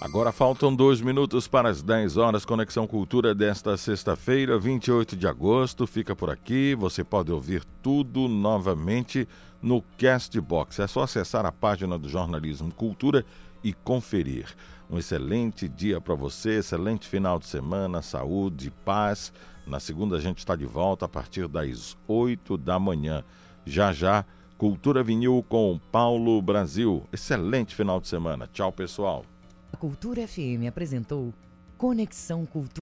Agora 0.01 0.33
faltam 0.33 0.75
dois 0.75 1.03
minutos 1.03 1.47
para 1.47 1.69
as 1.69 1.83
10 1.83 2.17
horas. 2.17 2.47
Conexão 2.47 2.87
Cultura 2.87 3.35
desta 3.35 3.77
sexta-feira, 3.77 4.59
28 4.59 5.17
de 5.17 5.27
agosto. 5.27 5.87
Fica 5.87 6.17
por 6.17 6.31
aqui. 6.31 6.75
Você 6.77 7.05
pode 7.05 7.31
ouvir 7.31 7.63
tudo 7.83 8.27
novamente 8.27 9.29
no 9.61 9.83
Castbox. 9.99 10.79
É 10.79 10.87
só 10.87 11.03
acessar 11.03 11.45
a 11.45 11.53
página 11.53 11.99
do 11.99 12.09
Jornalismo 12.09 12.73
Cultura 12.73 13.23
e 13.63 13.75
conferir. 13.75 14.47
Um 14.89 14.99
excelente 14.99 15.69
dia 15.69 16.01
para 16.01 16.15
você, 16.15 16.59
excelente 16.61 17.07
final 17.07 17.39
de 17.39 17.47
semana, 17.47 18.01
saúde, 18.01 18.73
paz. 18.83 19.31
Na 19.67 19.79
segunda 19.79 20.17
a 20.17 20.21
gente 20.21 20.39
está 20.39 20.57
de 20.57 20.65
volta 20.65 21.05
a 21.05 21.09
partir 21.09 21.47
das 21.49 21.99
8 22.09 22.57
da 22.57 22.79
manhã. 22.79 23.23
Já 23.67 23.93
já, 23.93 24.25
Cultura 24.57 25.03
Vinil 25.03 25.45
com 25.49 25.81
Paulo 25.91 26.41
Brasil. 26.41 27.03
Excelente 27.13 27.75
final 27.75 28.01
de 28.01 28.07
semana. 28.07 28.49
Tchau, 28.53 28.71
pessoal. 28.71 29.25
A 29.73 29.77
Cultura 29.77 30.27
FM 30.27 30.69
apresentou 30.69 31.35
Conexão 31.77 32.47
Cultura. 32.47 32.73